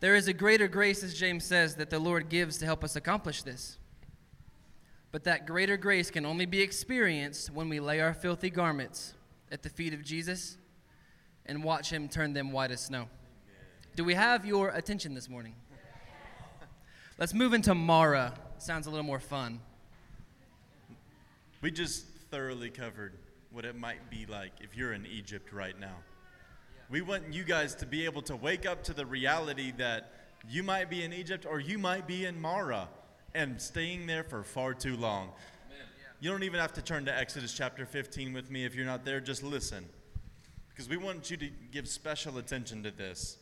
There 0.00 0.14
is 0.14 0.28
a 0.28 0.32
greater 0.32 0.68
grace, 0.68 1.02
as 1.02 1.14
James 1.14 1.44
says, 1.44 1.76
that 1.76 1.90
the 1.90 1.98
Lord 1.98 2.28
gives 2.28 2.58
to 2.58 2.66
help 2.66 2.84
us 2.84 2.96
accomplish 2.96 3.42
this. 3.42 3.78
But 5.12 5.24
that 5.24 5.46
greater 5.46 5.76
grace 5.76 6.10
can 6.10 6.24
only 6.24 6.46
be 6.46 6.60
experienced 6.60 7.50
when 7.50 7.68
we 7.68 7.80
lay 7.80 8.00
our 8.00 8.14
filthy 8.14 8.50
garments 8.50 9.14
at 9.50 9.62
the 9.62 9.68
feet 9.68 9.92
of 9.92 10.04
Jesus 10.04 10.56
and 11.46 11.64
watch 11.64 11.90
him 11.90 12.08
turn 12.08 12.32
them 12.32 12.52
white 12.52 12.70
as 12.70 12.84
snow. 12.84 13.08
Do 13.96 14.04
we 14.04 14.14
have 14.14 14.46
your 14.46 14.68
attention 14.68 15.14
this 15.14 15.28
morning? 15.28 15.54
Let's 17.18 17.34
move 17.34 17.54
into 17.54 17.74
Marah. 17.74 18.34
Sounds 18.58 18.86
a 18.86 18.90
little 18.90 19.04
more 19.04 19.18
fun. 19.18 19.60
We 21.60 21.72
just 21.72 22.06
thoroughly 22.30 22.70
covered 22.70 23.14
what 23.50 23.64
it 23.64 23.76
might 23.76 24.10
be 24.10 24.26
like 24.26 24.52
if 24.60 24.76
you're 24.76 24.92
in 24.92 25.06
Egypt 25.06 25.52
right 25.52 25.78
now. 25.78 25.96
We 26.88 27.02
want 27.02 27.32
you 27.32 27.42
guys 27.42 27.74
to 27.76 27.86
be 27.86 28.04
able 28.04 28.22
to 28.22 28.36
wake 28.36 28.64
up 28.64 28.84
to 28.84 28.94
the 28.94 29.04
reality 29.04 29.72
that 29.76 30.12
you 30.48 30.62
might 30.62 30.88
be 30.88 31.02
in 31.02 31.12
Egypt 31.12 31.46
or 31.48 31.58
you 31.58 31.78
might 31.78 32.06
be 32.06 32.26
in 32.26 32.40
Marah 32.40 32.88
and 33.34 33.60
staying 33.60 34.06
there 34.06 34.24
for 34.24 34.42
far 34.42 34.74
too 34.74 34.96
long. 34.96 35.30
You 36.20 36.30
don't 36.30 36.42
even 36.42 36.60
have 36.60 36.74
to 36.74 36.82
turn 36.82 37.06
to 37.06 37.16
Exodus 37.16 37.54
chapter 37.54 37.86
15 37.86 38.34
with 38.34 38.50
me 38.50 38.64
if 38.64 38.74
you're 38.74 38.84
not 38.84 39.04
there, 39.04 39.20
just 39.20 39.42
listen. 39.42 39.86
Because 40.68 40.88
we 40.88 40.98
want 40.98 41.30
you 41.30 41.36
to 41.38 41.48
give 41.72 41.88
special 41.88 42.36
attention 42.38 42.82
to 42.82 42.90
this. 42.90 43.38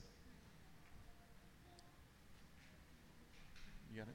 You 3.93 3.99
got 3.99 4.09
it? 4.09 4.14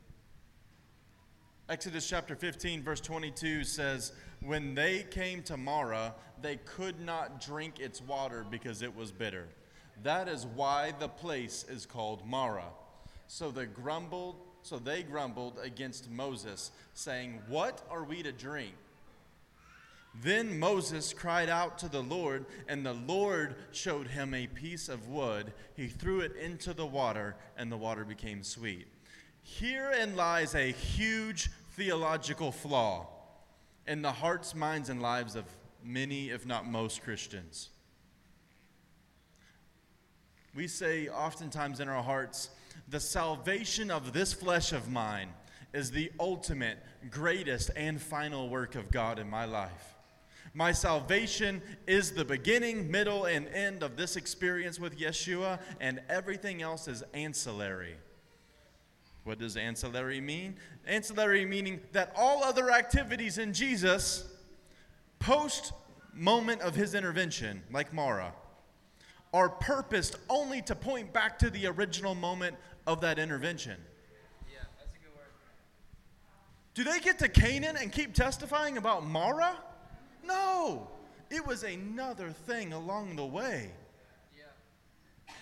Exodus 1.67 2.07
chapter 2.07 2.36
15, 2.36 2.84
verse 2.84 3.01
22 3.01 3.65
says, 3.65 4.13
When 4.41 4.76
they 4.76 5.05
came 5.11 5.43
to 5.43 5.57
Marah, 5.57 6.13
they 6.41 6.57
could 6.57 7.01
not 7.01 7.41
drink 7.41 7.80
its 7.80 8.01
water 8.01 8.45
because 8.49 8.82
it 8.82 8.95
was 8.95 9.11
bitter. 9.11 9.47
That 10.03 10.30
is 10.30 10.45
why 10.45 10.93
the 10.99 11.09
place 11.09 11.65
is 11.69 11.86
called 11.86 12.26
Marah. 12.26 12.71
So 13.28 13.51
they 13.51 13.65
grumbled, 13.65 14.36
so 14.64 14.80
they 14.80 15.03
grumbled 15.03 15.59
against 15.61 16.09
Moses, 16.09 16.72
saying, 16.93 17.39
What 17.47 17.82
are 17.91 18.03
we 18.03 18.24
to 18.24 18.32
drink? 18.32 18.74
Then 20.22 20.59
Moses 20.59 21.11
cried 21.11 21.49
out 21.49 21.78
to 21.80 21.89
the 21.89 22.01
Lord, 22.03 22.45
and 22.68 22.86
the 22.86 22.93
Lord 22.93 23.55
showed 23.72 24.07
him 24.07 24.34
a 24.34 24.47
piece 24.47 24.88
of 24.88 25.09
wood. 25.09 25.53
He 25.76 25.88
threw 25.88 26.22
it 26.22 26.36
into 26.36 26.74
the 26.74 26.86
water, 26.86 27.36
and 27.57 27.72
the 27.72 27.78
water 27.78 28.05
became 28.05 28.43
sweet. 28.43 28.88
Herein 29.41 30.16
lies 30.16 30.55
a 30.55 30.72
huge 30.72 31.49
theological 31.72 32.51
flaw 32.51 33.07
in 33.88 34.01
the 34.01 34.11
hearts, 34.11 34.55
minds, 34.55 34.89
and 34.89 35.01
lives 35.01 35.36
of 35.36 35.45
many, 35.84 36.30
if 36.30 36.45
not 36.45 36.66
most, 36.66 37.03
Christians. 37.03 37.70
We 40.55 40.68
say 40.68 41.07
oftentimes 41.09 41.80
in 41.80 41.89
our 41.89 42.03
hearts, 42.03 42.49
the 42.88 42.99
salvation 42.99 43.89
of 43.91 44.13
this 44.13 44.34
flesh 44.34 44.71
of 44.71 44.89
mine 44.89 45.30
is 45.74 45.91
the 45.91 46.11
ultimate, 46.19 46.78
greatest, 47.09 47.71
and 47.76 48.01
final 48.01 48.49
work 48.49 48.76
of 48.76 48.91
God 48.91 49.19
in 49.19 49.30
my 49.30 49.45
life. 49.45 49.95
My 50.53 50.71
salvation 50.71 51.61
is 51.88 52.11
the 52.11 52.26
beginning, 52.26 52.91
middle, 52.91 53.26
and 53.26 53.47
end 53.47 53.82
of 53.82 53.97
this 53.97 54.15
experience 54.15 54.80
with 54.80 54.99
Yeshua, 54.99 55.59
and 55.80 55.99
everything 56.09 56.61
else 56.61 56.88
is 56.88 57.03
ancillary. 57.13 57.95
What 59.24 59.39
does 59.39 59.57
ancillary 59.57 60.21
mean? 60.21 60.57
Ancillary 60.86 61.45
meaning 61.45 61.80
that 61.93 62.13
all 62.15 62.43
other 62.43 62.69
activities 62.71 63.39
in 63.39 63.53
Jesus, 63.53 64.26
post 65.17 65.74
moment 66.13 66.61
of 66.61 66.76
his 66.76 66.93
intervention, 66.93 67.63
like 67.71 67.93
Marah, 67.93 68.34
are 69.34 69.50
purposed 69.50 70.16
only 70.30 70.62
to 70.62 70.76
point 70.76 71.12
back 71.12 71.40
to 71.40 71.50
the 71.50 71.66
original 71.68 72.14
moment 72.14 72.56
of 72.86 73.02
that 73.02 73.18
intervention. 73.18 73.78
Do 76.74 76.84
they 76.84 77.00
get 77.00 77.20
to 77.20 77.28
Canaan 77.28 77.78
and 77.80 77.92
keep 77.92 78.14
testifying 78.14 78.78
about 78.78 79.06
Marah? 79.06 79.56
No. 80.26 80.88
It 81.30 81.46
was 81.46 81.64
another 81.64 82.32
thing 82.32 82.74
along 82.74 83.16
the 83.16 83.26
way. 83.26 83.72
Yeah. 84.36 85.34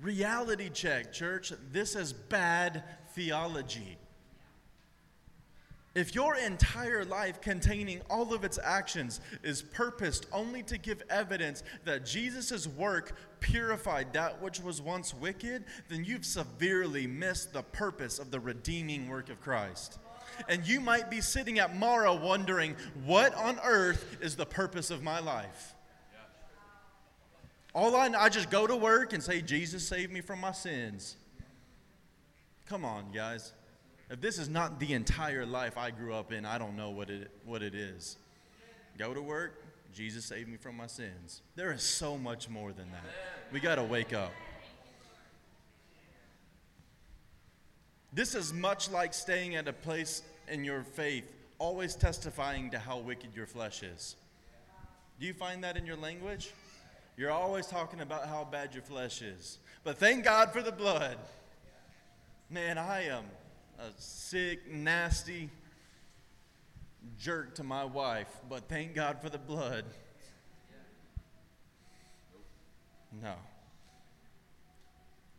Reality 0.00 0.68
check, 0.70 1.12
church. 1.12 1.52
This 1.70 1.94
is 1.94 2.12
bad 2.12 2.82
theology. 3.14 3.98
If 5.96 6.14
your 6.14 6.36
entire 6.36 7.06
life 7.06 7.40
containing 7.40 8.02
all 8.10 8.34
of 8.34 8.44
its 8.44 8.58
actions 8.62 9.22
is 9.42 9.62
purposed 9.62 10.26
only 10.30 10.62
to 10.64 10.76
give 10.76 11.02
evidence 11.08 11.62
that 11.86 12.04
Jesus' 12.04 12.66
work 12.66 13.16
purified 13.40 14.12
that 14.12 14.42
which 14.42 14.60
was 14.60 14.82
once 14.82 15.14
wicked, 15.14 15.64
then 15.88 16.04
you've 16.04 16.26
severely 16.26 17.06
missed 17.06 17.54
the 17.54 17.62
purpose 17.62 18.18
of 18.18 18.30
the 18.30 18.38
redeeming 18.38 19.08
work 19.08 19.30
of 19.30 19.40
Christ. 19.40 19.98
And 20.50 20.68
you 20.68 20.80
might 20.80 21.08
be 21.08 21.22
sitting 21.22 21.60
at 21.60 21.74
Marah 21.74 22.14
wondering, 22.14 22.76
what 23.06 23.34
on 23.34 23.58
earth 23.64 24.18
is 24.20 24.36
the 24.36 24.44
purpose 24.44 24.90
of 24.90 25.02
my 25.02 25.20
life? 25.20 25.74
All 27.74 27.96
I, 27.96 28.08
I 28.08 28.28
just 28.28 28.50
go 28.50 28.66
to 28.66 28.76
work 28.76 29.14
and 29.14 29.22
say, 29.22 29.40
Jesus 29.40 29.88
saved 29.88 30.12
me 30.12 30.20
from 30.20 30.42
my 30.42 30.52
sins. 30.52 31.16
Come 32.66 32.84
on, 32.84 33.12
guys. 33.12 33.54
If 34.08 34.20
this 34.20 34.38
is 34.38 34.48
not 34.48 34.78
the 34.78 34.92
entire 34.92 35.44
life 35.44 35.76
I 35.76 35.90
grew 35.90 36.14
up 36.14 36.32
in, 36.32 36.44
I 36.44 36.58
don't 36.58 36.76
know 36.76 36.90
what 36.90 37.10
it, 37.10 37.30
what 37.44 37.62
it 37.62 37.74
is. 37.74 38.16
Go 38.98 39.12
to 39.12 39.20
work, 39.20 39.62
Jesus 39.92 40.24
saved 40.24 40.48
me 40.48 40.56
from 40.56 40.76
my 40.76 40.86
sins. 40.86 41.42
There 41.56 41.72
is 41.72 41.82
so 41.82 42.16
much 42.16 42.48
more 42.48 42.72
than 42.72 42.90
that. 42.92 43.04
We 43.52 43.60
got 43.60 43.76
to 43.76 43.82
wake 43.82 44.12
up. 44.12 44.32
This 48.12 48.34
is 48.34 48.52
much 48.52 48.90
like 48.90 49.12
staying 49.12 49.56
at 49.56 49.68
a 49.68 49.72
place 49.72 50.22
in 50.48 50.64
your 50.64 50.82
faith, 50.82 51.30
always 51.58 51.94
testifying 51.94 52.70
to 52.70 52.78
how 52.78 52.98
wicked 52.98 53.30
your 53.34 53.46
flesh 53.46 53.82
is. 53.82 54.16
Do 55.18 55.26
you 55.26 55.32
find 55.32 55.64
that 55.64 55.76
in 55.76 55.84
your 55.84 55.96
language? 55.96 56.52
You're 57.16 57.32
always 57.32 57.66
talking 57.66 58.00
about 58.00 58.26
how 58.28 58.44
bad 58.44 58.74
your 58.74 58.82
flesh 58.82 59.22
is. 59.22 59.58
But 59.82 59.98
thank 59.98 60.24
God 60.24 60.52
for 60.52 60.62
the 60.62 60.72
blood. 60.72 61.16
Man, 62.50 62.78
I 62.78 63.04
am 63.08 63.24
a 63.78 63.90
sick, 63.98 64.70
nasty 64.70 65.50
jerk 67.18 67.54
to 67.56 67.62
my 67.62 67.84
wife, 67.84 68.28
but 68.48 68.68
thank 68.68 68.94
God 68.94 69.20
for 69.20 69.28
the 69.28 69.38
blood. 69.38 69.84
No. 73.22 73.34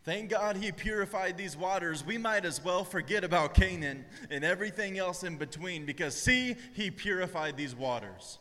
Thank 0.04 0.30
God 0.30 0.56
he 0.56 0.72
purified 0.72 1.36
these 1.36 1.56
waters. 1.56 2.04
We 2.04 2.16
might 2.16 2.46
as 2.46 2.64
well 2.64 2.82
forget 2.82 3.24
about 3.24 3.52
Canaan 3.52 4.06
and 4.30 4.42
everything 4.42 4.98
else 4.98 5.22
in 5.22 5.36
between 5.36 5.84
because, 5.84 6.16
see, 6.16 6.56
he 6.74 6.90
purified 6.90 7.56
these 7.56 7.74
waters. 7.74 8.38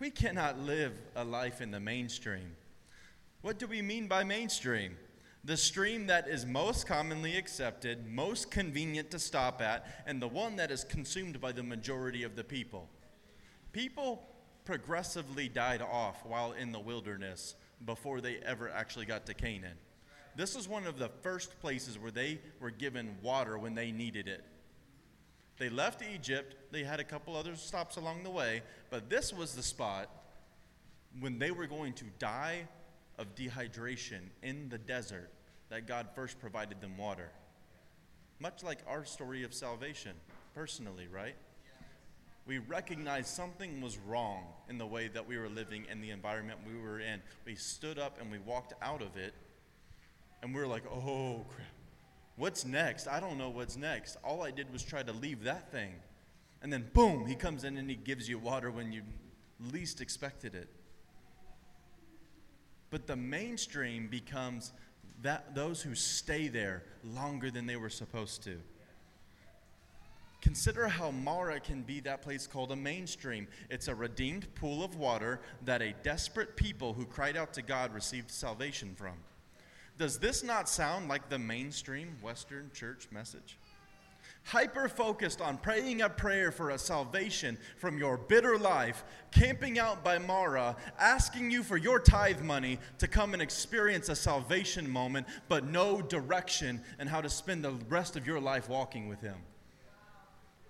We 0.00 0.10
cannot 0.10 0.58
live 0.58 0.92
a 1.14 1.24
life 1.24 1.60
in 1.60 1.70
the 1.70 1.80
mainstream. 1.80 2.56
What 3.42 3.58
do 3.58 3.66
we 3.66 3.82
mean 3.82 4.08
by 4.08 4.24
mainstream? 4.24 4.96
The 5.46 5.56
stream 5.58 6.06
that 6.06 6.26
is 6.26 6.46
most 6.46 6.86
commonly 6.86 7.36
accepted, 7.36 8.10
most 8.10 8.50
convenient 8.50 9.10
to 9.10 9.18
stop 9.18 9.60
at, 9.60 10.02
and 10.06 10.20
the 10.20 10.28
one 10.28 10.56
that 10.56 10.70
is 10.70 10.84
consumed 10.84 11.38
by 11.38 11.52
the 11.52 11.62
majority 11.62 12.22
of 12.22 12.34
the 12.34 12.44
people. 12.44 12.88
People 13.72 14.26
progressively 14.64 15.50
died 15.50 15.82
off 15.82 16.24
while 16.24 16.52
in 16.52 16.72
the 16.72 16.80
wilderness 16.80 17.56
before 17.84 18.22
they 18.22 18.36
ever 18.36 18.70
actually 18.70 19.04
got 19.04 19.26
to 19.26 19.34
Canaan. 19.34 19.76
This 20.34 20.56
was 20.56 20.66
one 20.66 20.86
of 20.86 20.98
the 20.98 21.10
first 21.20 21.60
places 21.60 21.98
where 21.98 22.10
they 22.10 22.40
were 22.58 22.70
given 22.70 23.16
water 23.22 23.58
when 23.58 23.74
they 23.74 23.92
needed 23.92 24.26
it. 24.26 24.44
They 25.58 25.68
left 25.68 26.02
Egypt, 26.02 26.56
they 26.72 26.84
had 26.84 27.00
a 27.00 27.04
couple 27.04 27.36
other 27.36 27.54
stops 27.54 27.96
along 27.96 28.22
the 28.22 28.30
way, 28.30 28.62
but 28.88 29.10
this 29.10 29.32
was 29.32 29.54
the 29.54 29.62
spot 29.62 30.08
when 31.20 31.38
they 31.38 31.50
were 31.50 31.66
going 31.66 31.92
to 31.92 32.04
die 32.18 32.66
of 33.18 33.34
dehydration 33.34 34.20
in 34.42 34.68
the 34.68 34.78
desert 34.78 35.30
that 35.70 35.86
God 35.86 36.08
first 36.14 36.38
provided 36.38 36.80
them 36.80 36.96
water. 36.96 37.30
Much 38.40 38.62
like 38.62 38.78
our 38.86 39.04
story 39.04 39.44
of 39.44 39.54
salvation, 39.54 40.12
personally, 40.54 41.06
right? 41.10 41.36
We 42.46 42.58
recognized 42.58 43.28
something 43.28 43.80
was 43.80 43.96
wrong 43.98 44.44
in 44.68 44.76
the 44.76 44.86
way 44.86 45.08
that 45.08 45.26
we 45.26 45.38
were 45.38 45.48
living 45.48 45.86
in 45.90 46.00
the 46.00 46.10
environment 46.10 46.58
we 46.66 46.78
were 46.78 47.00
in. 47.00 47.22
We 47.46 47.54
stood 47.54 47.98
up 47.98 48.20
and 48.20 48.30
we 48.30 48.38
walked 48.38 48.74
out 48.82 49.00
of 49.00 49.16
it, 49.16 49.32
and 50.42 50.54
we 50.54 50.60
were 50.60 50.66
like, 50.66 50.84
oh, 50.90 51.44
crap. 51.48 51.66
What's 52.36 52.64
next? 52.64 53.06
I 53.06 53.20
don't 53.20 53.38
know 53.38 53.48
what's 53.48 53.76
next. 53.76 54.16
All 54.24 54.42
I 54.42 54.50
did 54.50 54.72
was 54.72 54.82
try 54.82 55.02
to 55.02 55.12
leave 55.12 55.44
that 55.44 55.70
thing. 55.70 55.94
And 56.62 56.72
then, 56.72 56.90
boom, 56.92 57.26
he 57.26 57.34
comes 57.34 57.62
in 57.62 57.76
and 57.76 57.88
he 57.88 57.96
gives 57.96 58.28
you 58.28 58.38
water 58.38 58.70
when 58.70 58.92
you 58.92 59.02
least 59.72 60.00
expected 60.00 60.54
it. 60.54 60.68
But 62.94 63.08
the 63.08 63.16
mainstream 63.16 64.06
becomes 64.06 64.72
that 65.22 65.52
those 65.52 65.82
who 65.82 65.96
stay 65.96 66.46
there 66.46 66.84
longer 67.02 67.50
than 67.50 67.66
they 67.66 67.74
were 67.74 67.90
supposed 67.90 68.44
to. 68.44 68.60
Consider 70.40 70.86
how 70.86 71.10
Marah 71.10 71.58
can 71.58 71.82
be 71.82 71.98
that 72.02 72.22
place 72.22 72.46
called 72.46 72.70
a 72.70 72.76
mainstream. 72.76 73.48
It's 73.68 73.88
a 73.88 73.94
redeemed 73.96 74.46
pool 74.54 74.84
of 74.84 74.94
water 74.94 75.40
that 75.64 75.82
a 75.82 75.92
desperate 76.04 76.54
people 76.54 76.92
who 76.92 77.04
cried 77.04 77.36
out 77.36 77.52
to 77.54 77.62
God 77.62 77.92
received 77.92 78.30
salvation 78.30 78.94
from. 78.94 79.14
Does 79.98 80.20
this 80.20 80.44
not 80.44 80.68
sound 80.68 81.08
like 81.08 81.28
the 81.28 81.38
mainstream 81.40 82.16
Western 82.22 82.70
church 82.72 83.08
message? 83.10 83.58
Hyper 84.46 84.90
focused 84.90 85.40
on 85.40 85.56
praying 85.56 86.02
a 86.02 86.10
prayer 86.10 86.52
for 86.52 86.70
a 86.70 86.78
salvation 86.78 87.56
from 87.78 87.96
your 87.96 88.18
bitter 88.18 88.58
life, 88.58 89.02
camping 89.30 89.78
out 89.78 90.04
by 90.04 90.18
Marah, 90.18 90.76
asking 90.98 91.50
you 91.50 91.62
for 91.62 91.78
your 91.78 91.98
tithe 91.98 92.42
money 92.42 92.78
to 92.98 93.08
come 93.08 93.32
and 93.32 93.40
experience 93.40 94.10
a 94.10 94.14
salvation 94.14 94.88
moment, 94.88 95.26
but 95.48 95.64
no 95.64 96.02
direction 96.02 96.82
and 96.98 97.08
how 97.08 97.22
to 97.22 97.30
spend 97.30 97.64
the 97.64 97.72
rest 97.88 98.16
of 98.16 98.26
your 98.26 98.38
life 98.38 98.68
walking 98.68 99.08
with 99.08 99.22
Him. 99.22 99.36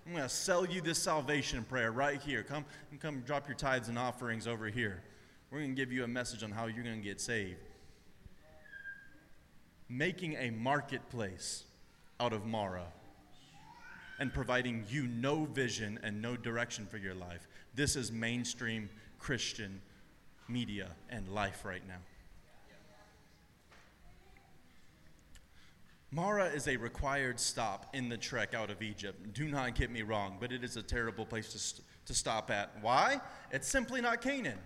I'm 0.05 0.13
going 0.13 0.23
to 0.23 0.29
sell 0.29 0.65
you 0.65 0.79
this 0.79 0.99
salvation 0.99 1.65
prayer 1.65 1.91
right 1.91 2.21
here. 2.21 2.43
Come, 2.43 2.63
come 3.01 3.21
drop 3.21 3.45
your 3.45 3.57
tithes 3.57 3.89
and 3.89 3.99
offerings 3.99 4.47
over 4.47 4.67
here. 4.67 5.03
We're 5.51 5.59
going 5.59 5.75
to 5.75 5.81
give 5.81 5.91
you 5.91 6.05
a 6.05 6.07
message 6.07 6.43
on 6.43 6.51
how 6.51 6.67
you're 6.67 6.83
going 6.83 7.01
to 7.01 7.03
get 7.03 7.19
saved. 7.19 7.59
Making 9.89 10.35
a 10.35 10.51
marketplace 10.51 11.63
out 12.21 12.31
of 12.31 12.45
Marah 12.45 12.87
and 14.19 14.33
providing 14.33 14.85
you 14.89 15.07
no 15.07 15.45
vision 15.45 15.99
and 16.03 16.21
no 16.21 16.35
direction 16.35 16.85
for 16.85 16.97
your 16.97 17.15
life. 17.15 17.47
This 17.73 17.95
is 17.95 18.11
mainstream 18.11 18.89
Christian 19.19 19.81
media 20.47 20.89
and 21.09 21.27
life 21.29 21.65
right 21.65 21.85
now. 21.87 21.99
Marah 26.11 26.45
is 26.45 26.67
a 26.69 26.77
required 26.77 27.39
stop 27.39 27.93
in 27.93 28.07
the 28.07 28.15
trek 28.15 28.53
out 28.53 28.69
of 28.69 28.81
Egypt. 28.81 29.33
Do 29.33 29.49
not 29.49 29.75
get 29.75 29.91
me 29.91 30.01
wrong, 30.01 30.37
but 30.39 30.53
it 30.53 30.63
is 30.63 30.77
a 30.77 30.81
terrible 30.81 31.25
place 31.25 31.51
to, 31.51 31.59
st- 31.59 31.85
to 32.05 32.13
stop 32.13 32.49
at. 32.49 32.71
Why? 32.81 33.19
It's 33.51 33.67
simply 33.67 33.99
not 33.99 34.21
Canaan. 34.21 34.57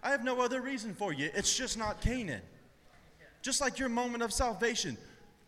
I 0.00 0.10
have 0.10 0.22
no 0.22 0.40
other 0.40 0.60
reason 0.60 0.94
for 0.94 1.12
you. 1.12 1.30
It's 1.34 1.56
just 1.56 1.76
not 1.76 2.00
Canaan. 2.00 2.42
Just 3.42 3.60
like 3.60 3.80
your 3.80 3.88
moment 3.88 4.22
of 4.22 4.32
salvation. 4.32 4.96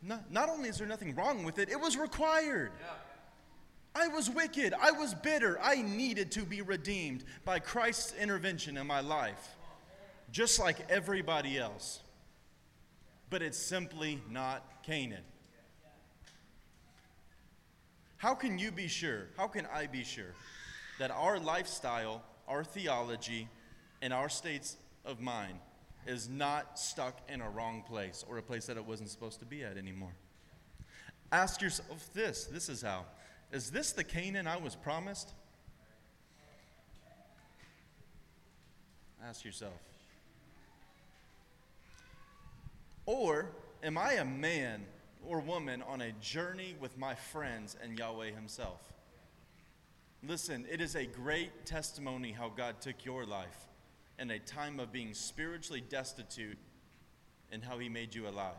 Not, 0.03 0.31
not 0.31 0.49
only 0.49 0.69
is 0.69 0.79
there 0.79 0.87
nothing 0.87 1.15
wrong 1.15 1.45
with 1.45 1.59
it, 1.59 1.69
it 1.69 1.79
was 1.81 1.97
required. 1.97 2.73
I 3.95 4.09
was 4.09 4.31
wicked. 4.31 4.73
I 4.81 4.93
was 4.93 5.15
bitter. 5.15 5.59
I 5.61 5.83
needed 5.83 6.31
to 6.33 6.43
be 6.43 6.63
redeemed 6.63 7.25
by 7.45 7.59
Christ's 7.59 8.15
intervention 8.15 8.77
in 8.77 8.87
my 8.87 9.01
life, 9.01 9.57
just 10.31 10.59
like 10.59 10.91
everybody 10.91 11.59
else. 11.59 12.01
But 13.29 13.43
it's 13.43 13.59
simply 13.59 14.21
not 14.31 14.85
Canaan. 14.85 15.25
How 18.17 18.35
can 18.35 18.59
you 18.59 18.71
be 18.71 18.87
sure? 18.87 19.29
How 19.37 19.49
can 19.49 19.67
I 19.73 19.87
be 19.87 20.05
sure 20.05 20.35
that 20.99 21.11
our 21.11 21.39
lifestyle, 21.39 22.23
our 22.47 22.63
theology, 22.65 23.49
and 24.03 24.13
our 24.13 24.29
states 24.29 24.77
of 25.05 25.21
mind 25.21 25.59
is 26.07 26.29
not 26.29 26.79
stuck 26.79 27.21
in 27.29 27.41
a 27.41 27.51
wrong 27.51 27.83
place 27.87 28.25
or 28.29 28.39
a 28.39 28.43
place 28.43 28.67
that 28.67 28.77
it 28.77 28.85
wasn't 28.85 29.11
supposed 29.11 29.41
to 29.41 29.47
be 29.47 29.63
at 29.65 29.77
anymore? 29.77 30.13
Ask 31.33 31.61
yourself 31.61 32.11
this 32.13 32.45
this 32.47 32.69
is 32.69 32.83
how. 32.83 33.05
Is 33.53 33.71
this 33.71 33.93
the 33.93 34.05
Canaan 34.05 34.47
I 34.47 34.57
was 34.57 34.75
promised? 34.75 35.33
Ask 39.25 39.45
yourself. 39.45 39.75
Or 43.07 43.47
am 43.83 43.99
I 43.99 44.15
a 44.15 44.25
man 44.25 44.85
or 45.27 45.41
woman 45.41 45.83
on 45.83 46.01
a 46.01 46.13
journey 46.21 46.77
with 46.81 46.97
my 46.97 47.15
friends 47.15 47.77
and 47.83 47.99
Yahweh 47.99 48.31
Himself? 48.31 48.93
Listen, 50.27 50.67
it 50.71 50.81
is 50.81 50.97
a 50.97 51.07
great 51.07 51.67
testimony 51.67 52.33
how 52.33 52.49
God 52.49 52.81
took 52.81 53.05
your 53.05 53.25
life 53.25 53.70
in 54.21 54.31
a 54.31 54.39
time 54.39 54.79
of 54.79 54.93
being 54.93 55.15
spiritually 55.15 55.83
destitute 55.89 56.59
and 57.51 57.65
how 57.65 57.79
He 57.79 57.89
made 57.89 58.15
you 58.15 58.29
alive. 58.29 58.55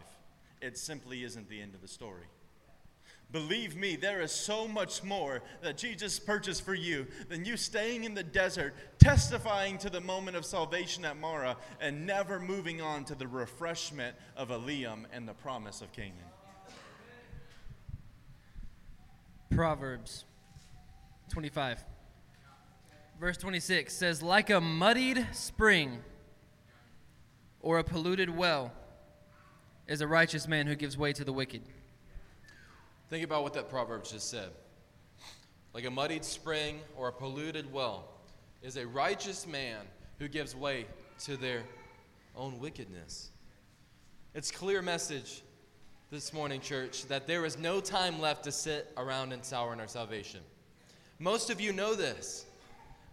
It 0.61 0.77
simply 0.77 1.23
isn't 1.23 1.47
the 1.47 1.61
end 1.61 1.75
of 1.75 1.81
the 1.81 1.87
story. 1.87 2.25
Believe 3.31 3.77
me, 3.77 3.95
there 3.95 4.21
is 4.21 4.31
so 4.31 4.67
much 4.67 5.03
more 5.03 5.41
that 5.61 5.77
Jesus 5.77 6.19
purchased 6.19 6.65
for 6.65 6.73
you 6.73 7.07
than 7.29 7.45
you 7.45 7.55
staying 7.55 8.03
in 8.03 8.13
the 8.13 8.23
desert, 8.23 8.73
testifying 8.99 9.77
to 9.77 9.89
the 9.89 10.01
moment 10.01 10.35
of 10.35 10.45
salvation 10.45 11.05
at 11.05 11.17
Marah, 11.17 11.55
and 11.79 12.05
never 12.05 12.39
moving 12.39 12.81
on 12.81 13.05
to 13.05 13.15
the 13.15 13.27
refreshment 13.27 14.17
of 14.35 14.51
Elim 14.51 15.07
and 15.13 15.27
the 15.27 15.33
promise 15.33 15.81
of 15.81 15.93
Canaan. 15.93 16.17
Proverbs 19.49 20.25
25. 21.29 21.81
Verse 23.21 23.37
26 23.37 23.93
says, 23.93 24.23
Like 24.23 24.49
a 24.49 24.59
muddied 24.59 25.27
spring 25.31 25.99
or 27.59 27.77
a 27.77 27.83
polluted 27.83 28.35
well 28.35 28.73
is 29.87 30.01
a 30.01 30.07
righteous 30.07 30.47
man 30.47 30.65
who 30.65 30.73
gives 30.73 30.97
way 30.97 31.13
to 31.13 31.23
the 31.23 31.31
wicked. 31.31 31.61
Think 33.11 33.23
about 33.23 33.43
what 33.43 33.53
that 33.53 33.69
proverb 33.69 34.05
just 34.05 34.31
said. 34.31 34.49
Like 35.71 35.85
a 35.85 35.91
muddied 35.91 36.25
spring 36.25 36.79
or 36.97 37.09
a 37.09 37.11
polluted 37.11 37.71
well 37.71 38.09
is 38.63 38.75
a 38.75 38.87
righteous 38.87 39.45
man 39.45 39.85
who 40.17 40.27
gives 40.27 40.55
way 40.55 40.87
to 41.25 41.37
their 41.37 41.61
own 42.35 42.59
wickedness. 42.59 43.29
It's 44.33 44.49
clear 44.49 44.81
message 44.81 45.43
this 46.09 46.33
morning, 46.33 46.59
church, 46.59 47.05
that 47.05 47.27
there 47.27 47.45
is 47.45 47.59
no 47.59 47.81
time 47.81 48.19
left 48.19 48.45
to 48.45 48.51
sit 48.51 48.91
around 48.97 49.31
and 49.31 49.45
sour 49.45 49.73
in 49.73 49.79
our 49.79 49.87
salvation. 49.87 50.39
Most 51.19 51.51
of 51.51 51.61
you 51.61 51.71
know 51.71 51.93
this, 51.93 52.47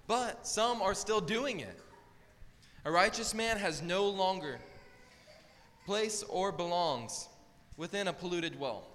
but 0.09 0.45
some 0.47 0.83
are 0.83 0.95
still 0.95 1.21
doing 1.21 1.61
it. 1.61 1.79
A 2.85 2.91
righteous 2.91 3.35
man 3.35 3.59
has 3.59 3.83
no 3.83 4.09
longer 4.09 4.59
place 5.85 6.25
or 6.25 6.51
belongs 6.51 7.29
within 7.77 8.09
a 8.09 8.13
polluted 8.13 8.59
well. 8.59 8.89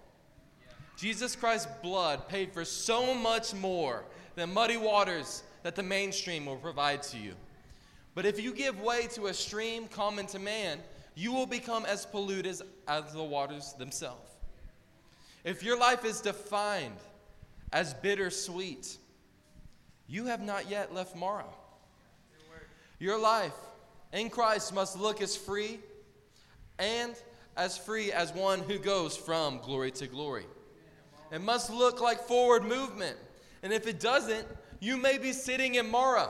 Jesus 0.97 1.35
Christ's 1.35 1.69
blood 1.81 2.27
paid 2.27 2.51
for 2.51 2.65
so 2.65 3.13
much 3.13 3.53
more 3.53 4.03
than 4.35 4.53
muddy 4.53 4.77
waters 4.77 5.43
that 5.61 5.75
the 5.75 5.83
mainstream 5.83 6.45
will 6.45 6.57
provide 6.57 7.03
to 7.03 7.17
you. 7.17 7.33
But 8.15 8.25
if 8.25 8.39
you 8.39 8.53
give 8.53 8.79
way 8.79 9.07
to 9.13 9.27
a 9.27 9.33
stream 9.33 9.87
common 9.87 10.25
to 10.27 10.39
man, 10.39 10.79
you 11.15 11.31
will 11.31 11.45
become 11.45 11.85
as 11.85 12.05
polluted 12.05 12.61
as, 12.87 13.13
the 13.13 13.23
waters 13.23 13.73
themselves. 13.73 14.31
If 15.43 15.63
your 15.63 15.77
life 15.77 16.05
is 16.05 16.21
defined 16.21 16.97
as 17.71 17.93
bittersweet, 17.93 18.97
you 20.07 20.25
have 20.25 20.41
not 20.41 20.69
yet 20.69 20.93
left 20.93 21.15
Marah. 21.15 21.45
Your 22.99 23.19
life 23.19 23.55
in 24.11 24.29
Christ 24.29 24.73
must 24.73 24.97
look 24.97 25.21
as 25.21 25.35
free 25.35 25.79
and 26.79 27.15
as 27.57 27.77
free 27.77 28.11
as 28.11 28.33
one 28.33 28.59
who 28.59 28.79
goes 28.79 29.15
from 29.15 29.59
glory 29.59 29.91
to 29.91 30.07
glory. 30.07 30.45
It 31.31 31.41
must 31.41 31.69
look 31.69 32.01
like 32.01 32.19
forward 32.19 32.63
movement. 32.63 33.17
And 33.63 33.73
if 33.73 33.87
it 33.87 33.99
doesn't, 33.99 34.47
you 34.79 34.97
may 34.97 35.17
be 35.17 35.33
sitting 35.33 35.75
in 35.75 35.89
Marah. 35.89 36.29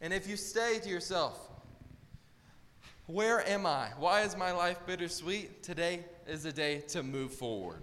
And 0.00 0.12
if 0.12 0.28
you 0.28 0.36
stay 0.36 0.78
to 0.80 0.88
yourself, 0.88 1.38
where 3.06 3.46
am 3.46 3.66
I? 3.66 3.88
Why 3.98 4.22
is 4.22 4.36
my 4.36 4.52
life 4.52 4.78
bittersweet? 4.86 5.62
Today 5.62 6.04
is 6.26 6.44
the 6.44 6.52
day 6.52 6.80
to 6.88 7.02
move 7.02 7.32
forward. 7.32 7.82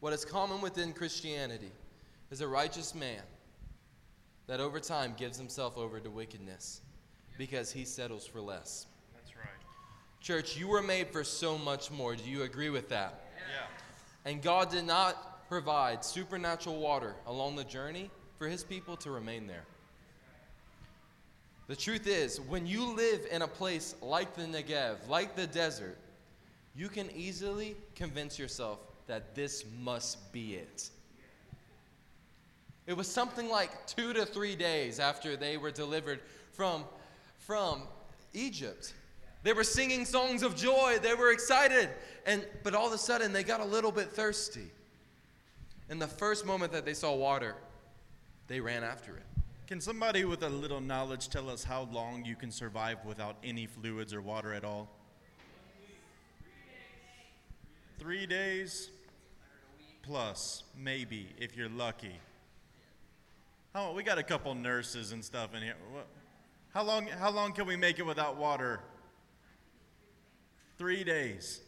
What 0.00 0.12
is 0.12 0.24
common 0.24 0.60
within 0.60 0.92
Christianity 0.92 1.70
is 2.30 2.40
a 2.40 2.48
righteous 2.48 2.94
man 2.94 3.22
that 4.46 4.60
over 4.60 4.80
time 4.80 5.14
gives 5.16 5.38
himself 5.38 5.76
over 5.76 6.00
to 6.00 6.10
wickedness 6.10 6.80
because 7.38 7.72
he 7.72 7.84
settles 7.84 8.26
for 8.26 8.40
less. 8.40 8.86
That's 9.14 9.36
right. 9.36 9.46
Church, 10.20 10.56
you 10.56 10.68
were 10.68 10.82
made 10.82 11.08
for 11.08 11.24
so 11.24 11.56
much 11.58 11.90
more. 11.90 12.14
Do 12.14 12.28
you 12.28 12.42
agree 12.42 12.70
with 12.70 12.88
that? 12.90 13.20
Yeah. 13.36 14.30
And 14.30 14.42
God 14.42 14.70
did 14.70 14.84
not 14.84 15.48
provide 15.48 16.04
supernatural 16.04 16.78
water 16.78 17.14
along 17.26 17.56
the 17.56 17.64
journey 17.64 18.10
for 18.38 18.48
his 18.48 18.62
people 18.62 18.96
to 18.98 19.10
remain 19.10 19.46
there. 19.46 19.64
The 21.66 21.76
truth 21.76 22.06
is, 22.06 22.40
when 22.40 22.66
you 22.66 22.94
live 22.94 23.26
in 23.30 23.42
a 23.42 23.48
place 23.48 23.94
like 24.02 24.34
the 24.34 24.42
Negev, 24.42 25.08
like 25.08 25.36
the 25.36 25.46
desert, 25.46 25.98
you 26.74 26.88
can 26.88 27.10
easily 27.12 27.76
convince 27.94 28.38
yourself 28.38 28.80
that 29.06 29.34
this 29.34 29.64
must 29.80 30.32
be 30.32 30.54
it. 30.54 30.90
It 32.86 32.96
was 32.96 33.06
something 33.06 33.48
like 33.48 33.86
two 33.86 34.12
to 34.12 34.26
three 34.26 34.56
days 34.56 34.98
after 34.98 35.36
they 35.36 35.56
were 35.56 35.70
delivered 35.70 36.20
from, 36.52 36.84
from 37.38 37.82
Egypt. 38.32 38.94
They 39.42 39.52
were 39.52 39.64
singing 39.64 40.04
songs 40.04 40.42
of 40.42 40.56
joy. 40.56 40.98
They 41.00 41.14
were 41.14 41.32
excited. 41.32 41.88
And, 42.26 42.44
but 42.62 42.74
all 42.74 42.88
of 42.88 42.92
a 42.92 42.98
sudden, 42.98 43.32
they 43.32 43.42
got 43.42 43.60
a 43.60 43.64
little 43.64 43.92
bit 43.92 44.10
thirsty. 44.12 44.70
And 45.88 46.00
the 46.00 46.06
first 46.06 46.44
moment 46.44 46.72
that 46.72 46.84
they 46.84 46.94
saw 46.94 47.14
water, 47.14 47.56
they 48.48 48.60
ran 48.60 48.84
after 48.84 49.16
it. 49.16 49.24
Can 49.66 49.80
somebody 49.80 50.24
with 50.24 50.42
a 50.42 50.48
little 50.48 50.80
knowledge 50.80 51.28
tell 51.28 51.48
us 51.48 51.62
how 51.62 51.88
long 51.92 52.24
you 52.24 52.34
can 52.34 52.50
survive 52.50 52.98
without 53.04 53.36
any 53.44 53.66
fluids 53.66 54.12
or 54.12 54.20
water 54.20 54.52
at 54.52 54.64
all? 54.64 54.88
Three 57.98 58.26
days 58.26 58.90
plus, 60.02 60.64
maybe, 60.76 61.28
if 61.38 61.56
you're 61.56 61.68
lucky. 61.68 62.16
How, 63.74 63.92
we 63.92 64.02
got 64.02 64.18
a 64.18 64.24
couple 64.24 64.52
nurses 64.54 65.12
and 65.12 65.24
stuff 65.24 65.54
in 65.54 65.62
here. 65.62 65.76
How 66.74 66.82
long, 66.82 67.06
how 67.06 67.30
long 67.30 67.52
can 67.52 67.66
we 67.66 67.76
make 67.76 68.00
it 68.00 68.06
without 68.06 68.36
water? 68.36 68.80
Three 70.76 71.04
days. 71.04 71.60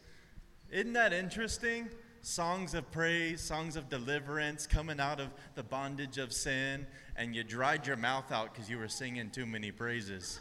Isn't 0.70 0.94
that 0.94 1.12
interesting? 1.12 1.88
Songs 2.20 2.74
of 2.74 2.90
praise, 2.90 3.40
songs 3.40 3.76
of 3.76 3.88
deliverance, 3.88 4.66
coming 4.66 4.98
out 4.98 5.20
of 5.20 5.28
the 5.55 5.62
bondage 5.62 6.18
of 6.18 6.32
sin, 6.32 6.86
and 7.16 7.36
you 7.36 7.44
dried 7.44 7.86
your 7.86 7.96
mouth 7.96 8.32
out 8.32 8.53
because 8.53 8.68
you 8.68 8.78
were 8.78 8.88
singing 8.88 9.30
too 9.30 9.46
many 9.46 9.70
praises. 9.70 10.40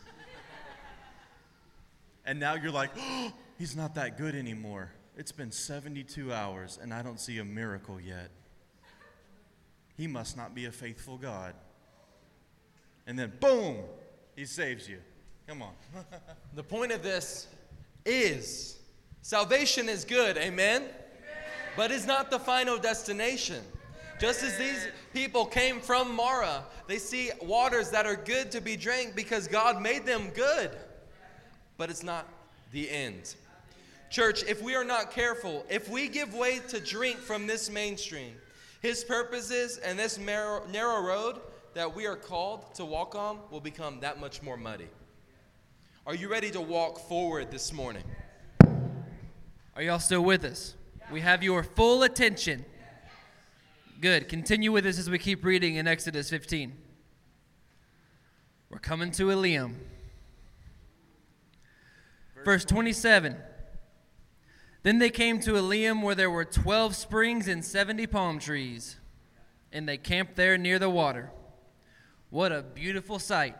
and 2.25 2.39
now 2.39 2.55
you're 2.55 2.71
like, 2.71 2.91
oh, 2.97 3.33
he's 3.59 3.75
not 3.75 3.93
that 3.95 4.17
good 4.17 4.33
anymore. 4.33 4.91
It's 5.15 5.31
been 5.31 5.51
72 5.51 6.33
hours, 6.33 6.79
and 6.81 6.91
I 6.91 7.03
don't 7.03 7.19
see 7.19 7.37
a 7.37 7.45
miracle 7.45 7.99
yet. 7.99 8.31
He 9.97 10.07
must 10.07 10.37
not 10.37 10.55
be 10.55 10.65
a 10.65 10.71
faithful 10.71 11.17
God. 11.17 11.53
And 13.07 13.17
then, 13.17 13.33
boom, 13.39 13.77
he 14.35 14.45
saves 14.45 14.87
you. 14.87 14.99
Come 15.47 15.61
on. 15.61 15.73
The 16.53 16.63
point 16.63 16.91
of 16.91 17.01
this 17.01 17.47
is 18.05 18.77
salvation 19.21 19.87
is 19.87 20.03
good, 20.03 20.37
amen? 20.37 20.83
But 21.77 21.91
it's 21.91 22.05
not 22.05 22.29
the 22.29 22.39
final 22.39 22.77
destination. 22.77 23.63
Just 24.19 24.43
as 24.43 24.57
these 24.57 24.87
people 25.13 25.45
came 25.45 25.79
from 25.79 26.15
Marah, 26.15 26.65
they 26.87 26.97
see 26.97 27.31
waters 27.41 27.89
that 27.91 28.05
are 28.05 28.15
good 28.15 28.51
to 28.51 28.61
be 28.61 28.75
drank 28.75 29.15
because 29.15 29.47
God 29.47 29.81
made 29.81 30.05
them 30.05 30.29
good. 30.35 30.71
But 31.77 31.89
it's 31.89 32.03
not 32.03 32.27
the 32.71 32.89
end. 32.89 33.35
Church, 34.09 34.43
if 34.43 34.61
we 34.61 34.75
are 34.75 34.83
not 34.83 35.11
careful, 35.11 35.65
if 35.69 35.89
we 35.89 36.09
give 36.09 36.35
way 36.35 36.59
to 36.67 36.79
drink 36.79 37.17
from 37.17 37.47
this 37.47 37.69
mainstream, 37.69 38.35
his 38.81 39.03
purposes 39.03 39.77
and 39.77 39.97
this 39.97 40.17
narrow, 40.17 40.65
narrow 40.67 41.01
road 41.01 41.39
that 41.73 41.95
we 41.95 42.07
are 42.07 42.15
called 42.15 42.73
to 42.75 42.83
walk 42.83 43.15
on 43.15 43.39
will 43.49 43.61
become 43.61 43.99
that 44.01 44.19
much 44.19 44.41
more 44.41 44.57
muddy. 44.57 44.89
Are 46.05 46.15
you 46.15 46.29
ready 46.29 46.49
to 46.51 46.61
walk 46.61 46.99
forward 47.07 47.51
this 47.51 47.71
morning? 47.71 48.03
Are 49.75 49.83
y'all 49.83 49.99
still 49.99 50.23
with 50.23 50.43
us? 50.43 50.75
We 51.11 51.21
have 51.21 51.43
your 51.43 51.63
full 51.63 52.03
attention. 52.03 52.65
Good. 54.01 54.27
Continue 54.27 54.71
with 54.71 54.85
us 54.87 54.97
as 54.97 55.09
we 55.09 55.19
keep 55.19 55.45
reading 55.45 55.75
in 55.75 55.87
Exodus 55.87 56.29
15. 56.29 56.73
We're 58.69 58.79
coming 58.79 59.11
to 59.11 59.29
Elim. 59.29 59.79
Verse 62.43 62.65
27. 62.65 63.37
Then 64.83 64.97
they 64.97 65.09
came 65.09 65.39
to 65.41 65.55
Elim 65.55 66.01
where 66.01 66.15
there 66.15 66.31
were 66.31 66.45
12 66.45 66.95
springs 66.95 67.47
and 67.47 67.63
70 67.63 68.07
palm 68.07 68.39
trees, 68.39 68.97
and 69.71 69.87
they 69.87 69.97
camped 69.97 70.35
there 70.35 70.57
near 70.57 70.79
the 70.79 70.89
water. 70.89 71.31
What 72.29 72.51
a 72.51 72.63
beautiful 72.63 73.19
sight 73.19 73.55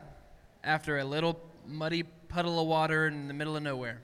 after 0.64 0.98
a 0.98 1.06
little 1.06 1.40
muddy 1.68 2.04
puddle 2.04 2.60
of 2.60 2.68
water 2.68 3.08
in 3.08 3.28
the 3.28 3.34
middle 3.34 3.56
of 3.56 3.64
nowhere. 3.64 4.02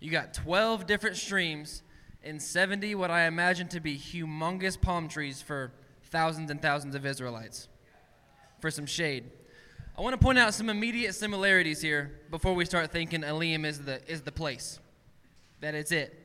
You 0.00 0.10
got 0.10 0.34
12 0.34 0.86
different 0.86 1.16
streams 1.16 1.82
and 2.22 2.40
70 2.40 2.94
what 2.94 3.10
I 3.10 3.26
imagine 3.26 3.68
to 3.68 3.80
be 3.80 3.96
humongous 3.96 4.80
palm 4.80 5.08
trees 5.08 5.40
for 5.40 5.72
thousands 6.04 6.50
and 6.50 6.60
thousands 6.60 6.94
of 6.94 7.06
Israelites 7.06 7.68
for 8.60 8.70
some 8.70 8.86
shade. 8.86 9.30
I 9.96 10.02
want 10.02 10.14
to 10.14 10.18
point 10.18 10.38
out 10.38 10.54
some 10.54 10.68
immediate 10.68 11.14
similarities 11.14 11.80
here 11.80 12.20
before 12.30 12.54
we 12.54 12.64
start 12.64 12.90
thinking 12.90 13.22
Elim 13.22 13.64
is 13.64 13.80
the, 13.80 14.00
is 14.10 14.22
the 14.22 14.32
place, 14.32 14.80
that 15.60 15.74
it's 15.74 15.92
it. 15.92 16.16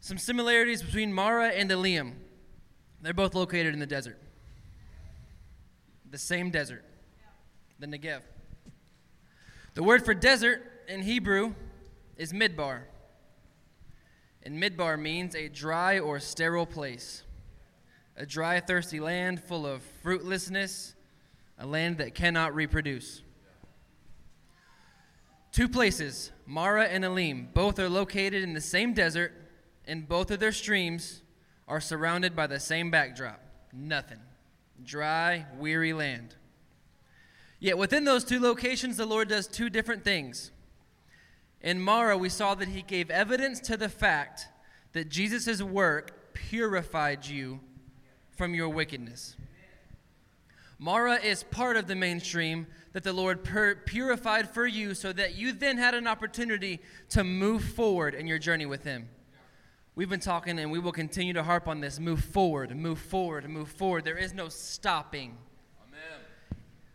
Some 0.00 0.18
similarities 0.18 0.82
between 0.82 1.12
Marah 1.12 1.48
and 1.48 1.70
Elim. 1.70 2.20
They're 3.02 3.14
both 3.14 3.34
located 3.34 3.74
in 3.74 3.80
the 3.80 3.86
desert, 3.86 4.18
the 6.10 6.18
same 6.18 6.50
desert, 6.50 6.84
the 7.78 7.86
Negev. 7.86 8.22
The 9.74 9.82
word 9.82 10.04
for 10.04 10.14
desert 10.14 10.62
in 10.88 11.02
Hebrew 11.02 11.54
is 12.16 12.32
midbar. 12.32 12.82
And 14.42 14.60
midbar 14.60 14.98
means 14.98 15.36
a 15.36 15.48
dry 15.48 15.98
or 15.98 16.18
sterile 16.18 16.66
place, 16.66 17.22
a 18.16 18.26
dry, 18.26 18.58
thirsty 18.60 18.98
land 18.98 19.42
full 19.42 19.66
of 19.66 19.82
fruitlessness, 20.02 20.94
a 21.58 21.66
land 21.66 21.98
that 21.98 22.14
cannot 22.14 22.54
reproduce. 22.54 23.22
Two 25.52 25.68
places, 25.68 26.32
Marah 26.50 26.86
and 26.86 27.04
Elim, 27.04 27.50
both 27.52 27.78
are 27.78 27.90
located 27.90 28.42
in 28.42 28.54
the 28.54 28.60
same 28.62 28.94
desert, 28.94 29.34
and 29.84 30.08
both 30.08 30.30
of 30.30 30.40
their 30.40 30.50
streams 30.50 31.20
are 31.68 31.78
surrounded 31.78 32.34
by 32.34 32.46
the 32.46 32.58
same 32.58 32.90
backdrop 32.90 33.42
nothing. 33.70 34.20
Dry, 34.82 35.44
weary 35.58 35.92
land. 35.92 36.34
Yet 37.60 37.76
within 37.76 38.04
those 38.04 38.24
two 38.24 38.40
locations, 38.40 38.96
the 38.96 39.04
Lord 39.04 39.28
does 39.28 39.46
two 39.46 39.68
different 39.68 40.04
things. 40.04 40.50
In 41.60 41.80
Marah, 41.80 42.16
we 42.16 42.30
saw 42.30 42.54
that 42.54 42.68
he 42.68 42.80
gave 42.80 43.10
evidence 43.10 43.60
to 43.60 43.76
the 43.76 43.90
fact 43.90 44.48
that 44.94 45.10
Jesus' 45.10 45.60
work 45.60 46.32
purified 46.32 47.26
you 47.26 47.60
from 48.30 48.54
your 48.54 48.70
wickedness. 48.70 49.36
Marah 50.78 51.20
is 51.22 51.42
part 51.42 51.76
of 51.76 51.88
the 51.88 51.96
mainstream 51.96 52.66
that 52.98 53.04
the 53.04 53.12
Lord 53.12 53.44
pur- 53.44 53.76
purified 53.76 54.50
for 54.50 54.66
you 54.66 54.92
so 54.92 55.12
that 55.12 55.36
you 55.36 55.52
then 55.52 55.78
had 55.78 55.94
an 55.94 56.08
opportunity 56.08 56.80
to 57.10 57.22
move 57.22 57.62
forward 57.62 58.12
in 58.12 58.26
your 58.26 58.40
journey 58.40 58.66
with 58.66 58.82
Him. 58.82 59.08
We've 59.94 60.10
been 60.10 60.18
talking 60.18 60.58
and 60.58 60.72
we 60.72 60.80
will 60.80 60.90
continue 60.90 61.32
to 61.34 61.44
harp 61.44 61.68
on 61.68 61.78
this 61.78 62.00
move 62.00 62.24
forward, 62.24 62.76
move 62.76 62.98
forward, 62.98 63.48
move 63.48 63.68
forward. 63.68 64.04
There 64.04 64.18
is 64.18 64.34
no 64.34 64.48
stopping. 64.48 65.38
Amen. 65.86 66.18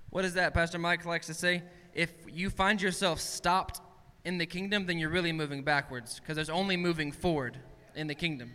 What 0.10 0.26
is 0.26 0.34
that, 0.34 0.54
Pastor 0.54 0.78
Mike 0.78 1.06
likes 1.06 1.28
to 1.28 1.34
say? 1.34 1.64
If 1.94 2.12
you 2.28 2.50
find 2.50 2.82
yourself 2.82 3.22
stopped 3.22 3.80
in 4.26 4.38
the 4.38 4.46
kingdom, 4.46 4.86
then 4.86 4.98
you're 4.98 5.10
really 5.10 5.32
moving 5.32 5.64
backwards 5.64 6.20
because 6.20 6.36
there's 6.36 6.50
only 6.50 6.76
moving 6.76 7.14
forward 7.14 7.58
in 7.96 8.08
the 8.08 8.16
kingdom. 8.16 8.52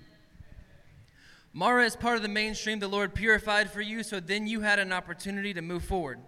Marah 1.55 1.87
is 1.87 1.97
part 1.97 2.17
of 2.17 2.23
the 2.23 2.29
mainstream 2.29 2.79
the 2.79 2.89
Lord 2.89 3.15
purified 3.15 3.71
for 3.71 3.81
you, 3.81 4.03
so 4.03 4.21
then 4.21 4.47
you 4.47 4.61
had 4.61 4.79
an 4.79 4.93
opportunity 4.93 5.55
to 5.55 5.63
move 5.63 5.83
forward. 5.83 6.19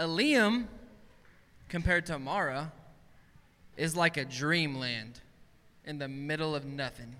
Elim, 0.00 0.66
compared 1.68 2.06
to 2.06 2.18
Marah, 2.18 2.72
is 3.76 3.94
like 3.94 4.16
a 4.16 4.24
dreamland 4.24 5.20
in 5.84 5.98
the 5.98 6.08
middle 6.08 6.54
of 6.54 6.64
nothing. 6.64 7.14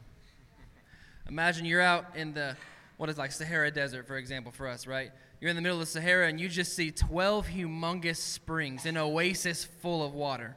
Imagine 1.28 1.66
you're 1.66 1.82
out 1.82 2.06
in 2.16 2.32
the, 2.32 2.56
what 2.96 3.10
is 3.10 3.18
like 3.18 3.32
Sahara 3.32 3.70
Desert, 3.70 4.06
for 4.06 4.16
example, 4.16 4.50
for 4.50 4.66
us, 4.66 4.86
right? 4.86 5.10
You're 5.40 5.50
in 5.50 5.56
the 5.56 5.62
middle 5.62 5.78
of 5.78 5.86
the 5.86 5.92
Sahara 5.92 6.26
and 6.26 6.40
you 6.40 6.48
just 6.48 6.74
see 6.74 6.90
12 6.90 7.48
humongous 7.48 8.16
springs, 8.16 8.86
an 8.86 8.96
oasis 8.96 9.64
full 9.64 10.04
of 10.04 10.14
water, 10.14 10.56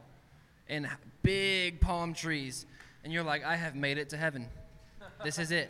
and 0.69 0.87
big 1.23 1.81
palm 1.81 2.13
trees. 2.13 2.65
And 3.03 3.11
you're 3.11 3.23
like, 3.23 3.43
I 3.43 3.57
have 3.57 3.75
made 3.75 3.97
it 3.97 4.09
to 4.09 4.17
heaven. 4.17 4.47
This 5.25 5.39
is 5.39 5.51
it. 5.51 5.69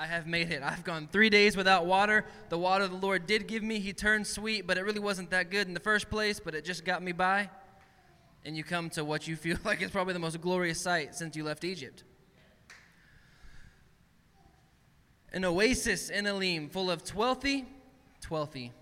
I 0.00 0.06
have 0.06 0.26
made 0.26 0.50
it. 0.50 0.62
I've 0.62 0.82
gone 0.82 1.10
three 1.12 1.28
days 1.28 1.58
without 1.58 1.84
water. 1.84 2.24
The 2.48 2.56
water 2.56 2.88
the 2.88 2.96
Lord 2.96 3.26
did 3.26 3.46
give 3.46 3.62
me, 3.62 3.80
He 3.80 3.92
turned 3.92 4.26
sweet, 4.26 4.66
but 4.66 4.78
it 4.78 4.82
really 4.82 4.98
wasn't 4.98 5.28
that 5.28 5.50
good 5.50 5.68
in 5.68 5.74
the 5.74 5.80
first 5.80 6.08
place, 6.08 6.40
but 6.40 6.54
it 6.54 6.64
just 6.64 6.86
got 6.86 7.02
me 7.02 7.12
by. 7.12 7.50
And 8.42 8.56
you 8.56 8.64
come 8.64 8.88
to 8.90 9.04
what 9.04 9.28
you 9.28 9.36
feel 9.36 9.58
like 9.64 9.82
is 9.82 9.90
probably 9.90 10.14
the 10.14 10.18
most 10.18 10.40
glorious 10.40 10.80
sight 10.80 11.14
since 11.14 11.36
you 11.36 11.44
left 11.44 11.64
Egypt. 11.64 12.04
An 15.34 15.44
oasis 15.44 16.08
in 16.08 16.26
Elim 16.26 16.70
full 16.70 16.90
of 16.90 17.04
twelthy, 17.04 17.66
twelthy, 18.22 18.72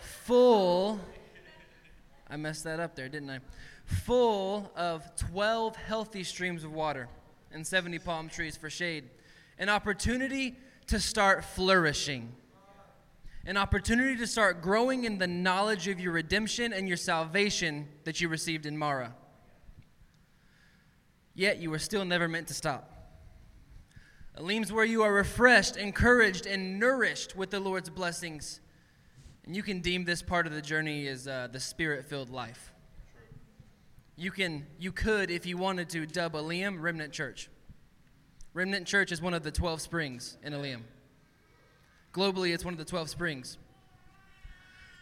full, 0.00 1.00
I 2.28 2.36
messed 2.36 2.64
that 2.64 2.80
up 2.80 2.94
there, 2.96 3.08
didn't 3.08 3.30
I? 3.30 3.38
Full 3.86 4.70
of 4.76 5.16
12 5.16 5.74
healthy 5.76 6.22
streams 6.22 6.64
of 6.64 6.72
water 6.74 7.08
and 7.50 7.66
70 7.66 7.98
palm 8.00 8.28
trees 8.28 8.58
for 8.58 8.68
shade. 8.68 9.04
An 9.58 9.68
opportunity 9.68 10.56
to 10.88 11.00
start 11.00 11.44
flourishing. 11.44 12.32
An 13.46 13.56
opportunity 13.56 14.16
to 14.16 14.26
start 14.26 14.62
growing 14.62 15.04
in 15.04 15.18
the 15.18 15.26
knowledge 15.26 15.88
of 15.88 16.00
your 16.00 16.12
redemption 16.12 16.72
and 16.72 16.88
your 16.88 16.96
salvation 16.96 17.88
that 18.04 18.20
you 18.20 18.28
received 18.28 18.66
in 18.66 18.76
Marah. 18.76 19.14
Yet 21.34 21.58
you 21.58 21.70
were 21.70 21.78
still 21.78 22.04
never 22.04 22.28
meant 22.28 22.48
to 22.48 22.54
stop. 22.54 22.90
Elim's 24.36 24.72
where 24.72 24.84
you 24.84 25.02
are 25.02 25.12
refreshed, 25.12 25.76
encouraged, 25.76 26.46
and 26.46 26.80
nourished 26.80 27.36
with 27.36 27.50
the 27.50 27.60
Lord's 27.60 27.90
blessings. 27.90 28.60
And 29.44 29.54
you 29.54 29.62
can 29.62 29.80
deem 29.80 30.04
this 30.04 30.22
part 30.22 30.46
of 30.46 30.54
the 30.54 30.62
journey 30.62 31.06
as 31.06 31.28
uh, 31.28 31.48
the 31.52 31.60
spirit 31.60 32.06
filled 32.06 32.30
life. 32.30 32.72
You 34.16 34.30
can, 34.30 34.66
you 34.78 34.90
could, 34.90 35.30
if 35.30 35.44
you 35.44 35.56
wanted 35.56 35.88
to, 35.90 36.06
dub 36.06 36.34
Elim 36.34 36.80
Remnant 36.80 37.12
Church. 37.12 37.48
Remnant 38.54 38.86
Church 38.86 39.10
is 39.10 39.20
one 39.20 39.34
of 39.34 39.42
the 39.42 39.50
12 39.50 39.80
springs 39.80 40.38
in 40.44 40.54
Elim. 40.54 40.84
Globally, 42.12 42.54
it's 42.54 42.64
one 42.64 42.72
of 42.72 42.78
the 42.78 42.84
12 42.84 43.10
springs. 43.10 43.58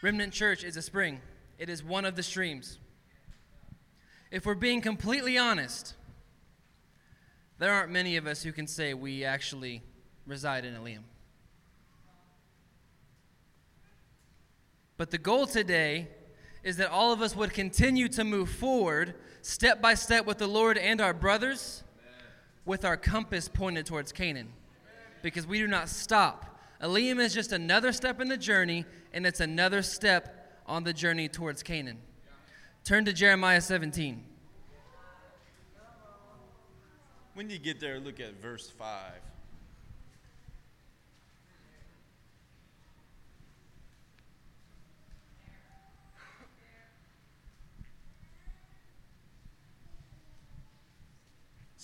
Remnant 0.00 0.32
Church 0.32 0.64
is 0.64 0.78
a 0.78 0.82
spring, 0.82 1.20
it 1.58 1.68
is 1.68 1.84
one 1.84 2.06
of 2.06 2.16
the 2.16 2.22
streams. 2.22 2.78
If 4.30 4.46
we're 4.46 4.54
being 4.54 4.80
completely 4.80 5.36
honest, 5.36 5.94
there 7.58 7.70
aren't 7.70 7.92
many 7.92 8.16
of 8.16 8.26
us 8.26 8.42
who 8.42 8.52
can 8.52 8.66
say 8.66 8.94
we 8.94 9.22
actually 9.22 9.82
reside 10.26 10.64
in 10.64 10.74
Elim. 10.74 11.04
But 14.96 15.10
the 15.10 15.18
goal 15.18 15.46
today 15.46 16.08
is 16.64 16.78
that 16.78 16.88
all 16.88 17.12
of 17.12 17.20
us 17.20 17.36
would 17.36 17.52
continue 17.52 18.08
to 18.08 18.24
move 18.24 18.48
forward 18.48 19.14
step 19.42 19.82
by 19.82 19.92
step 19.92 20.24
with 20.24 20.38
the 20.38 20.46
Lord 20.46 20.78
and 20.78 21.02
our 21.02 21.12
brothers 21.12 21.82
with 22.64 22.84
our 22.84 22.96
compass 22.96 23.48
pointed 23.48 23.86
towards 23.86 24.12
Canaan. 24.12 24.52
Because 25.22 25.46
we 25.46 25.58
do 25.58 25.66
not 25.66 25.88
stop. 25.88 26.58
Elim 26.80 27.20
is 27.20 27.32
just 27.32 27.52
another 27.52 27.92
step 27.92 28.20
in 28.20 28.28
the 28.28 28.36
journey, 28.36 28.84
and 29.12 29.26
it's 29.26 29.40
another 29.40 29.82
step 29.82 30.60
on 30.66 30.84
the 30.84 30.92
journey 30.92 31.28
towards 31.28 31.62
Canaan. 31.62 31.98
Turn 32.84 33.04
to 33.04 33.12
Jeremiah 33.12 33.60
17. 33.60 34.24
When 37.34 37.48
you 37.48 37.58
get 37.58 37.80
there, 37.80 37.98
look 38.00 38.20
at 38.20 38.40
verse 38.42 38.68
5. 38.68 39.12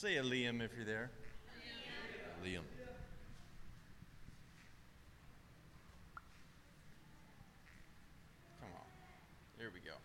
Say 0.01 0.17
a 0.19 0.23
Liam 0.23 0.63
if 0.63 0.71
you're 0.77 0.85
there. 0.85 1.11
Liam. 2.45 2.63
Come 8.61 8.69
on. 8.77 8.87
Here 9.59 9.73
we 9.75 9.81
go. 9.81 9.97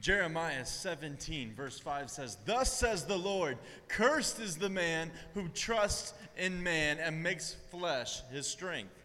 Jeremiah 0.00 0.64
17, 0.64 1.52
verse 1.54 1.78
5 1.78 2.10
says, 2.10 2.38
Thus 2.46 2.72
says 2.72 3.04
the 3.04 3.18
Lord, 3.18 3.58
Cursed 3.88 4.40
is 4.40 4.56
the 4.56 4.70
man 4.70 5.10
who 5.34 5.48
trusts 5.50 6.14
in 6.38 6.62
man 6.62 6.96
and 6.98 7.22
makes 7.22 7.56
flesh 7.70 8.22
his 8.32 8.46
strength, 8.46 9.04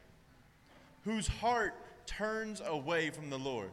whose 1.04 1.28
heart 1.28 1.74
turns 2.06 2.62
away 2.66 3.10
from 3.10 3.30
the 3.30 3.38
Lord. 3.38 3.72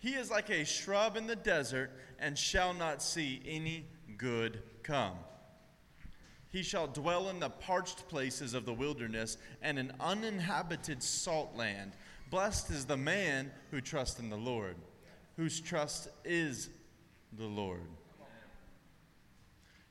He 0.00 0.14
is 0.14 0.28
like 0.28 0.50
a 0.50 0.64
shrub 0.64 1.16
in 1.16 1.28
the 1.28 1.36
desert 1.36 1.92
and 2.18 2.36
shall 2.36 2.74
not 2.74 3.00
see 3.00 3.40
any 3.46 3.86
good 4.16 4.62
come. 4.82 5.14
He 6.48 6.62
shall 6.62 6.86
dwell 6.86 7.28
in 7.28 7.40
the 7.40 7.50
parched 7.50 8.08
places 8.08 8.54
of 8.54 8.64
the 8.64 8.72
wilderness 8.72 9.36
and 9.62 9.78
an 9.78 9.92
uninhabited 10.00 11.02
salt 11.02 11.54
land. 11.54 11.92
Blessed 12.30 12.70
is 12.70 12.84
the 12.86 12.96
man 12.96 13.50
who 13.70 13.80
trusts 13.80 14.18
in 14.18 14.30
the 14.30 14.36
Lord 14.36 14.76
whose 15.36 15.60
trust 15.60 16.08
is 16.24 16.70
the 17.36 17.44
Lord. 17.44 17.86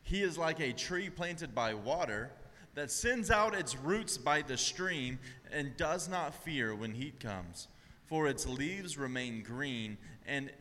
He 0.01 0.21
is 0.21 0.37
like 0.37 0.59
a 0.59 0.73
tree 0.73 1.09
planted 1.09 1.55
by 1.55 1.73
water 1.73 2.31
that 2.73 2.91
sends 2.91 3.31
out 3.31 3.55
its 3.55 3.77
roots 3.77 4.17
by 4.17 4.41
the 4.41 4.57
stream 4.57 5.19
and 5.51 5.77
does 5.77 6.09
not 6.09 6.35
fear 6.43 6.75
when 6.75 6.93
heat 6.93 7.19
comes, 7.19 7.67
for 8.05 8.27
its 8.27 8.45
leaves 8.45 8.97
remain 8.97 9.41
green 9.41 9.97
and, 10.27 10.51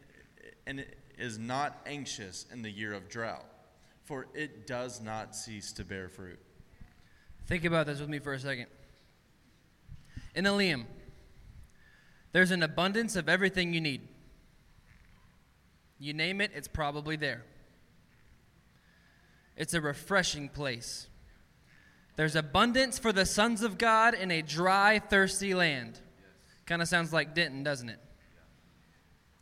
and 0.67 0.85
is 1.19 1.39
not 1.39 1.81
anxious 1.87 2.47
in 2.53 2.63
the 2.63 2.71
year 2.71 2.95
of 2.95 3.09
drought, 3.09 3.45
for 4.05 4.27
it 4.35 4.67
does 4.67 5.01
not 5.01 5.35
cease 5.35 5.73
to 5.73 5.85
bear 5.85 6.09
fruit. 6.09 6.39
Think 7.47 7.65
about 7.65 7.87
this 7.87 8.01
with 8.01 8.09
me 8.09 8.19
for 8.19 8.33
a 8.33 8.39
second. 8.39 8.67
In 10.35 10.47
Elim, 10.47 10.87
there's 12.33 12.51
an 12.51 12.63
abundance 12.63 13.17
of 13.17 13.29
everything 13.29 13.73
you 13.73 13.81
need. 13.81 14.09
You 15.99 16.13
name 16.13 16.41
it, 16.41 16.51
it's 16.55 16.69
probably 16.69 17.17
there. 17.17 17.45
It's 19.57 19.75
a 19.75 19.81
refreshing 19.81 20.49
place. 20.49 21.07
There's 22.17 22.37
abundance 22.37 22.99
for 22.99 23.13
the 23.13 23.25
sons 23.25 23.63
of 23.63 23.79
God 23.79 24.15
in 24.15 24.31
a 24.31 24.43
dry, 24.43 24.99
thirsty 24.99 25.55
land. 25.55 26.01
Kind 26.67 26.83
of 26.83 26.89
sounds 26.89 27.13
like 27.13 27.35
Denton, 27.35 27.63
doesn't 27.63 27.89
it? 27.89 27.99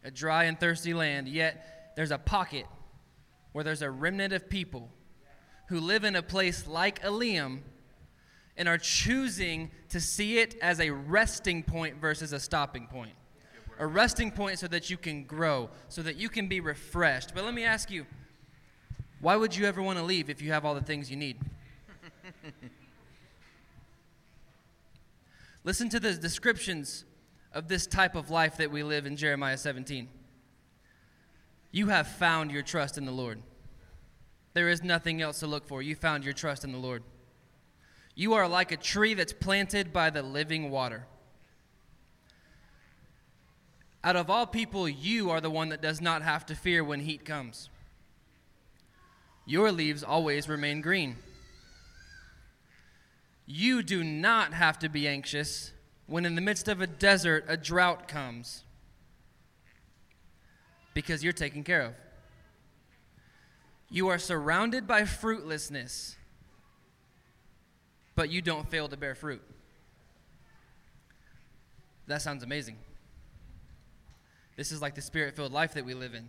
A 0.04 0.10
dry 0.10 0.44
and 0.44 0.58
thirsty 0.58 0.94
land, 0.94 1.28
yet 1.28 1.92
there's 1.96 2.10
a 2.10 2.18
pocket 2.18 2.66
where 3.52 3.64
there's 3.64 3.82
a 3.82 3.90
remnant 3.90 4.32
of 4.32 4.48
people 4.48 4.90
who 5.68 5.80
live 5.80 6.04
in 6.04 6.16
a 6.16 6.22
place 6.22 6.66
like 6.66 7.02
Elim 7.04 7.62
and 8.56 8.68
are 8.68 8.78
choosing 8.78 9.70
to 9.88 10.00
see 10.00 10.38
it 10.38 10.56
as 10.60 10.80
a 10.80 10.90
resting 10.90 11.62
point 11.62 11.96
versus 11.96 12.32
a 12.32 12.40
stopping 12.40 12.86
point 12.86 13.14
a 13.78 13.86
resting 13.86 14.30
point 14.30 14.58
so 14.60 14.68
that 14.68 14.90
you 14.90 14.96
can 14.96 15.24
grow, 15.24 15.68
so 15.88 16.02
that 16.02 16.16
you 16.16 16.28
can 16.28 16.46
be 16.46 16.60
refreshed. 16.60 17.34
But 17.34 17.44
let 17.44 17.52
me 17.52 17.64
ask 17.64 17.90
you, 17.90 18.06
why 19.20 19.34
would 19.34 19.56
you 19.56 19.66
ever 19.66 19.82
want 19.82 19.98
to 19.98 20.04
leave 20.04 20.30
if 20.30 20.40
you 20.40 20.52
have 20.52 20.64
all 20.64 20.74
the 20.74 20.82
things 20.82 21.10
you 21.10 21.16
need? 21.16 21.38
Listen 25.64 25.88
to 25.88 25.98
the 25.98 26.14
descriptions 26.14 27.04
of 27.52 27.66
this 27.68 27.86
type 27.86 28.14
of 28.14 28.30
life 28.30 28.56
that 28.56 28.70
we 28.70 28.84
live 28.84 29.04
in 29.04 29.16
Jeremiah 29.16 29.58
17. 29.58 30.08
You 31.72 31.88
have 31.88 32.06
found 32.06 32.52
your 32.52 32.62
trust 32.62 32.98
in 32.98 33.06
the 33.06 33.12
Lord. 33.12 33.42
There 34.52 34.68
is 34.68 34.82
nothing 34.82 35.22
else 35.22 35.40
to 35.40 35.46
look 35.46 35.66
for. 35.66 35.80
You 35.80 35.94
found 35.94 36.22
your 36.22 36.34
trust 36.34 36.64
in 36.64 36.72
the 36.72 36.78
Lord. 36.78 37.02
You 38.14 38.34
are 38.34 38.46
like 38.46 38.70
a 38.70 38.76
tree 38.76 39.14
that's 39.14 39.32
planted 39.32 39.90
by 39.90 40.10
the 40.10 40.22
living 40.22 40.70
water. 40.70 41.06
Out 44.04 44.16
of 44.16 44.28
all 44.28 44.46
people, 44.46 44.86
you 44.86 45.30
are 45.30 45.40
the 45.40 45.50
one 45.50 45.70
that 45.70 45.80
does 45.80 46.00
not 46.00 46.20
have 46.20 46.44
to 46.46 46.54
fear 46.54 46.84
when 46.84 47.00
heat 47.00 47.24
comes. 47.24 47.70
Your 49.46 49.72
leaves 49.72 50.02
always 50.02 50.48
remain 50.48 50.82
green. 50.82 51.16
You 53.46 53.82
do 53.82 54.04
not 54.04 54.52
have 54.52 54.78
to 54.80 54.88
be 54.90 55.08
anxious 55.08 55.72
when, 56.06 56.26
in 56.26 56.34
the 56.34 56.40
midst 56.40 56.68
of 56.68 56.80
a 56.80 56.86
desert, 56.86 57.44
a 57.48 57.56
drought 57.56 58.08
comes 58.08 58.64
because 60.94 61.22
you're 61.22 61.32
taken 61.32 61.64
care 61.64 61.82
of. 61.82 61.94
You 63.90 64.08
are 64.08 64.18
surrounded 64.18 64.86
by 64.86 65.04
fruitlessness, 65.04 66.16
but 68.14 68.30
you 68.30 68.40
don't 68.40 68.68
fail 68.68 68.88
to 68.88 68.96
bear 68.96 69.14
fruit. 69.14 69.42
That 72.06 72.22
sounds 72.22 72.42
amazing. 72.42 72.76
This 74.56 74.72
is 74.72 74.82
like 74.82 74.94
the 74.94 75.02
spirit 75.02 75.36
filled 75.36 75.52
life 75.52 75.74
that 75.74 75.84
we 75.84 75.94
live 75.94 76.14
in. 76.14 76.28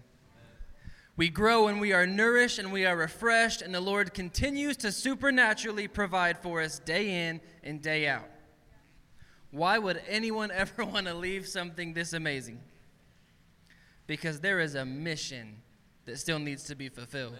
We 1.15 1.29
grow 1.29 1.67
and 1.67 1.79
we 1.79 1.93
are 1.93 2.07
nourished 2.07 2.57
and 2.57 2.71
we 2.71 2.85
are 2.85 2.97
refreshed, 2.97 3.61
and 3.61 3.73
the 3.73 3.79
Lord 3.79 4.13
continues 4.13 4.77
to 4.77 4.91
supernaturally 4.91 5.87
provide 5.87 6.39
for 6.39 6.61
us 6.61 6.79
day 6.79 7.27
in 7.27 7.39
and 7.63 7.81
day 7.81 8.07
out. 8.07 8.27
Why 9.51 9.77
would 9.77 10.01
anyone 10.07 10.51
ever 10.53 10.83
want 10.83 11.07
to 11.07 11.13
leave 11.13 11.47
something 11.47 11.93
this 11.93 12.13
amazing? 12.13 12.59
Because 14.07 14.39
there 14.41 14.59
is 14.59 14.75
a 14.75 14.85
mission 14.85 15.55
that 16.05 16.19
still 16.19 16.39
needs 16.39 16.63
to 16.65 16.75
be 16.75 16.89
fulfilled. 16.89 17.37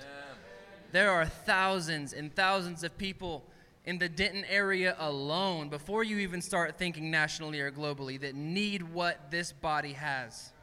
There 0.91 1.11
are 1.11 1.25
thousands 1.25 2.13
and 2.13 2.33
thousands 2.33 2.83
of 2.83 2.97
people 2.97 3.43
in 3.85 3.97
the 3.97 4.07
Denton 4.07 4.45
area 4.45 4.95
alone, 4.97 5.67
before 5.67 6.03
you 6.03 6.19
even 6.19 6.41
start 6.41 6.77
thinking 6.77 7.11
nationally 7.11 7.59
or 7.59 7.69
globally, 7.69 8.19
that 8.21 8.33
need 8.33 8.81
what 8.81 9.29
this 9.29 9.51
body 9.51 9.93
has. 9.93 10.53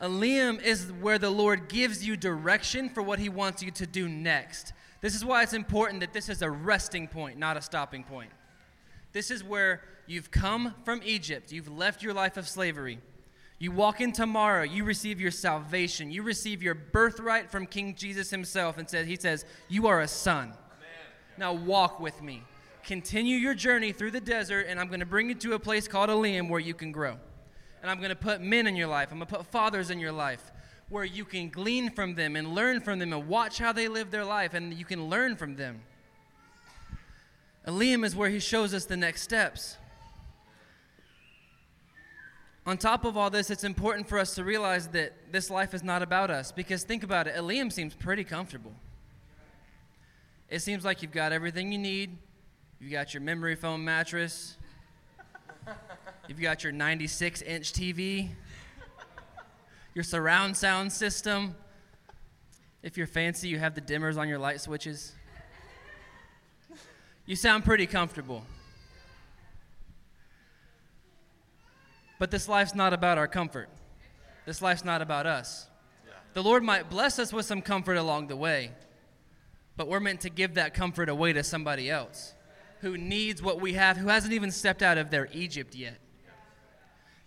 Elim 0.00 0.60
is 0.60 0.92
where 1.00 1.18
the 1.18 1.28
Lord 1.28 1.68
gives 1.68 2.06
you 2.06 2.16
direction 2.16 2.88
for 2.88 3.02
what 3.02 3.18
He 3.18 3.28
wants 3.28 3.62
you 3.62 3.70
to 3.72 3.86
do 3.86 4.08
next. 4.08 4.72
This 5.00 5.14
is 5.14 5.24
why 5.24 5.42
it's 5.42 5.52
important 5.52 6.00
that 6.00 6.12
this 6.12 6.28
is 6.28 6.40
a 6.40 6.50
resting 6.50 7.06
point, 7.06 7.38
not 7.38 7.56
a 7.56 7.62
stopping 7.62 8.04
point. 8.04 8.30
This 9.12 9.30
is 9.30 9.44
where 9.44 9.82
you've 10.06 10.30
come 10.30 10.74
from 10.84 11.00
Egypt, 11.04 11.52
you've 11.52 11.70
left 11.70 12.02
your 12.02 12.14
life 12.14 12.36
of 12.36 12.48
slavery. 12.48 13.00
You 13.58 13.72
walk 13.72 14.00
in 14.00 14.12
tomorrow, 14.12 14.62
you 14.62 14.84
receive 14.84 15.20
your 15.20 15.32
salvation, 15.32 16.10
you 16.10 16.22
receive 16.22 16.62
your 16.62 16.74
birthright 16.74 17.50
from 17.50 17.66
King 17.66 17.94
Jesus 17.96 18.30
Himself, 18.30 18.78
and 18.78 18.88
says, 18.88 19.06
He 19.06 19.16
says, 19.16 19.44
You 19.68 19.88
are 19.88 20.00
a 20.00 20.08
son. 20.08 20.44
Amen. 20.44 20.56
Now 21.36 21.52
walk 21.52 21.98
with 21.98 22.22
me. 22.22 22.44
Continue 22.84 23.36
your 23.36 23.54
journey 23.54 23.92
through 23.92 24.12
the 24.12 24.20
desert, 24.20 24.66
and 24.68 24.78
I'm 24.78 24.88
going 24.88 25.00
to 25.00 25.06
bring 25.06 25.28
you 25.28 25.34
to 25.36 25.54
a 25.54 25.58
place 25.58 25.88
called 25.88 26.08
Elim 26.08 26.48
where 26.48 26.60
you 26.60 26.74
can 26.74 26.92
grow 26.92 27.18
and 27.82 27.90
I'm 27.90 27.98
going 27.98 28.10
to 28.10 28.16
put 28.16 28.40
men 28.40 28.66
in 28.66 28.76
your 28.76 28.88
life. 28.88 29.08
I'm 29.10 29.18
going 29.18 29.28
to 29.28 29.36
put 29.36 29.46
fathers 29.46 29.90
in 29.90 29.98
your 29.98 30.12
life 30.12 30.52
where 30.88 31.04
you 31.04 31.24
can 31.24 31.48
glean 31.48 31.90
from 31.90 32.14
them 32.14 32.34
and 32.34 32.54
learn 32.54 32.80
from 32.80 32.98
them 32.98 33.12
and 33.12 33.28
watch 33.28 33.58
how 33.58 33.72
they 33.72 33.88
live 33.88 34.10
their 34.10 34.24
life 34.24 34.54
and 34.54 34.72
you 34.74 34.84
can 34.84 35.08
learn 35.08 35.36
from 35.36 35.56
them. 35.56 35.82
Elim 37.66 38.04
is 38.04 38.16
where 38.16 38.30
he 38.30 38.38
shows 38.38 38.72
us 38.72 38.86
the 38.86 38.96
next 38.96 39.22
steps. 39.22 39.76
On 42.68 42.76
top 42.76 43.06
of 43.06 43.16
all 43.16 43.30
this, 43.30 43.48
it's 43.48 43.64
important 43.64 44.06
for 44.06 44.18
us 44.18 44.34
to 44.34 44.44
realize 44.44 44.88
that 44.88 45.32
this 45.32 45.48
life 45.48 45.72
is 45.72 45.82
not 45.82 46.02
about 46.02 46.30
us 46.30 46.52
because 46.52 46.82
think 46.82 47.02
about 47.02 47.26
it, 47.26 47.34
Elim 47.34 47.70
seems 47.70 47.94
pretty 47.94 48.24
comfortable. 48.24 48.74
It 50.50 50.58
seems 50.58 50.84
like 50.84 51.00
you've 51.00 51.10
got 51.10 51.32
everything 51.32 51.72
you 51.72 51.78
need. 51.78 52.18
You've 52.78 52.92
got 52.92 53.14
your 53.14 53.22
memory 53.22 53.54
foam 53.54 53.86
mattress. 53.86 54.58
You've 56.28 56.42
got 56.42 56.62
your 56.62 56.74
96 56.74 57.40
inch 57.40 57.72
TV, 57.72 58.28
your 59.94 60.04
surround 60.04 60.54
sound 60.54 60.92
system. 60.92 61.54
If 62.82 62.98
you're 62.98 63.06
fancy, 63.06 63.48
you 63.48 63.58
have 63.58 63.76
the 63.76 63.80
dimmers 63.80 64.18
on 64.18 64.28
your 64.28 64.38
light 64.38 64.60
switches. 64.60 65.14
You 67.24 67.34
sound 67.34 67.64
pretty 67.64 67.86
comfortable. 67.86 68.44
But 72.18 72.30
this 72.30 72.48
life's 72.48 72.74
not 72.74 72.92
about 72.92 73.18
our 73.18 73.28
comfort. 73.28 73.68
This 74.46 74.62
life's 74.62 74.84
not 74.84 75.02
about 75.02 75.26
us. 75.26 75.68
The 76.34 76.42
Lord 76.42 76.62
might 76.62 76.90
bless 76.90 77.18
us 77.18 77.32
with 77.32 77.46
some 77.46 77.62
comfort 77.62 77.96
along 77.96 78.28
the 78.28 78.36
way, 78.36 78.72
but 79.76 79.88
we're 79.88 80.00
meant 80.00 80.20
to 80.22 80.30
give 80.30 80.54
that 80.54 80.74
comfort 80.74 81.08
away 81.08 81.32
to 81.32 81.42
somebody 81.42 81.90
else 81.90 82.34
who 82.80 82.96
needs 82.96 83.42
what 83.42 83.60
we 83.60 83.74
have, 83.74 83.96
who 83.96 84.08
hasn't 84.08 84.32
even 84.32 84.50
stepped 84.50 84.82
out 84.82 84.98
of 84.98 85.10
their 85.10 85.28
Egypt 85.32 85.74
yet. 85.74 85.98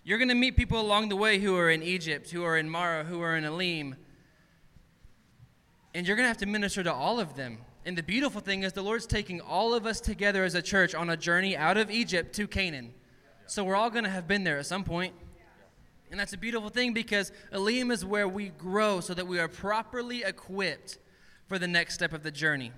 You're 0.04 0.18
going 0.18 0.28
to 0.28 0.34
meet 0.34 0.56
people 0.56 0.80
along 0.80 1.10
the 1.10 1.16
way 1.16 1.38
who 1.38 1.56
are 1.56 1.70
in 1.70 1.82
Egypt, 1.82 2.30
who 2.30 2.42
are 2.42 2.56
in 2.56 2.68
Marah, 2.68 3.04
who 3.04 3.20
are 3.20 3.36
in 3.36 3.44
Elim. 3.44 3.96
And 5.94 6.06
you're 6.06 6.16
going 6.16 6.24
to 6.24 6.28
have 6.28 6.38
to 6.38 6.46
minister 6.46 6.82
to 6.82 6.92
all 6.92 7.20
of 7.20 7.36
them. 7.36 7.58
And 7.84 7.96
the 7.96 8.02
beautiful 8.02 8.40
thing 8.40 8.62
is, 8.62 8.72
the 8.72 8.82
Lord's 8.82 9.06
taking 9.06 9.40
all 9.40 9.74
of 9.74 9.86
us 9.86 10.00
together 10.00 10.44
as 10.44 10.54
a 10.54 10.62
church 10.62 10.94
on 10.94 11.10
a 11.10 11.16
journey 11.16 11.56
out 11.56 11.76
of 11.76 11.90
Egypt 11.90 12.34
to 12.36 12.48
Canaan. 12.48 12.94
So 13.46 13.64
we're 13.64 13.76
all 13.76 13.90
going 13.90 14.04
to 14.04 14.10
have 14.10 14.26
been 14.26 14.44
there 14.44 14.58
at 14.58 14.66
some 14.66 14.84
point. 14.84 15.14
And 16.10 16.20
that's 16.20 16.34
a 16.34 16.38
beautiful 16.38 16.68
thing 16.68 16.92
because 16.92 17.32
Elim 17.52 17.90
is 17.90 18.04
where 18.04 18.28
we 18.28 18.50
grow 18.50 19.00
so 19.00 19.14
that 19.14 19.26
we 19.26 19.38
are 19.38 19.48
properly 19.48 20.24
equipped 20.24 20.98
for 21.46 21.58
the 21.58 21.66
next 21.66 21.94
step 21.94 22.12
of 22.12 22.22
the 22.22 22.30
journey. 22.30 22.70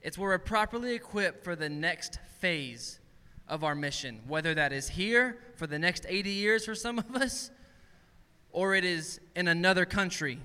It's 0.00 0.16
where 0.16 0.30
we're 0.30 0.38
properly 0.38 0.94
equipped 0.94 1.44
for 1.44 1.54
the 1.54 1.68
next 1.68 2.18
phase 2.38 2.98
of 3.46 3.62
our 3.62 3.74
mission, 3.74 4.20
whether 4.26 4.54
that 4.54 4.72
is 4.72 4.88
here 4.88 5.38
for 5.56 5.66
the 5.66 5.78
next 5.78 6.06
80 6.08 6.30
years 6.30 6.64
for 6.64 6.74
some 6.74 6.98
of 6.98 7.14
us, 7.14 7.50
or 8.52 8.74
it 8.74 8.84
is 8.84 9.20
in 9.36 9.48
another 9.48 9.84
country 9.84 10.40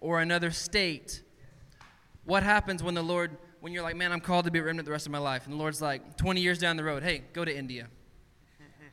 or 0.00 0.20
another 0.20 0.50
state, 0.50 1.22
what 2.24 2.42
happens 2.42 2.82
when 2.82 2.94
the 2.94 3.02
Lord, 3.02 3.36
when 3.60 3.72
you're 3.72 3.82
like, 3.82 3.96
man, 3.96 4.10
I'm 4.12 4.20
called 4.20 4.46
to 4.46 4.50
be 4.50 4.58
a 4.58 4.62
remnant 4.64 4.86
the 4.86 4.92
rest 4.92 5.06
of 5.06 5.12
my 5.12 5.18
life, 5.18 5.44
and 5.44 5.54
the 5.54 5.58
Lord's 5.58 5.80
like, 5.80 6.16
20 6.16 6.40
years 6.40 6.58
down 6.58 6.76
the 6.76 6.84
road, 6.84 7.02
hey, 7.02 7.22
go 7.32 7.44
to 7.44 7.56
India. 7.56 7.86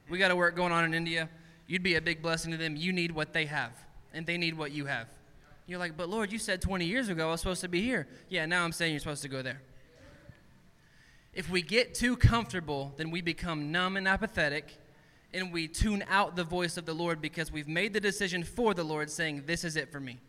We 0.09 0.17
got 0.17 0.31
a 0.31 0.35
work 0.35 0.55
going 0.55 0.71
on 0.71 0.85
in 0.85 0.93
India. 0.93 1.29
You'd 1.67 1.83
be 1.83 1.95
a 1.95 2.01
big 2.01 2.21
blessing 2.21 2.51
to 2.51 2.57
them. 2.57 2.75
You 2.75 2.93
need 2.93 3.11
what 3.11 3.33
they 3.33 3.45
have, 3.45 3.71
and 4.13 4.25
they 4.25 4.37
need 4.37 4.57
what 4.57 4.71
you 4.71 4.85
have. 4.85 5.07
You're 5.67 5.79
like, 5.79 5.97
but 5.97 6.09
Lord, 6.09 6.31
you 6.31 6.37
said 6.37 6.61
20 6.61 6.85
years 6.85 7.09
ago 7.09 7.29
I 7.29 7.31
was 7.31 7.41
supposed 7.41 7.61
to 7.61 7.67
be 7.67 7.81
here. 7.81 8.07
Yeah, 8.29 8.45
now 8.45 8.63
I'm 8.63 8.71
saying 8.71 8.91
you're 8.93 8.99
supposed 8.99 9.23
to 9.23 9.29
go 9.29 9.41
there. 9.41 9.61
If 11.33 11.49
we 11.49 11.61
get 11.61 11.93
too 11.93 12.15
comfortable, 12.15 12.93
then 12.97 13.11
we 13.11 13.21
become 13.21 13.71
numb 13.71 13.97
and 13.97 14.07
apathetic, 14.07 14.77
and 15.33 15.51
we 15.51 15.67
tune 15.67 16.03
out 16.07 16.35
the 16.35 16.43
voice 16.43 16.77
of 16.77 16.85
the 16.85 16.93
Lord 16.93 17.19
because 17.19 17.51
we've 17.51 17.67
made 17.67 17.93
the 17.93 17.99
decision 17.99 18.43
for 18.43 18.73
the 18.73 18.83
Lord, 18.83 19.09
saying, 19.09 19.43
This 19.45 19.63
is 19.63 19.75
it 19.75 19.91
for 19.91 19.99
me. 19.99 20.19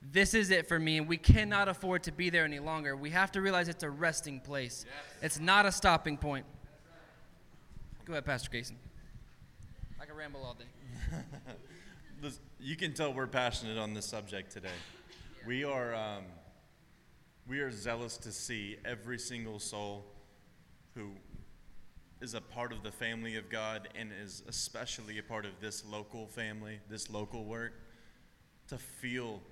This 0.00 0.32
is 0.32 0.50
it 0.50 0.66
for 0.66 0.78
me, 0.78 0.96
and 0.96 1.06
we 1.06 1.16
cannot 1.16 1.68
afford 1.68 2.02
to 2.04 2.12
be 2.12 2.30
there 2.30 2.44
any 2.44 2.60
longer. 2.60 2.96
We 2.96 3.10
have 3.10 3.30
to 3.32 3.40
realize 3.40 3.68
it's 3.68 3.82
a 3.82 3.90
resting 3.90 4.40
place, 4.40 4.84
it's 5.22 5.38
not 5.38 5.66
a 5.66 5.72
stopping 5.72 6.16
point. 6.16 6.46
Go 8.08 8.14
ahead, 8.14 8.24
Pastor 8.24 8.48
Casey. 8.48 8.74
I 10.00 10.06
can 10.06 10.16
ramble 10.16 10.42
all 10.42 10.54
day. 10.54 12.32
You 12.58 12.74
can 12.74 12.94
tell 12.94 13.12
we're 13.12 13.26
passionate 13.26 13.76
on 13.76 13.92
this 13.92 14.06
subject 14.06 14.50
today. 14.50 14.78
We 15.46 15.62
are, 15.62 15.94
um, 15.94 16.24
we 17.46 17.60
are 17.60 17.70
zealous 17.70 18.16
to 18.16 18.32
see 18.32 18.78
every 18.82 19.18
single 19.18 19.58
soul 19.58 20.06
who 20.94 21.10
is 22.22 22.32
a 22.32 22.40
part 22.40 22.72
of 22.72 22.82
the 22.82 22.90
family 22.90 23.36
of 23.36 23.50
God 23.50 23.90
and 23.94 24.10
is 24.24 24.42
especially 24.48 25.18
a 25.18 25.22
part 25.22 25.44
of 25.44 25.52
this 25.60 25.84
local 25.84 26.26
family, 26.26 26.80
this 26.88 27.10
local 27.10 27.44
work, 27.44 27.74
to 28.68 28.78
feel 28.78 29.42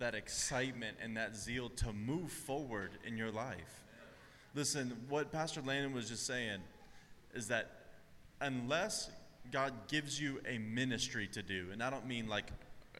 that 0.00 0.16
excitement 0.16 0.96
and 1.00 1.16
that 1.16 1.36
zeal 1.36 1.68
to 1.68 1.92
move 1.92 2.32
forward 2.32 2.90
in 3.06 3.16
your 3.16 3.30
life. 3.30 3.84
Listen, 4.56 5.04
what 5.08 5.30
Pastor 5.30 5.62
Landon 5.62 5.94
was 5.94 6.08
just 6.08 6.26
saying 6.26 6.58
is 7.32 7.46
that 7.46 7.81
unless 8.42 9.10
God 9.50 9.72
gives 9.88 10.20
you 10.20 10.40
a 10.46 10.58
ministry 10.58 11.28
to 11.28 11.42
do, 11.42 11.68
and 11.72 11.82
I 11.82 11.90
don't 11.90 12.06
mean 12.06 12.28
like 12.28 12.50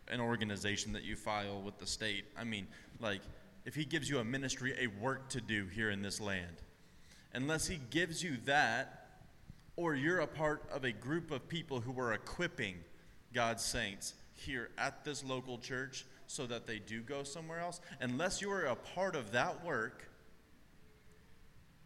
an 0.09 0.20
organization 0.20 0.93
that 0.93 1.03
you 1.03 1.16
file 1.16 1.61
with 1.61 1.78
the 1.78 1.86
state, 1.86 2.24
I 2.36 2.45
mean 2.45 2.66
like 3.01 3.20
if 3.64 3.74
He 3.74 3.84
gives 3.84 4.09
you 4.09 4.18
a 4.18 4.24
ministry, 4.24 4.74
a 4.78 4.86
work 4.86 5.28
to 5.30 5.40
do 5.40 5.66
here 5.66 5.90
in 5.90 6.03
this 6.03 6.20
land, 6.20 6.57
unless 7.34 7.66
He 7.66 7.78
gives 7.90 8.22
you 8.22 8.36
that, 8.45 9.09
or 9.76 9.95
you're 9.95 10.20
a 10.20 10.26
part 10.26 10.62
of 10.72 10.84
a 10.84 10.93
group 10.93 11.30
of 11.30 11.49
people 11.49 11.80
who 11.80 11.99
are 12.01 12.12
equipping 12.12 12.76
God's 13.32 13.64
saints 13.64 14.14
here 14.34 14.70
at 14.78 15.05
this 15.05 15.24
local 15.24 15.59
church 15.59 16.05
so 16.26 16.47
that 16.47 16.66
they 16.66 16.78
do 16.78 17.01
go 17.01 17.22
somewhere 17.22 17.61
else, 17.61 17.80
unless 18.01 18.40
you 18.40 18.51
are 18.51 18.64
a 18.64 18.76
part 18.76 19.14
of 19.14 19.32
that 19.32 19.64
work, 19.64 20.09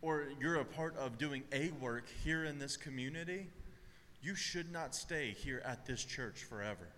or 0.03 0.24
you're 0.40 0.57
a 0.57 0.64
part 0.64 0.97
of 0.97 1.18
doing 1.18 1.42
a 1.53 1.70
work 1.80 2.05
here 2.24 2.44
in 2.44 2.59
this 2.59 2.76
community, 2.76 3.49
you 4.22 4.34
should 4.34 4.72
not 4.72 4.94
stay 4.94 5.34
here 5.36 5.62
at 5.64 5.86
this 5.86 6.05
church 6.05 6.44
forever. 6.44 6.88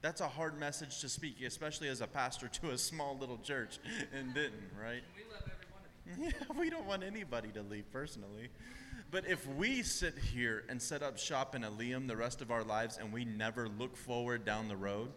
That's 0.00 0.20
a 0.20 0.28
hard 0.28 0.58
message 0.58 1.00
to 1.00 1.08
speak, 1.08 1.42
especially 1.42 1.88
as 1.88 2.00
a 2.00 2.06
pastor 2.06 2.48
to 2.48 2.70
a 2.70 2.78
small 2.78 3.18
little 3.18 3.38
church 3.38 3.78
in 4.16 4.32
Denton, 4.32 4.70
right? 4.80 5.02
We 5.16 5.24
love 5.32 5.42
every 5.42 5.66
one 5.72 5.82
of 5.82 6.18
you. 6.18 6.32
Yeah, 6.48 6.60
we 6.60 6.70
don't 6.70 6.86
want 6.86 7.02
anybody 7.02 7.48
to 7.48 7.62
leave 7.62 7.90
personally. 7.92 8.48
But 9.10 9.26
if 9.26 9.46
we 9.46 9.82
sit 9.82 10.18
here 10.18 10.64
and 10.68 10.80
set 10.80 11.02
up 11.02 11.18
shop 11.18 11.54
in 11.54 11.64
Elim 11.64 12.06
the 12.06 12.16
rest 12.16 12.42
of 12.42 12.50
our 12.50 12.62
lives 12.62 12.98
and 12.98 13.12
we 13.12 13.24
never 13.24 13.68
look 13.68 13.96
forward 13.96 14.44
down 14.44 14.68
the 14.68 14.76
road, 14.76 15.08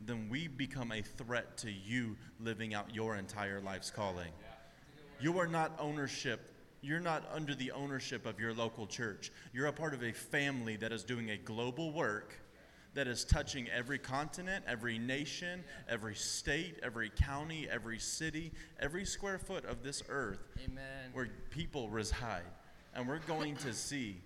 then 0.00 0.28
we 0.28 0.48
become 0.48 0.92
a 0.92 1.02
threat 1.02 1.56
to 1.58 1.70
you 1.70 2.16
living 2.40 2.74
out 2.74 2.94
your 2.94 3.16
entire 3.16 3.60
life's 3.60 3.90
calling. 3.90 4.30
You 5.22 5.38
are 5.38 5.46
not 5.46 5.70
ownership. 5.78 6.40
You're 6.80 6.98
not 6.98 7.22
under 7.32 7.54
the 7.54 7.70
ownership 7.70 8.26
of 8.26 8.40
your 8.40 8.52
local 8.52 8.88
church. 8.88 9.30
You're 9.52 9.68
a 9.68 9.72
part 9.72 9.94
of 9.94 10.02
a 10.02 10.12
family 10.12 10.74
that 10.78 10.90
is 10.90 11.04
doing 11.04 11.30
a 11.30 11.36
global 11.36 11.92
work 11.92 12.40
that 12.94 13.06
is 13.06 13.24
touching 13.24 13.68
every 13.68 14.00
continent, 14.00 14.64
every 14.66 14.98
nation, 14.98 15.62
every 15.88 16.16
state, 16.16 16.80
every 16.82 17.08
county, 17.08 17.68
every 17.70 18.00
city, 18.00 18.50
every 18.80 19.04
square 19.04 19.38
foot 19.38 19.64
of 19.64 19.84
this 19.84 20.02
earth 20.08 20.40
Amen. 20.64 21.10
where 21.12 21.28
people 21.50 21.88
reside. 21.88 22.42
And 22.92 23.06
we're 23.06 23.20
going 23.20 23.54
to 23.58 23.72
see 23.72 24.16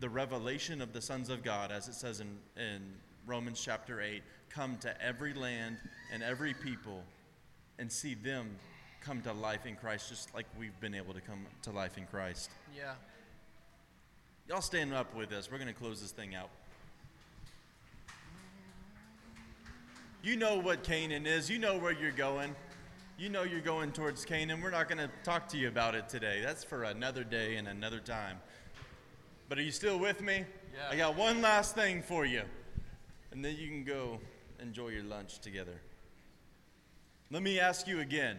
the 0.00 0.08
revelation 0.08 0.82
of 0.82 0.92
the 0.92 1.00
sons 1.00 1.30
of 1.30 1.44
God, 1.44 1.70
as 1.70 1.86
it 1.86 1.94
says 1.94 2.18
in, 2.18 2.36
in 2.56 2.82
Romans 3.26 3.62
chapter 3.64 4.00
8, 4.00 4.24
come 4.50 4.76
to 4.78 5.00
every 5.00 5.34
land 5.34 5.76
and 6.12 6.20
every 6.20 6.52
people 6.52 7.04
and 7.78 7.90
see 7.90 8.14
them 8.14 8.50
come 9.04 9.20
to 9.20 9.32
life 9.32 9.66
in 9.66 9.76
Christ, 9.76 10.08
just 10.08 10.34
like 10.34 10.46
we've 10.58 10.78
been 10.80 10.94
able 10.94 11.12
to 11.12 11.20
come 11.20 11.46
to 11.62 11.70
life 11.70 11.98
in 11.98 12.06
Christ. 12.06 12.50
Yeah. 12.76 12.94
Y'all 14.48 14.62
stand 14.62 14.94
up 14.94 15.14
with 15.14 15.32
us. 15.32 15.50
We're 15.50 15.58
going 15.58 15.68
to 15.68 15.74
close 15.74 16.00
this 16.00 16.10
thing 16.10 16.34
out. 16.34 16.48
You 20.22 20.36
know 20.36 20.58
what 20.58 20.82
Canaan 20.82 21.26
is. 21.26 21.50
You 21.50 21.58
know 21.58 21.76
where 21.76 21.92
you're 21.92 22.12
going. 22.12 22.54
You 23.18 23.28
know 23.28 23.42
you're 23.42 23.60
going 23.60 23.92
towards 23.92 24.24
Canaan. 24.24 24.62
We're 24.62 24.70
not 24.70 24.88
going 24.88 24.98
to 24.98 25.10
talk 25.22 25.48
to 25.48 25.58
you 25.58 25.68
about 25.68 25.94
it 25.94 26.08
today. 26.08 26.40
That's 26.42 26.64
for 26.64 26.84
another 26.84 27.24
day 27.24 27.56
and 27.56 27.68
another 27.68 28.00
time. 28.00 28.38
But 29.50 29.58
are 29.58 29.62
you 29.62 29.70
still 29.70 29.98
with 29.98 30.22
me? 30.22 30.44
Yeah. 30.74 30.88
I 30.90 30.96
got 30.96 31.14
one 31.14 31.42
last 31.42 31.74
thing 31.74 32.02
for 32.02 32.24
you. 32.24 32.42
And 33.32 33.44
then 33.44 33.56
you 33.58 33.68
can 33.68 33.84
go 33.84 34.18
enjoy 34.60 34.88
your 34.88 35.04
lunch 35.04 35.40
together. 35.40 35.78
Let 37.30 37.42
me 37.42 37.60
ask 37.60 37.86
you 37.86 38.00
again 38.00 38.38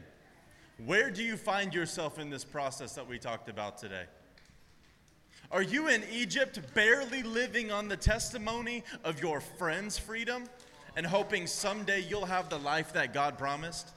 where 0.84 1.10
do 1.10 1.24
you 1.24 1.38
find 1.38 1.74
yourself 1.74 2.20
in 2.20 2.30
this 2.30 2.44
process 2.44 2.96
that 2.96 3.08
we 3.08 3.18
talked 3.18 3.50
about 3.50 3.78
today? 3.78 4.04
Are 5.52 5.62
you 5.62 5.88
in 5.88 6.04
Egypt 6.12 6.60
barely 6.74 7.24
living 7.24 7.72
on 7.72 7.88
the 7.88 7.96
testimony 7.96 8.84
of 9.04 9.22
your 9.22 9.40
friend's 9.40 9.98
freedom 9.98 10.46
and 10.98 11.06
hoping 11.06 11.48
someday 11.48 12.02
you'll 12.02 12.26
have 12.26 12.50
the 12.50 12.58
life 12.58 12.94
that 12.94 13.14
God 13.14 13.38
promised? 13.38 13.90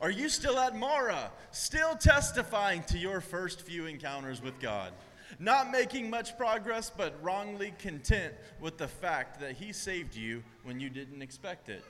Are 0.00 0.10
you 0.10 0.28
still 0.28 0.58
at 0.58 0.76
Marah, 0.76 1.30
still 1.52 1.94
testifying 1.94 2.82
to 2.84 2.98
your 2.98 3.20
first 3.20 3.62
few 3.62 3.86
encounters 3.86 4.42
with 4.42 4.58
God? 4.60 4.92
Not 5.38 5.70
making 5.70 6.10
much 6.10 6.36
progress, 6.36 6.90
but 6.94 7.14
wrongly 7.22 7.72
content 7.78 8.34
with 8.60 8.78
the 8.78 8.88
fact 8.88 9.40
that 9.40 9.52
He 9.52 9.72
saved 9.72 10.16
you 10.16 10.42
when 10.64 10.80
you 10.80 10.90
didn't 10.90 11.22
expect 11.22 11.68
it? 11.68 11.84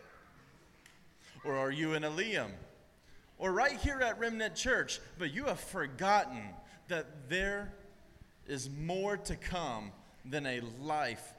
Or 1.45 1.57
are 1.57 1.71
you 1.71 1.95
in 1.95 2.05
Elim? 2.05 2.51
Or 3.39 3.53
right 3.53 3.77
here 3.79 4.01
at 4.01 4.19
Remnant 4.19 4.55
Church, 4.55 5.01
but 5.19 5.33
you 5.33 5.45
have 5.45 5.61
forgotten 5.61 6.43
that 6.89 7.29
there 7.29 7.73
is 8.47 8.71
more 8.71 9.17
to 9.17 9.37
come 9.37 9.93
than 10.25 10.47
a 10.47 10.61
life 10.81 11.35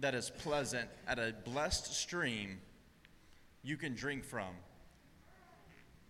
that 0.00 0.14
is 0.14 0.30
pleasant 0.30 0.88
at 1.06 1.18
a 1.18 1.34
blessed 1.44 1.94
stream 1.94 2.58
you 3.62 3.76
can 3.76 3.94
drink 3.94 4.24
from 4.24 4.54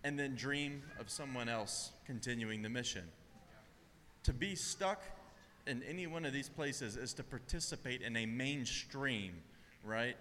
and 0.03 0.17
then 0.17 0.35
dream 0.35 0.81
of 0.99 1.09
someone 1.09 1.49
else 1.49 1.91
continuing 2.05 2.61
the 2.61 2.69
mission. 2.69 3.03
To 4.23 4.33
be 4.33 4.55
stuck 4.55 5.01
in 5.67 5.83
any 5.83 6.07
one 6.07 6.25
of 6.25 6.33
these 6.33 6.49
places 6.49 6.95
is 6.95 7.13
to 7.15 7.23
participate 7.23 8.01
in 8.01 8.15
a 8.15 8.25
mainstream, 8.25 9.33
right? 9.83 10.15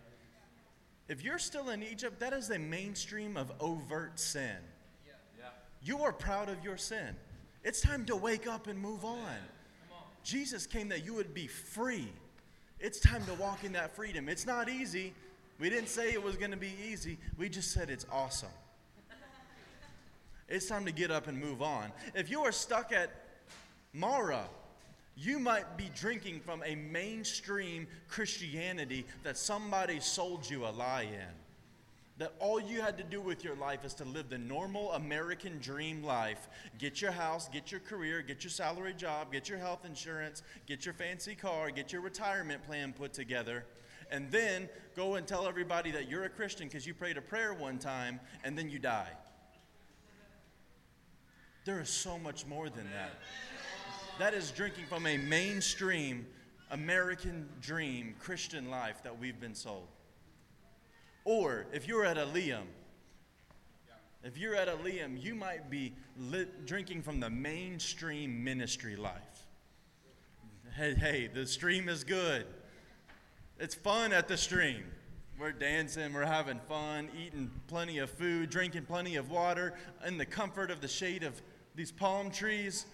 If 1.09 1.23
you're 1.23 1.39
still 1.39 1.71
in 1.71 1.83
Egypt, 1.83 2.19
that 2.21 2.33
is 2.33 2.51
a 2.51 2.59
mainstream 2.59 3.37
of 3.37 3.53
overt 3.61 4.19
sin. 4.19 4.57
You 5.89 6.03
are 6.03 6.13
proud 6.13 6.51
of 6.51 6.63
your 6.63 6.77
sin. 6.77 7.17
It's 7.65 7.81
time 7.81 8.05
to 8.05 8.15
wake 8.15 8.47
up 8.47 8.67
and 8.67 8.79
move 8.79 9.07
on. 9.07 9.37
Jesus 10.23 10.67
came 10.67 10.91
that 10.91 11.03
you 11.03 11.15
would 11.15 11.33
be 11.33 11.47
free. 11.47 12.13
It's 12.79 13.01
time 13.01 13.25
to 13.25 13.33
walk 13.33 13.65
in 13.65 13.73
that 13.73 13.97
freedom. 13.97 14.29
It's 14.29 14.45
not 14.45 14.69
easy. 14.69 15.15
We 15.59 15.71
didn't 15.71 15.89
say 15.89 16.13
it 16.13 16.23
was 16.23 16.37
going 16.37 16.51
to 16.51 16.59
be 16.59 16.75
easy, 16.87 17.17
we 17.39 17.49
just 17.49 17.73
said 17.73 17.89
it's 17.89 18.05
awesome. 18.13 18.51
It's 20.47 20.67
time 20.67 20.85
to 20.85 20.93
get 20.93 21.11
up 21.11 21.27
and 21.27 21.41
move 21.41 21.63
on. 21.63 21.91
If 22.15 22.31
you 22.31 22.43
are 22.43 22.53
stuck 22.53 22.93
at 22.93 23.11
Marah, 23.95 24.45
you 25.17 25.39
might 25.39 25.79
be 25.79 25.91
drinking 25.97 26.41
from 26.41 26.63
a 26.67 26.75
mainstream 26.75 27.87
Christianity 28.09 29.07
that 29.23 29.39
somebody 29.39 30.01
sold 30.01 30.49
you 30.51 30.67
a 30.67 30.71
lie 30.71 31.09
in. 31.11 31.48
That 32.19 32.35
all 32.41 32.61
you 32.61 32.81
had 32.81 32.99
to 32.99 33.05
do 33.05 33.21
with 33.21 33.45
your 33.45 33.55
life 33.55 33.85
is 33.85 33.95
to 33.95 34.05
live 34.05 34.29
the 34.29 34.39
normal 34.39 34.93
American 34.93 35.59
dream 35.61 36.03
life. 36.03 36.49
Get 36.77 37.01
your 37.01 37.13
house, 37.13 37.49
get 37.49 37.71
your 37.71 37.81
career, 37.81 38.23
get 38.23 38.43
your 38.43 38.51
salary 38.51 38.93
job, 38.93 39.31
get 39.33 39.49
your 39.49 39.59
health 39.59 39.85
insurance, 39.85 40.43
get 40.67 40.85
your 40.85 40.95
fancy 40.95 41.37
car, 41.37 41.71
get 41.71 41.93
your 41.93 42.03
retirement 42.03 42.65
plan 42.65 42.93
put 42.93 43.13
together, 43.13 43.65
and 44.11 44.31
then 44.33 44.69
go 44.97 45.15
and 45.15 45.29
tell 45.29 45.47
everybody 45.47 45.93
that 45.93 46.11
you're 46.11 46.25
a 46.25 46.29
Christian 46.29 46.67
because 46.67 46.87
you 46.87 46.93
prayed 46.93 47.19
a 47.19 47.23
prayer 47.23 47.55
one 47.55 47.79
time 47.79 48.19
and 48.43 48.59
then 48.59 48.69
you 48.69 48.81
die. 48.81 49.13
There 51.65 51.81
is 51.81 51.91
so 51.91 52.19
much 52.19 52.47
more 52.47 52.69
than 52.69 52.87
that. 52.95 53.13
That 54.19 54.35
is 54.35 54.51
drinking 54.51 54.87
from 54.87 55.07
a 55.07 55.19
mainstream 55.19 56.27
American 56.73 57.49
dream 57.61 58.17
Christian 58.19 58.71
life 58.71 59.03
that 59.05 59.21
we've 59.21 59.39
been 59.39 59.55
sold. 59.55 59.87
Or 61.29 61.67
if 61.75 61.87
you're 61.87 62.07
at 62.07 62.17
Elim, 62.17 62.67
if 64.25 64.39
you're 64.39 64.55
at 64.55 64.67
Elim, 64.67 65.19
you 65.19 65.35
might 65.35 65.69
be 65.69 65.93
lit, 66.17 66.65
drinking 66.65 67.03
from 67.03 67.21
the 67.21 67.29
mainstream 67.29 68.43
ministry 68.43 68.97
life. 68.97 69.45
Hey, 70.75 70.95
hey, 70.95 71.27
the 71.27 71.45
stream 71.45 71.91
is 71.91 72.03
good. 72.03 72.47
It's 73.59 73.75
fun 73.75 74.15
at 74.15 74.27
the 74.27 74.39
stream. 74.39 74.85
We're 75.39 75.53
dancing, 75.53 76.15
we're 76.15 76.25
having 76.25 76.61
fun, 76.61 77.11
eating 77.15 77.51
plenty 77.67 77.99
of 77.99 78.09
food, 78.09 78.49
drinking 78.49 78.87
plenty 78.87 79.17
of 79.17 79.31
water, 79.31 79.75
in 80.07 80.17
the 80.17 80.25
comfort 80.25 80.71
of 80.71 80.81
the 80.81 80.89
shade 80.89 81.25
of 81.25 81.43
these 81.75 81.93
palm 81.93 82.31
trees. 82.31 82.87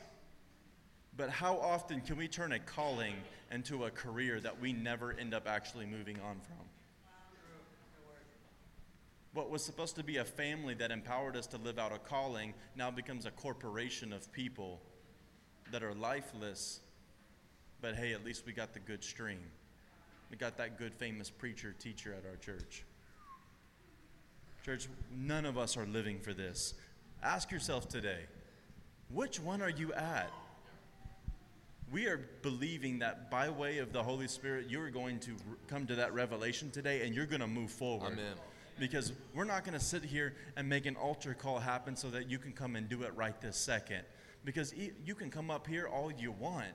But 1.16 1.30
how 1.30 1.56
often 1.58 2.00
can 2.00 2.16
we 2.16 2.26
turn 2.26 2.50
a 2.50 2.58
calling 2.58 3.14
into 3.52 3.84
a 3.84 3.90
career 3.92 4.40
that 4.40 4.60
we 4.60 4.72
never 4.72 5.12
end 5.12 5.34
up 5.34 5.46
actually 5.46 5.86
moving 5.86 6.16
on 6.16 6.40
from? 6.40 6.73
What 9.34 9.50
was 9.50 9.64
supposed 9.64 9.96
to 9.96 10.04
be 10.04 10.18
a 10.18 10.24
family 10.24 10.74
that 10.74 10.92
empowered 10.92 11.36
us 11.36 11.48
to 11.48 11.58
live 11.58 11.76
out 11.76 11.92
a 11.92 11.98
calling 11.98 12.54
now 12.76 12.92
becomes 12.92 13.26
a 13.26 13.32
corporation 13.32 14.12
of 14.12 14.32
people 14.32 14.80
that 15.72 15.82
are 15.82 15.92
lifeless. 15.92 16.80
But 17.80 17.96
hey, 17.96 18.12
at 18.12 18.24
least 18.24 18.46
we 18.46 18.52
got 18.52 18.72
the 18.72 18.78
good 18.78 19.02
stream. 19.02 19.40
We 20.30 20.36
got 20.36 20.56
that 20.58 20.78
good 20.78 20.94
famous 20.94 21.30
preacher 21.30 21.74
teacher 21.78 22.14
at 22.14 22.24
our 22.28 22.36
church. 22.36 22.84
Church, 24.64 24.88
none 25.14 25.44
of 25.44 25.58
us 25.58 25.76
are 25.76 25.84
living 25.84 26.20
for 26.20 26.32
this. 26.32 26.74
Ask 27.22 27.50
yourself 27.50 27.88
today 27.88 28.20
which 29.10 29.40
one 29.40 29.60
are 29.62 29.70
you 29.70 29.92
at? 29.94 30.30
We 31.92 32.06
are 32.06 32.20
believing 32.42 33.00
that 33.00 33.30
by 33.30 33.50
way 33.50 33.78
of 33.78 33.92
the 33.92 34.02
Holy 34.02 34.28
Spirit, 34.28 34.66
you're 34.68 34.90
going 34.90 35.18
to 35.20 35.36
come 35.66 35.86
to 35.86 35.96
that 35.96 36.14
revelation 36.14 36.70
today 36.70 37.04
and 37.04 37.14
you're 37.14 37.26
going 37.26 37.40
to 37.40 37.46
move 37.46 37.70
forward. 37.70 38.12
Amen. 38.12 38.34
Because 38.78 39.12
we're 39.34 39.44
not 39.44 39.64
going 39.64 39.78
to 39.78 39.84
sit 39.84 40.04
here 40.04 40.34
and 40.56 40.68
make 40.68 40.86
an 40.86 40.96
altar 40.96 41.34
call 41.34 41.58
happen 41.58 41.96
so 41.96 42.08
that 42.10 42.28
you 42.28 42.38
can 42.38 42.52
come 42.52 42.76
and 42.76 42.88
do 42.88 43.02
it 43.02 43.12
right 43.14 43.40
this 43.40 43.56
second. 43.56 44.02
Because 44.44 44.74
you 44.76 45.14
can 45.14 45.30
come 45.30 45.50
up 45.50 45.66
here 45.66 45.86
all 45.86 46.12
you 46.12 46.32
want. 46.32 46.74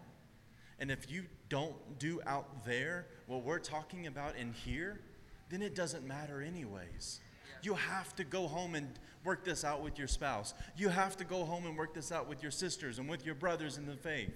And 0.79 0.89
if 0.89 1.11
you 1.11 1.25
don't 1.49 1.75
do 1.99 2.21
out 2.25 2.65
there 2.65 3.07
what 3.27 3.43
we're 3.43 3.59
talking 3.59 4.07
about 4.07 4.37
in 4.37 4.53
here, 4.53 5.01
then 5.49 5.61
it 5.61 5.75
doesn't 5.75 6.07
matter, 6.07 6.41
anyways. 6.41 7.19
You 7.61 7.73
have 7.73 8.15
to 8.15 8.23
go 8.23 8.47
home 8.47 8.75
and 8.75 8.87
work 9.25 9.43
this 9.43 9.65
out 9.65 9.83
with 9.83 9.97
your 9.97 10.07
spouse. 10.07 10.53
You 10.77 10.89
have 10.89 11.17
to 11.17 11.25
go 11.25 11.43
home 11.43 11.65
and 11.65 11.77
work 11.77 11.93
this 11.93 12.11
out 12.11 12.29
with 12.29 12.41
your 12.41 12.51
sisters 12.51 12.99
and 12.99 13.09
with 13.09 13.25
your 13.25 13.35
brothers 13.35 13.77
in 13.77 13.85
the 13.85 13.95
faith. 13.95 14.33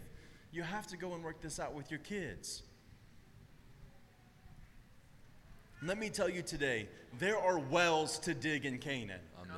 You 0.51 0.63
have 0.63 0.87
to 0.87 0.97
go 0.97 1.13
and 1.13 1.23
work 1.23 1.41
this 1.41 1.59
out 1.59 1.73
with 1.73 1.89
your 1.89 2.01
kids. 2.01 2.63
Let 5.85 5.99
me 5.99 6.09
tell 6.09 6.29
you 6.29 6.41
today, 6.41 6.87
there 7.19 7.37
are 7.37 7.59
wells 7.59 8.17
to 8.19 8.33
dig 8.33 8.65
in 8.65 8.77
Canaan. 8.77 9.19
Amen. 9.37 9.57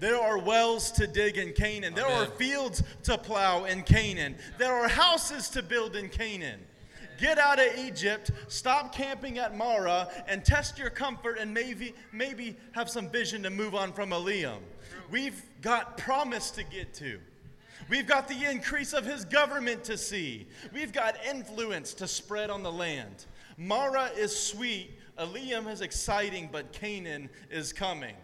There 0.00 0.20
are 0.20 0.36
wells 0.36 0.90
to 0.92 1.06
dig 1.06 1.36
in 1.36 1.52
Canaan. 1.52 1.94
There 1.94 2.06
are 2.06 2.26
fields 2.26 2.82
to 3.04 3.16
plow 3.16 3.64
in 3.64 3.82
Canaan. 3.82 4.34
There 4.58 4.72
are 4.72 4.88
houses 4.88 5.48
to 5.50 5.62
build 5.62 5.94
in 5.94 6.08
Canaan. 6.08 6.60
Get 7.20 7.38
out 7.38 7.60
of 7.60 7.66
Egypt, 7.78 8.32
stop 8.48 8.92
camping 8.92 9.38
at 9.38 9.56
Marah, 9.56 10.08
and 10.26 10.44
test 10.44 10.76
your 10.76 10.90
comfort 10.90 11.38
and 11.38 11.54
maybe, 11.54 11.94
maybe 12.12 12.56
have 12.72 12.90
some 12.90 13.08
vision 13.08 13.42
to 13.44 13.50
move 13.50 13.76
on 13.76 13.92
from 13.92 14.12
Elim. 14.12 14.58
We've 15.08 15.40
got 15.62 15.98
promise 15.98 16.50
to 16.52 16.64
get 16.64 16.94
to. 16.94 17.20
We've 17.88 18.06
got 18.06 18.26
the 18.26 18.44
increase 18.50 18.92
of 18.92 19.04
his 19.04 19.24
government 19.24 19.84
to 19.84 19.96
see. 19.98 20.48
We've 20.72 20.92
got 20.92 21.14
influence 21.28 21.94
to 21.94 22.08
spread 22.08 22.50
on 22.50 22.64
the 22.64 22.72
land. 22.72 23.26
Marah 23.56 24.10
is 24.16 24.36
sweet, 24.36 24.92
Elim 25.18 25.66
is 25.66 25.80
exciting, 25.80 26.48
but 26.50 26.72
Canaan 26.72 27.28
is 27.50 27.72
coming. 27.72 28.14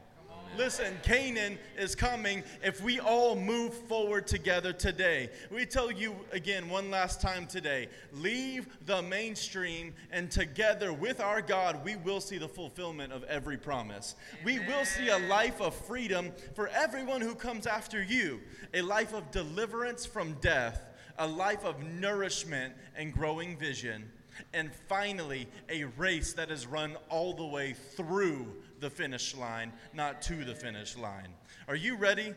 Listen, 0.56 0.96
Canaan 1.02 1.58
is 1.76 1.96
coming 1.96 2.44
if 2.62 2.80
we 2.80 3.00
all 3.00 3.34
move 3.34 3.74
forward 3.74 4.26
together 4.26 4.72
today. 4.72 5.30
We 5.50 5.66
tell 5.66 5.90
you 5.90 6.14
again 6.30 6.68
one 6.68 6.92
last 6.92 7.20
time 7.20 7.48
today 7.48 7.88
leave 8.12 8.68
the 8.86 9.02
mainstream, 9.02 9.94
and 10.12 10.30
together 10.30 10.92
with 10.92 11.20
our 11.20 11.42
God, 11.42 11.84
we 11.84 11.96
will 11.96 12.20
see 12.20 12.38
the 12.38 12.48
fulfillment 12.48 13.12
of 13.12 13.24
every 13.24 13.56
promise. 13.56 14.14
We 14.44 14.60
will 14.60 14.84
see 14.84 15.08
a 15.08 15.18
life 15.18 15.60
of 15.60 15.74
freedom 15.74 16.30
for 16.54 16.68
everyone 16.68 17.20
who 17.20 17.34
comes 17.34 17.66
after 17.66 18.00
you, 18.00 18.40
a 18.72 18.82
life 18.82 19.12
of 19.12 19.32
deliverance 19.32 20.06
from 20.06 20.34
death, 20.34 20.80
a 21.18 21.26
life 21.26 21.64
of 21.64 21.82
nourishment 21.82 22.74
and 22.96 23.12
growing 23.12 23.56
vision. 23.56 24.08
And 24.52 24.70
finally, 24.88 25.48
a 25.68 25.84
race 25.84 26.32
that 26.34 26.50
is 26.50 26.66
run 26.66 26.96
all 27.08 27.34
the 27.34 27.46
way 27.46 27.74
through 27.96 28.46
the 28.80 28.90
finish 28.90 29.34
line, 29.34 29.72
not 29.92 30.22
to 30.22 30.44
the 30.44 30.54
finish 30.54 30.96
line. 30.96 31.28
Are 31.68 31.76
you 31.76 31.96
ready 31.96 32.34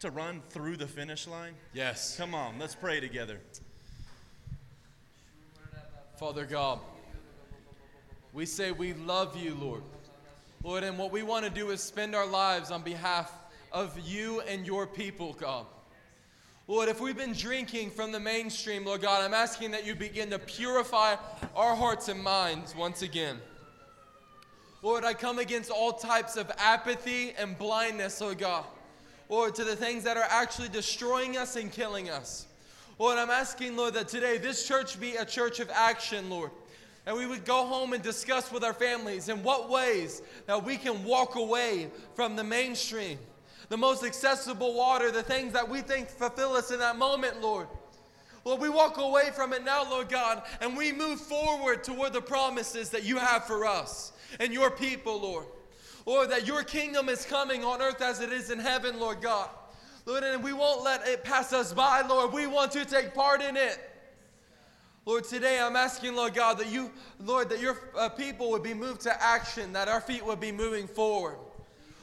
to 0.00 0.10
run 0.10 0.42
through 0.50 0.76
the 0.76 0.86
finish 0.86 1.26
line? 1.26 1.54
Yes. 1.72 2.16
Come 2.16 2.34
on, 2.34 2.58
let's 2.58 2.74
pray 2.74 3.00
together. 3.00 3.40
Father 6.16 6.44
God, 6.44 6.80
we 8.32 8.46
say 8.46 8.72
we 8.72 8.92
love 8.92 9.36
you, 9.36 9.54
Lord. 9.54 9.82
Lord, 10.62 10.84
and 10.84 10.98
what 10.98 11.10
we 11.10 11.22
want 11.22 11.46
to 11.46 11.50
do 11.50 11.70
is 11.70 11.82
spend 11.82 12.14
our 12.14 12.26
lives 12.26 12.70
on 12.70 12.82
behalf 12.82 13.32
of 13.72 13.98
you 14.00 14.40
and 14.42 14.66
your 14.66 14.86
people, 14.86 15.32
God. 15.32 15.64
Lord, 16.70 16.88
if 16.88 17.00
we've 17.00 17.16
been 17.16 17.32
drinking 17.32 17.90
from 17.90 18.12
the 18.12 18.20
mainstream, 18.20 18.84
Lord 18.84 19.00
God, 19.00 19.24
I'm 19.24 19.34
asking 19.34 19.72
that 19.72 19.84
you 19.84 19.96
begin 19.96 20.30
to 20.30 20.38
purify 20.38 21.16
our 21.56 21.74
hearts 21.74 22.06
and 22.06 22.22
minds 22.22 22.76
once 22.76 23.02
again. 23.02 23.38
Lord, 24.80 25.04
I 25.04 25.14
come 25.14 25.40
against 25.40 25.72
all 25.72 25.92
types 25.92 26.36
of 26.36 26.48
apathy 26.58 27.32
and 27.36 27.58
blindness, 27.58 28.20
Lord 28.20 28.38
God. 28.38 28.64
Lord, 29.28 29.56
to 29.56 29.64
the 29.64 29.74
things 29.74 30.04
that 30.04 30.16
are 30.16 30.28
actually 30.28 30.68
destroying 30.68 31.36
us 31.36 31.56
and 31.56 31.72
killing 31.72 32.08
us. 32.08 32.46
Lord, 33.00 33.18
I'm 33.18 33.30
asking, 33.30 33.76
Lord, 33.76 33.94
that 33.94 34.06
today 34.06 34.38
this 34.38 34.64
church 34.64 35.00
be 35.00 35.16
a 35.16 35.24
church 35.24 35.58
of 35.58 35.68
action, 35.70 36.30
Lord. 36.30 36.52
And 37.04 37.16
we 37.16 37.26
would 37.26 37.44
go 37.44 37.66
home 37.66 37.94
and 37.94 38.02
discuss 38.02 38.52
with 38.52 38.62
our 38.62 38.74
families 38.74 39.28
in 39.28 39.42
what 39.42 39.68
ways 39.68 40.22
that 40.46 40.64
we 40.64 40.76
can 40.76 41.02
walk 41.02 41.34
away 41.34 41.90
from 42.14 42.36
the 42.36 42.44
mainstream, 42.44 43.18
the 43.70 43.76
most 43.76 44.04
accessible 44.04 44.74
water, 44.74 45.10
the 45.10 45.22
things 45.22 45.52
that 45.54 45.66
we 45.66 45.80
think 45.80 46.08
fulfill 46.08 46.52
us 46.52 46.72
in 46.72 46.80
that 46.80 46.98
moment, 46.98 47.40
Lord. 47.40 47.68
Lord, 48.44 48.60
we 48.60 48.68
walk 48.68 48.98
away 48.98 49.30
from 49.32 49.52
it 49.52 49.64
now, 49.64 49.88
Lord 49.88 50.08
God, 50.08 50.42
and 50.60 50.76
we 50.76 50.92
move 50.92 51.20
forward 51.20 51.84
toward 51.84 52.12
the 52.12 52.20
promises 52.20 52.90
that 52.90 53.04
you 53.04 53.16
have 53.16 53.44
for 53.44 53.64
us 53.64 54.12
and 54.40 54.52
your 54.52 54.72
people, 54.72 55.20
Lord. 55.20 55.46
Lord, 56.04 56.30
that 56.30 56.46
your 56.46 56.64
kingdom 56.64 57.08
is 57.08 57.24
coming 57.24 57.64
on 57.64 57.80
earth 57.80 58.02
as 58.02 58.20
it 58.20 58.32
is 58.32 58.50
in 58.50 58.58
heaven, 58.58 58.98
Lord 58.98 59.20
God. 59.20 59.48
Lord, 60.04 60.24
and 60.24 60.42
we 60.42 60.52
won't 60.52 60.82
let 60.82 61.06
it 61.06 61.22
pass 61.22 61.52
us 61.52 61.72
by, 61.72 62.00
Lord. 62.02 62.32
We 62.32 62.48
want 62.48 62.72
to 62.72 62.84
take 62.84 63.14
part 63.14 63.40
in 63.40 63.56
it. 63.56 63.78
Lord, 65.06 65.24
today 65.24 65.60
I'm 65.60 65.76
asking, 65.76 66.16
Lord 66.16 66.34
God, 66.34 66.58
that 66.58 66.68
you, 66.68 66.90
Lord, 67.20 67.48
that 67.50 67.60
your 67.60 67.78
uh, 67.96 68.08
people 68.08 68.50
would 68.50 68.64
be 68.64 68.74
moved 68.74 69.02
to 69.02 69.22
action, 69.22 69.72
that 69.74 69.86
our 69.86 70.00
feet 70.00 70.24
would 70.26 70.40
be 70.40 70.50
moving 70.50 70.88
forward. 70.88 71.36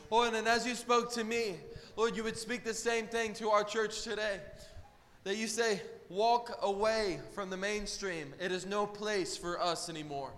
Lord, 0.10 0.34
and 0.34 0.48
as 0.48 0.66
you 0.66 0.76
spoke 0.76 1.12
to 1.14 1.24
me, 1.24 1.56
Lord, 1.96 2.16
you 2.16 2.24
would 2.24 2.38
speak 2.38 2.64
the 2.64 2.74
same 2.74 3.08
thing 3.08 3.34
to 3.36 3.50
our 3.50 3.64
church 3.64 4.04
today. 4.04 4.40
That 5.24 5.36
you 5.36 5.48
say, 5.48 5.82
walk 6.10 6.58
away 6.62 7.20
from 7.34 7.50
the 7.50 7.58
mainstream. 7.58 8.34
It 8.40 8.52
is 8.52 8.66
no 8.66 8.86
place 8.86 9.36
for 9.36 9.60
us 9.60 9.90
anymore. 9.90 10.32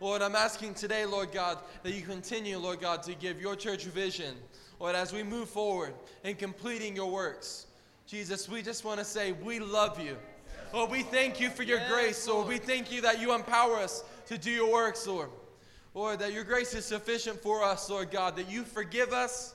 Lord, 0.00 0.22
I'm 0.22 0.36
asking 0.36 0.74
today, 0.74 1.04
Lord 1.04 1.30
God, 1.30 1.58
that 1.82 1.92
you 1.92 2.00
continue, 2.00 2.56
Lord 2.56 2.80
God, 2.80 3.02
to 3.02 3.14
give 3.14 3.38
your 3.38 3.54
church 3.54 3.84
vision, 3.84 4.34
Lord, 4.78 4.94
as 4.94 5.12
we 5.12 5.22
move 5.22 5.50
forward 5.50 5.92
in 6.24 6.36
completing 6.36 6.96
your 6.96 7.10
works. 7.10 7.66
Jesus, 8.06 8.48
we 8.48 8.62
just 8.62 8.84
want 8.84 8.98
to 8.98 9.04
say 9.04 9.32
we 9.32 9.58
love 9.58 10.00
you. 10.00 10.16
Lord, 10.72 10.90
we 10.90 11.02
thank 11.02 11.38
you 11.38 11.50
for 11.50 11.64
your 11.64 11.80
grace, 11.90 12.26
Lord. 12.26 12.48
We 12.48 12.56
thank 12.56 12.90
you 12.90 13.02
that 13.02 13.20
you 13.20 13.34
empower 13.34 13.76
us 13.76 14.04
to 14.28 14.38
do 14.38 14.50
your 14.50 14.72
works, 14.72 15.06
Lord. 15.06 15.28
Lord, 15.94 16.20
that 16.20 16.32
your 16.32 16.44
grace 16.44 16.74
is 16.74 16.84
sufficient 16.84 17.42
for 17.42 17.64
us, 17.64 17.90
Lord 17.90 18.10
God, 18.10 18.36
that 18.36 18.50
you 18.50 18.64
forgive 18.64 19.12
us 19.12 19.54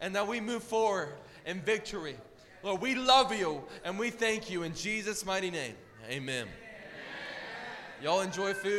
and 0.00 0.14
that 0.14 0.26
we 0.26 0.40
move 0.40 0.62
forward 0.62 1.14
in 1.46 1.60
victory. 1.60 2.16
Lord, 2.62 2.82
we 2.82 2.94
love 2.94 3.32
you 3.32 3.62
and 3.84 3.98
we 3.98 4.10
thank 4.10 4.50
you 4.50 4.62
in 4.62 4.74
Jesus' 4.74 5.24
mighty 5.24 5.50
name. 5.50 5.74
Amen. 6.08 6.46
Y'all 8.02 8.20
enjoy 8.20 8.54
food. 8.54 8.78